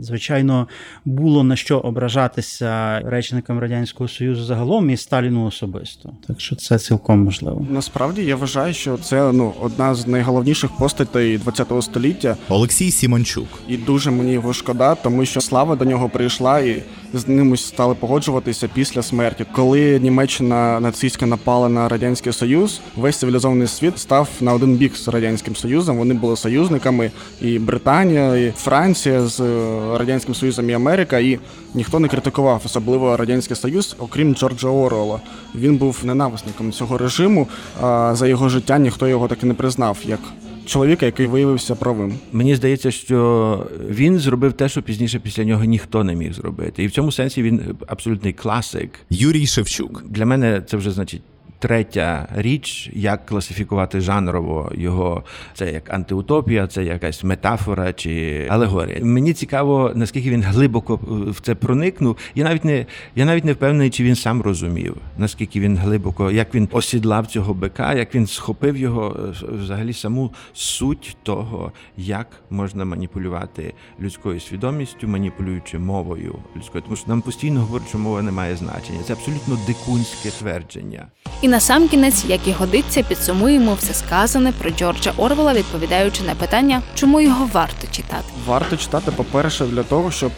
звичайно 0.00 0.68
було 1.04 1.44
на 1.44 1.56
що 1.56 1.78
ображатися 1.78 3.00
речникам 3.00 3.58
радянського 3.58 4.08
союзу 4.08 4.44
загалом 4.44 4.90
і 4.90 4.96
Сталіну 4.96 5.44
особисто. 5.44 6.12
Так 6.26 6.40
що 6.40 6.56
це 6.56 6.78
цілком 6.78 7.24
можливо. 7.24 7.66
Насправді 7.70 8.24
я 8.24 8.36
вважаю, 8.36 8.74
що 8.74 8.98
це 8.98 9.32
ну 9.32 9.54
одна 9.60 9.83
з 9.92 10.06
найголовніших 10.06 10.70
постатей 10.78 11.38
ХХ 11.38 11.82
століття, 11.82 12.36
Олексій 12.48 12.90
Сімончук. 12.90 13.48
і 13.68 13.76
дуже 13.76 14.10
мені 14.10 14.32
його 14.32 14.52
шкода, 14.52 14.94
тому 14.94 15.24
що 15.24 15.40
слава 15.40 15.76
до 15.76 15.84
нього 15.84 16.08
прийшла 16.08 16.60
і 16.60 16.82
з 17.14 17.28
ним 17.28 17.56
стали 17.56 17.94
погоджуватися 17.94 18.68
після 18.74 19.02
смерті. 19.02 19.46
Коли 19.52 20.00
Німеччина 20.00 20.80
нацистська 20.80 21.26
напала 21.26 21.68
на 21.68 21.88
радянський 21.88 22.32
союз, 22.32 22.80
весь 22.96 23.16
цивілізований 23.16 23.66
світ 23.66 23.98
став 23.98 24.28
на 24.40 24.52
один 24.52 24.74
бік 24.74 24.96
з 24.96 25.08
радянським 25.08 25.56
союзом. 25.56 25.96
Вони 25.96 26.14
були 26.14 26.36
союзниками, 26.36 27.10
і 27.40 27.58
Британія, 27.58 28.36
і 28.36 28.50
Франція 28.50 29.26
з 29.26 29.40
е, 29.40 29.98
радянським 29.98 30.34
союзом 30.34 30.70
і 30.70 30.72
Америка. 30.72 31.18
І 31.18 31.38
ніхто 31.74 32.00
не 32.00 32.08
критикував, 32.08 32.62
особливо 32.64 33.16
радянський 33.16 33.56
союз, 33.56 33.96
окрім 33.98 34.34
Джорджа 34.34 34.68
Оруелла. 34.68 35.20
Він 35.54 35.76
був 35.76 36.00
ненависником 36.04 36.72
цього 36.72 36.98
режиму. 36.98 37.48
А 37.82 38.14
за 38.14 38.26
його 38.26 38.48
життя 38.48 38.78
ніхто 38.78 39.08
його 39.08 39.28
так 39.28 39.42
і 39.42 39.46
не 39.46 39.54
признав 39.54 39.98
як 40.04 40.20
чоловіка, 40.66 41.06
який 41.06 41.26
виявився 41.26 41.74
правим. 41.74 42.14
Мені 42.32 42.56
здається, 42.56 42.90
що 42.90 43.66
він 43.88 44.18
зробив 44.18 44.52
те, 44.52 44.68
що 44.68 44.82
пізніше 44.82 45.18
після 45.18 45.44
нього 45.44 45.64
ніхто 45.64 46.04
не 46.04 46.14
міг 46.14 46.32
зробити. 46.32 46.84
І 46.84 46.86
в 46.86 46.90
цьому 46.90 47.12
сенсі 47.12 47.42
він 47.42 47.76
абсолютний 47.86 48.32
класик. 48.32 48.90
Юрій 49.10 49.46
Шевчук. 49.46 50.04
Для 50.08 50.26
мене 50.26 50.62
це 50.66 50.76
вже 50.76 50.90
значить. 50.90 51.22
Третя 51.64 52.28
річ, 52.34 52.90
як 52.92 53.26
класифікувати 53.26 54.00
жанрово 54.00 54.72
його, 54.74 55.22
це 55.54 55.72
як 55.72 55.94
антиутопія, 55.94 56.66
це 56.66 56.84
якась 56.84 57.24
метафора 57.24 57.92
чи 57.92 58.46
алегорія. 58.50 58.98
Мені 59.02 59.32
цікаво, 59.32 59.92
наскільки 59.94 60.30
він 60.30 60.42
глибоко 60.42 61.00
в 61.06 61.40
це 61.40 61.54
проникнув. 61.54 62.16
Я 62.34 62.44
навіть 62.44 62.64
не 62.64 62.86
я 63.16 63.24
навіть 63.24 63.44
не 63.44 63.52
впевнений, 63.52 63.90
чи 63.90 64.04
він 64.04 64.14
сам 64.14 64.42
розумів, 64.42 64.96
наскільки 65.18 65.60
він 65.60 65.76
глибоко, 65.76 66.30
як 66.30 66.54
він 66.54 66.68
осідлав 66.72 67.26
цього 67.26 67.54
бика, 67.54 67.94
як 67.94 68.14
він 68.14 68.26
схопив 68.26 68.76
його 68.76 69.16
е, 69.18 69.46
взагалі 69.62 69.92
саму 69.92 70.32
суть 70.52 71.16
того, 71.22 71.72
як 71.96 72.26
можна 72.50 72.84
маніпулювати 72.84 73.74
людською 74.00 74.40
свідомістю, 74.40 75.08
маніпулюючи 75.08 75.78
мовою 75.78 76.34
людською. 76.56 76.84
Тому 76.84 76.96
що 76.96 77.08
нам 77.08 77.22
постійно 77.22 77.60
говорять, 77.60 77.88
що 77.88 77.98
мова 77.98 78.22
не 78.22 78.32
має 78.32 78.56
значення. 78.56 78.98
Це 79.06 79.12
абсолютно 79.12 79.58
дикунське 79.66 80.30
твердження. 80.30 81.06
І 81.42 81.53
насамкінець, 81.54 82.24
як 82.28 82.48
і 82.48 82.52
годиться, 82.52 83.02
підсумуємо 83.02 83.74
все 83.74 83.94
сказане 83.94 84.52
про 84.52 84.70
Джорджа 84.70 85.12
Орвела, 85.16 85.54
відповідаючи 85.54 86.22
на 86.22 86.34
питання, 86.34 86.82
чому 86.94 87.20
його 87.20 87.48
варто 87.52 87.86
читати. 87.90 88.24
Варто 88.46 88.76
читати, 88.76 89.12
по-перше, 89.16 89.66
для 89.66 89.82
того, 89.82 90.10
щоб 90.10 90.32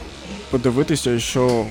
подивитися, 0.51 1.21
що 1.21 1.65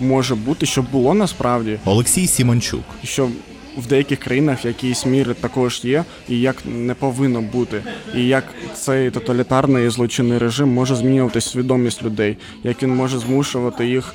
може 0.00 0.34
бути, 0.34 0.66
що 0.66 0.82
було 0.82 1.14
насправді, 1.14 1.78
Олексій 1.84 2.26
Сімончук. 2.26 2.84
що 3.04 3.28
в 3.76 3.86
деяких 3.86 4.18
країнах 4.18 4.64
в 4.64 4.66
якійсь 4.66 5.06
мірі 5.06 5.34
також 5.40 5.80
є, 5.84 6.04
і 6.28 6.40
як 6.40 6.56
не 6.64 6.94
повинно 6.94 7.40
бути, 7.40 7.82
і 8.14 8.26
як 8.26 8.44
цей 8.74 9.10
тоталітарний 9.10 9.90
злочинний 9.90 10.38
режим 10.38 10.68
може 10.68 10.94
змінювати 10.94 11.40
свідомість 11.40 12.02
людей, 12.02 12.36
як 12.64 12.82
він 12.82 12.94
може 12.94 13.18
змушувати 13.18 13.86
їх. 13.86 14.14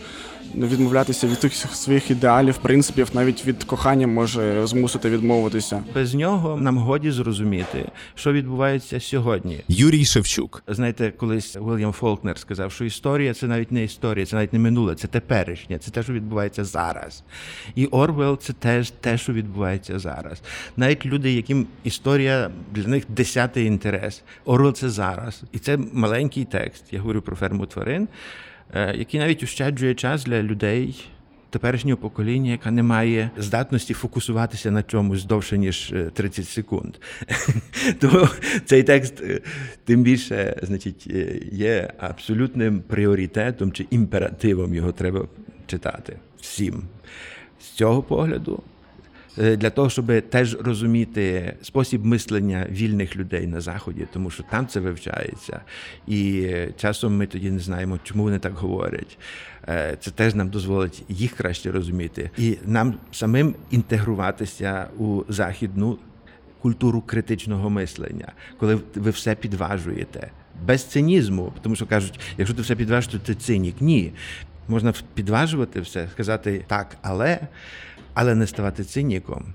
Відмовлятися 0.55 1.27
від 1.27 1.39
тих 1.39 1.53
своїх 1.53 2.11
ідеалів, 2.11 2.57
принципів, 2.57 3.09
навіть 3.13 3.45
від 3.45 3.63
кохання 3.63 4.07
може 4.07 4.67
змусити 4.67 5.09
відмовитися. 5.09 5.83
Без 5.93 6.13
нього 6.13 6.57
нам 6.57 6.77
годі 6.77 7.11
зрозуміти, 7.11 7.85
що 8.15 8.33
відбувається 8.33 8.99
сьогодні. 8.99 9.63
Юрій 9.67 10.05
Шевчук. 10.05 10.63
Знаєте, 10.67 11.13
колись 11.17 11.55
Уільям 11.55 11.91
Фолкнер 11.91 12.37
сказав, 12.37 12.71
що 12.71 12.85
історія 12.85 13.33
це 13.33 13.47
навіть 13.47 13.71
не 13.71 13.83
історія, 13.83 14.25
це 14.25 14.35
навіть 14.35 14.53
не 14.53 14.59
минуле, 14.59 14.95
це 14.95 15.07
теперішнє, 15.07 15.77
це 15.77 15.91
те, 15.91 16.03
що 16.03 16.13
відбувається 16.13 16.63
зараз. 16.63 17.23
І 17.75 17.85
Орвел 17.85 18.39
це 18.39 18.53
теж 18.53 18.91
те, 18.91 19.17
що 19.17 19.33
відбувається 19.33 19.99
зараз. 19.99 20.41
Навіть 20.77 21.05
люди, 21.05 21.33
яким 21.33 21.67
історія 21.83 22.51
для 22.71 22.87
них 22.87 23.03
десятий 23.09 23.65
інтерес. 23.65 24.23
Орвел 24.45 24.73
це 24.73 24.89
зараз. 24.89 25.41
І 25.51 25.59
це 25.59 25.77
маленький 25.93 26.45
текст. 26.45 26.83
Я 26.91 26.99
говорю 26.99 27.21
про 27.21 27.35
ферму 27.35 27.65
тварин, 27.65 28.07
який 28.75 29.19
навіть 29.19 29.43
ущаджує 29.43 29.95
час 29.95 30.23
для 30.23 30.43
людей. 30.43 31.05
Теперішнього 31.51 31.97
покоління, 31.97 32.51
яка 32.51 32.71
не 32.71 32.83
має 32.83 33.31
здатності 33.37 33.93
фокусуватися 33.93 34.71
на 34.71 34.83
чомусь 34.83 35.25
довше 35.25 35.57
ніж 35.57 35.91
е, 35.91 36.09
30 36.13 36.47
секунд. 36.47 36.95
Тому 37.99 38.27
цей 38.65 38.83
текст 38.83 39.21
е, 39.21 39.41
тим 39.85 40.03
більше, 40.03 40.59
значить, 40.63 41.07
е, 41.09 41.39
є 41.51 41.93
абсолютним 41.99 42.81
пріоритетом 42.81 43.71
чи 43.71 43.85
імперативом 43.89 44.73
його 44.73 44.91
треба 44.91 45.27
читати 45.67 46.15
всім. 46.41 46.83
З 47.61 47.65
цього 47.65 48.03
погляду, 48.03 48.63
е, 48.67 48.70
для 49.37 49.69
того, 49.69 49.89
щоб 49.89 50.21
теж 50.29 50.57
розуміти 50.59 51.53
спосіб 51.61 52.05
мислення 52.05 52.67
вільних 52.71 53.15
людей 53.15 53.47
на 53.47 53.61
заході, 53.61 54.07
тому 54.13 54.29
що 54.29 54.43
там 54.43 54.67
це 54.67 54.79
вивчається, 54.79 55.61
і 56.07 56.41
е, 56.45 56.73
часом 56.77 57.17
ми 57.17 57.27
тоді 57.27 57.51
не 57.51 57.59
знаємо, 57.59 57.99
чому 58.03 58.23
вони 58.23 58.39
так 58.39 58.53
говорять. 58.53 59.17
Е, 59.67 59.97
Це 59.99 60.11
теж 60.11 60.35
нам 60.35 60.49
дозволить 60.49 61.03
їх 61.09 61.31
краще 61.33 61.71
розуміти, 61.71 62.29
і 62.37 62.57
нам 62.65 62.93
самим 63.11 63.55
інтегруватися 63.71 64.87
у 64.97 65.23
західну 65.29 65.97
культуру 66.61 67.01
критичного 67.01 67.69
мислення, 67.69 68.31
коли 68.59 68.79
ви 68.95 69.11
все 69.11 69.35
підважуєте 69.35 70.31
без 70.65 70.83
цинізму, 70.83 71.53
тому 71.61 71.75
що 71.75 71.85
кажуть, 71.85 72.19
якщо 72.37 72.55
ти 72.55 72.61
все 72.61 72.75
підважиш, 72.75 73.07
то 73.07 73.19
ти 73.19 73.35
цинік. 73.35 73.75
Ні. 73.81 74.13
можна 74.67 74.93
підважувати 75.13 75.81
все, 75.81 76.07
сказати 76.11 76.65
так, 76.67 76.97
але, 77.01 77.39
але 78.13 78.35
не 78.35 78.47
ставати 78.47 78.83
циніком. 78.83 79.53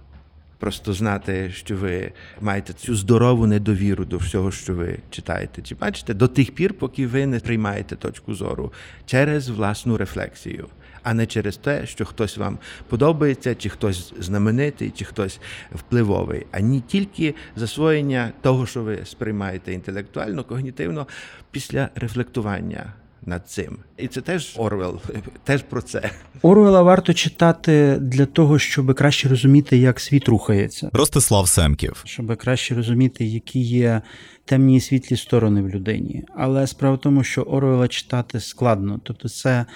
Просто 0.59 0.93
знати, 0.93 1.51
що 1.51 1.77
ви 1.77 2.13
маєте 2.41 2.73
цю 2.73 2.97
здорову 2.97 3.47
недовіру 3.47 4.05
до 4.05 4.17
всього, 4.19 4.51
що 4.51 4.75
ви 4.75 4.99
читаєте. 5.11 5.63
Чи 5.63 5.75
бачите, 5.75 6.15
до 6.15 6.29
тих 6.29 6.55
пір, 6.55 6.75
поки 6.75 7.07
ви 7.07 7.27
не 7.27 7.41
приймаєте 7.41 7.97
точку 7.97 8.35
зору 8.35 8.73
через 9.07 9.49
власну 9.49 9.97
рефлексію, 9.97 10.67
а 11.03 11.15
не 11.15 11.27
через 11.27 11.57
те, 11.57 11.87
що 11.87 12.05
хтось 12.05 12.37
вам 12.37 12.59
подобається, 12.89 13.55
чи 13.55 13.69
хтось 13.69 14.15
знаменитий, 14.19 14.91
чи 14.91 15.05
хтось 15.05 15.41
впливовий, 15.75 16.47
а 16.53 16.61
не 16.61 16.81
тільки 16.81 17.35
засвоєння 17.57 18.33
того, 18.41 18.67
що 18.67 18.83
ви 18.83 18.99
сприймаєте 19.05 19.73
інтелектуально, 19.73 20.45
когнітивно 20.45 21.07
після 21.51 21.89
рефлектування 21.95 22.93
над 23.27 23.49
цим. 23.49 23.79
І 23.97 24.09
це 24.09 24.21
теж 24.21 24.55
Орвел, 24.57 25.01
теж 25.45 25.63
про 25.63 25.83
це. 25.83 26.11
Оруела 26.43 26.83
варто 26.83 27.15
читати 27.15 27.99
для 28.01 28.27
того, 28.27 28.59
щоб 28.59 28.95
краще 28.95 29.29
розуміти, 29.29 29.77
як 29.77 30.01
світ 30.01 30.29
рухається, 30.29 30.91
Ростислав 30.93 31.49
Семків. 31.49 32.03
щоб 32.05 32.37
краще 32.37 32.75
розуміти, 32.75 33.25
які 33.25 33.61
є 33.61 34.03
темні 34.45 34.77
і 34.77 34.81
світлі 34.81 35.17
сторони 35.17 35.63
в 35.63 35.69
людині. 35.69 36.25
Але 36.37 36.67
справа 36.67 36.97
в 36.97 37.01
тому, 37.01 37.25
що 37.25 37.43
Оруела 37.43 37.89
читати 37.89 38.41
складно. 38.41 39.01
Тобто, 39.05 39.29
це 39.29 39.67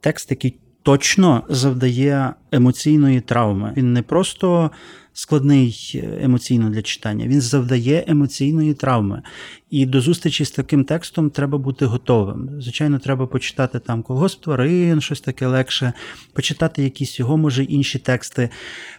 текст, 0.00 0.30
який 0.30 0.58
точно 0.82 1.44
завдає 1.48 2.34
емоційної 2.52 3.20
травми. 3.20 3.74
Він 3.76 3.92
не 3.92 4.02
просто 4.02 4.70
складний 5.18 6.02
емоційно 6.22 6.70
для 6.70 6.82
читання, 6.82 7.26
він 7.26 7.40
завдає 7.40 8.04
емоційної 8.08 8.74
травми. 8.74 9.22
І 9.70 9.86
до 9.86 10.00
зустрічі 10.00 10.44
з 10.44 10.50
таким 10.50 10.84
текстом 10.84 11.30
треба 11.30 11.58
бути 11.58 11.86
готовим. 11.86 12.50
Звичайно, 12.58 12.98
треба 12.98 13.26
почитати 13.26 13.78
там 13.78 14.02
колгосп 14.02 14.44
тварин, 14.44 15.00
щось 15.00 15.20
таке 15.20 15.46
легше, 15.46 15.92
почитати 16.32 16.82
якісь 16.82 17.18
його, 17.18 17.36
може, 17.36 17.64
інші 17.64 17.98
тексти, 17.98 18.48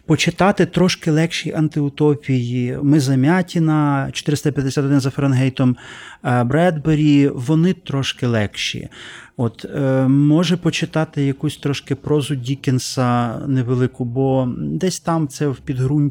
почитати 0.06 0.66
трошки 0.66 1.12
легші 1.12 1.52
антиутопії. 1.52 2.78
Ми 2.84 3.00
Замятіна, 3.00 4.10
451 4.14 5.00
за 5.00 5.10
Фаренгейтом, 5.10 5.78
е, 6.24 6.44
Бредбері, 6.44 7.28
вони 7.28 7.74
трошки 7.74 8.28
легші. 8.28 8.90
От 9.38 9.66
е, 9.66 10.08
може 10.08 10.58
почитати 10.58 11.26
якусь 11.26 11.58
трошки 11.58 11.96
прозу 11.96 12.36
Дікенса 12.36 13.38
невелику, 13.48 14.06
бо 14.06 14.50
десь 14.58 15.00
там 15.00 15.28
це 15.28 15.48
в 15.48 15.58
підґрунті 15.58 16.09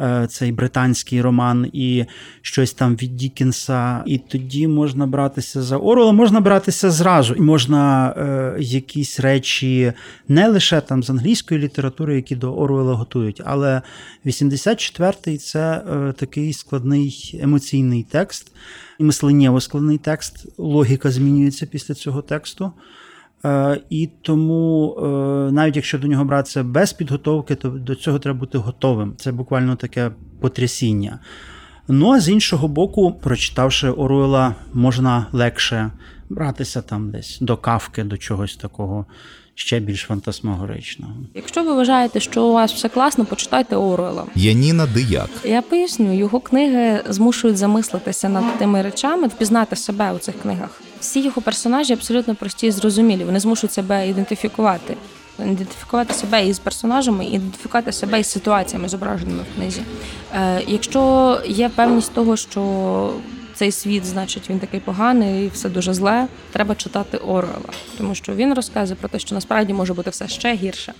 е, 0.00 0.26
цей 0.30 0.52
британський 0.52 1.22
роман 1.22 1.70
і 1.72 2.04
щось 2.42 2.72
там 2.72 2.96
від 2.96 3.16
Дікенса. 3.16 4.02
І 4.06 4.18
тоді 4.18 4.68
можна 4.68 5.06
братися 5.06 5.62
за 5.62 5.76
Орвела, 5.76 6.12
можна 6.12 6.40
братися 6.40 6.90
зразу, 6.90 7.34
можна 7.38 8.10
е, 8.10 8.54
якісь 8.60 9.20
речі 9.20 9.92
не 10.28 10.48
лише 10.48 10.80
там 10.80 11.02
з 11.02 11.10
англійської 11.10 11.60
літератури, 11.60 12.16
які 12.16 12.36
до 12.36 12.54
Орвела 12.54 12.94
готують, 12.94 13.42
але 13.44 13.82
84-й 14.26 15.38
це 15.38 15.82
е, 15.90 16.12
такий 16.12 16.52
складний 16.52 17.40
емоційний 17.42 18.06
текст 18.10 18.52
і 18.98 19.04
мисленнєво 19.04 19.60
складний 19.60 19.98
текст. 19.98 20.46
Логіка 20.58 21.10
змінюється 21.10 21.66
після 21.66 21.94
цього 21.94 22.22
тексту. 22.22 22.72
Е, 23.44 23.80
І 23.90 24.10
тому, 24.22 24.96
е, 24.98 25.52
навіть 25.52 25.76
якщо 25.76 25.98
до 25.98 26.08
нього 26.08 26.24
братися 26.24 26.64
без 26.64 26.92
підготовки, 26.92 27.54
то 27.54 27.68
до 27.68 27.94
цього 27.94 28.18
треба 28.18 28.38
бути 28.38 28.58
готовим. 28.58 29.14
Це 29.16 29.32
буквально 29.32 29.76
таке 29.76 30.10
потрясіння. 30.40 31.18
Ну 31.88 32.12
а 32.12 32.20
з 32.20 32.28
іншого 32.28 32.68
боку, 32.68 33.12
прочитавши 33.12 33.90
Оруела, 33.90 34.54
можна 34.72 35.26
легше 35.32 35.90
братися 36.28 36.82
там 36.82 37.10
десь 37.10 37.38
до 37.40 37.56
кавки, 37.56 38.04
до 38.04 38.16
чогось 38.16 38.56
такого 38.56 39.06
ще 39.60 39.80
більш 39.80 40.00
фантасмагоричного. 40.00 41.12
Якщо 41.34 41.64
ви 41.64 41.72
вважаєте, 41.72 42.20
що 42.20 42.44
у 42.44 42.52
вас 42.52 42.72
все 42.72 42.88
класно, 42.88 43.24
почитайте 43.24 43.76
Оруела. 43.76 44.24
Яніна 44.34 44.86
Дияк. 44.86 45.30
Я 45.44 45.62
поясню, 45.62 46.18
його 46.18 46.40
книги 46.40 47.00
змушують 47.08 47.56
замислитися 47.56 48.28
над 48.28 48.58
тими 48.58 48.82
речами, 48.82 49.28
впізнати 49.28 49.76
себе 49.76 50.12
у 50.12 50.18
цих 50.18 50.34
книгах. 50.42 50.82
Всі 51.00 51.20
його 51.20 51.42
персонажі 51.42 51.92
абсолютно 51.92 52.34
прості 52.34 52.66
і 52.66 52.70
зрозумілі. 52.70 53.24
Вони 53.24 53.40
змушують 53.40 53.72
себе 53.72 54.08
ідентифікувати. 54.08 54.96
Ідентифікувати 55.38 56.14
себе 56.14 56.46
із 56.46 56.58
персонажами, 56.58 57.26
ідентифікувати 57.26 57.92
себе 57.92 58.20
із 58.20 58.26
ситуаціями, 58.26 58.88
зображеними 58.88 59.42
в 59.42 59.56
книзі. 59.56 59.80
Е, 60.34 60.62
якщо 60.66 61.40
є 61.46 61.68
певність 61.68 62.12
того, 62.12 62.36
що 62.36 63.12
цей 63.60 63.72
світ, 63.72 64.04
значить, 64.04 64.50
він 64.50 64.58
такий 64.58 64.80
поганий, 64.80 65.44
і 65.44 65.48
все 65.48 65.68
дуже 65.68 65.94
зле, 65.94 66.26
треба 66.52 66.74
читати 66.74 67.16
Орела, 67.16 67.72
тому 67.98 68.14
що 68.14 68.34
він 68.34 68.54
розказує 68.54 68.96
про 69.00 69.08
те, 69.08 69.18
що 69.18 69.34
насправді 69.34 69.72
може 69.72 69.94
бути 69.94 70.10
все 70.10 70.28
ще 70.28 70.54
гірше. 70.54 70.94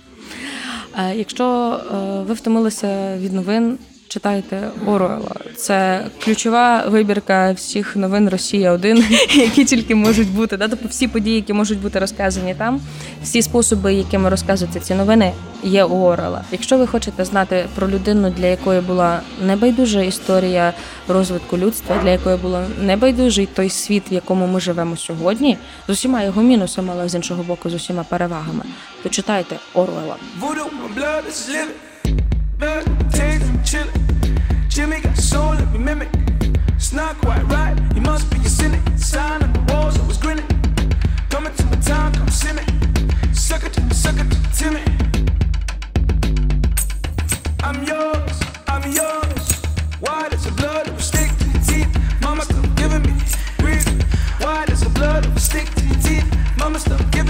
Е, 0.97 1.15
Якщо 1.15 1.45
е, 1.73 1.95
ви 2.23 2.33
втомилися 2.33 3.17
від 3.17 3.33
новин, 3.33 3.77
читайте 4.11 4.69
Оруела. 4.87 5.35
Це 5.55 6.05
ключова 6.23 6.85
вибірка 6.87 7.51
всіх 7.51 7.95
новин 7.95 8.29
Росія 8.29 8.71
1 8.71 8.97
які 9.29 9.65
тільки 9.65 9.95
можуть 9.95 10.29
бути. 10.29 10.57
Да? 10.57 10.67
Тобто 10.67 10.87
всі 10.87 11.07
події, 11.07 11.35
які 11.35 11.53
можуть 11.53 11.81
бути 11.81 11.99
розказані 11.99 12.55
там, 12.55 12.81
всі 13.23 13.41
способи, 13.41 13.93
якими 13.93 14.29
розказуються 14.29 14.79
ці 14.79 14.95
новини, 14.95 15.33
є 15.63 15.83
у 15.83 16.01
Орела. 16.03 16.43
Якщо 16.51 16.77
ви 16.77 16.87
хочете 16.87 17.25
знати 17.25 17.65
про 17.75 17.89
людину, 17.89 18.29
для 18.29 18.45
якої 18.45 18.81
була 18.81 19.21
небайдужа 19.41 20.01
історія 20.01 20.73
розвитку 21.07 21.57
людства, 21.57 21.95
для 22.03 22.09
якої 22.09 22.37
було 22.37 22.63
небайдужий 22.81 23.45
той 23.45 23.69
світ, 23.69 24.11
в 24.11 24.13
якому 24.13 24.47
ми 24.47 24.59
живемо 24.59 24.97
сьогодні, 24.97 25.57
з 25.87 25.89
усіма 25.89 26.23
його 26.23 26.41
мінусами, 26.41 26.93
але 26.93 27.09
з 27.09 27.15
іншого 27.15 27.43
боку, 27.43 27.69
з 27.69 27.73
усіма 27.73 28.03
перевагами, 28.03 28.63
то 29.03 29.09
читайте 29.09 29.55
Оруела. 29.73 30.15
Taste, 32.61 33.41
and 33.49 33.59
chillin'. 33.65 34.69
Jimmy 34.69 35.01
got 35.01 35.17
soul, 35.17 35.55
let 35.55 35.71
me 35.71 35.79
mimic. 35.79 36.09
It's 36.75 36.93
not 36.93 37.17
quite 37.17 37.41
right, 37.47 37.75
you 37.95 38.01
must 38.01 38.29
be 38.29 38.37
a 38.37 38.49
cynic. 38.49 38.79
Sign 38.97 39.41
on 39.41 39.51
the 39.51 39.73
walls, 39.73 39.97
I 39.99 40.05
was 40.05 40.19
grinning. 40.19 40.45
Coming 41.31 41.55
to 41.55 41.65
my 41.65 41.77
time, 41.77 42.13
come 42.13 42.29
see 42.29 42.53
me. 42.53 42.61
Sucker 43.33 43.67
to 43.67 43.95
sucker 43.95 44.29
to 44.29 44.37
Timmy. 44.55 44.83
I'm 47.63 47.83
yours, 47.83 48.39
I'm 48.67 48.91
yours. 48.91 49.61
Why 49.99 50.29
does 50.29 50.45
the 50.45 50.51
blood 50.51 50.87
ever 50.87 51.01
stick 51.01 51.35
to 51.39 51.45
your 51.45 51.63
teeth? 51.63 52.21
Mama 52.21 52.43
stop 52.43 52.75
giving 52.75 53.01
me 53.01 53.13
breathing. 53.57 54.01
Why 54.37 54.67
does 54.67 54.81
the 54.81 54.89
blood 54.89 55.25
ever 55.25 55.39
stick 55.39 55.67
to 55.73 55.83
your 55.83 55.99
teeth? 55.99 56.27
Mama 56.57 56.77
stop 56.77 56.99
giving 57.09 57.20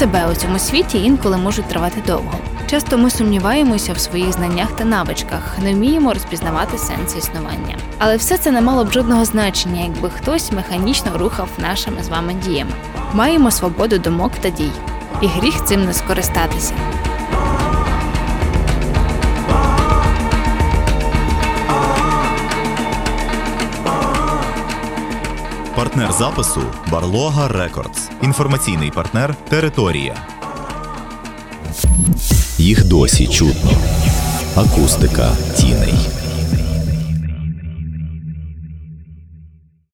себе 0.00 0.26
у 0.32 0.34
цьому 0.34 0.58
світі 0.58 1.04
інколи 1.04 1.36
можуть 1.36 1.64
тривати 1.68 2.02
довго. 2.06 2.32
Часто 2.66 2.98
ми 2.98 3.10
сумніваємося 3.10 3.92
в 3.92 3.98
своїх 3.98 4.32
знаннях 4.32 4.72
та 4.72 4.84
навичках, 4.84 5.58
не 5.62 5.74
вміємо 5.74 6.12
розпізнавати 6.14 6.78
сенс 6.78 7.16
існування. 7.16 7.76
Але 7.98 8.16
все 8.16 8.38
це 8.38 8.50
не 8.50 8.60
мало 8.60 8.84
б 8.84 8.92
жодного 8.92 9.24
значення, 9.24 9.82
якби 9.82 10.10
хтось 10.10 10.52
механічно 10.52 11.18
рухав 11.18 11.48
нашими 11.58 12.02
з 12.02 12.08
вами 12.08 12.34
діями. 12.34 12.70
Маємо 13.12 13.50
свободу 13.50 13.98
думок 13.98 14.32
та 14.40 14.50
дій, 14.50 14.72
і 15.20 15.26
гріх 15.26 15.64
цим 15.64 15.84
не 15.84 15.92
скористатися. 15.92 16.74
Партнер 25.80 26.12
запису 26.12 26.60
Барлога 26.90 27.48
Рекордс. 27.48 28.10
Інформаційний 28.22 28.90
партнер 28.90 29.34
Територія. 29.48 30.16
Їх 32.58 32.84
досі 32.84 33.26
чутно. 33.26 33.70
Акустика 34.56 35.30
тіней. 35.56 35.94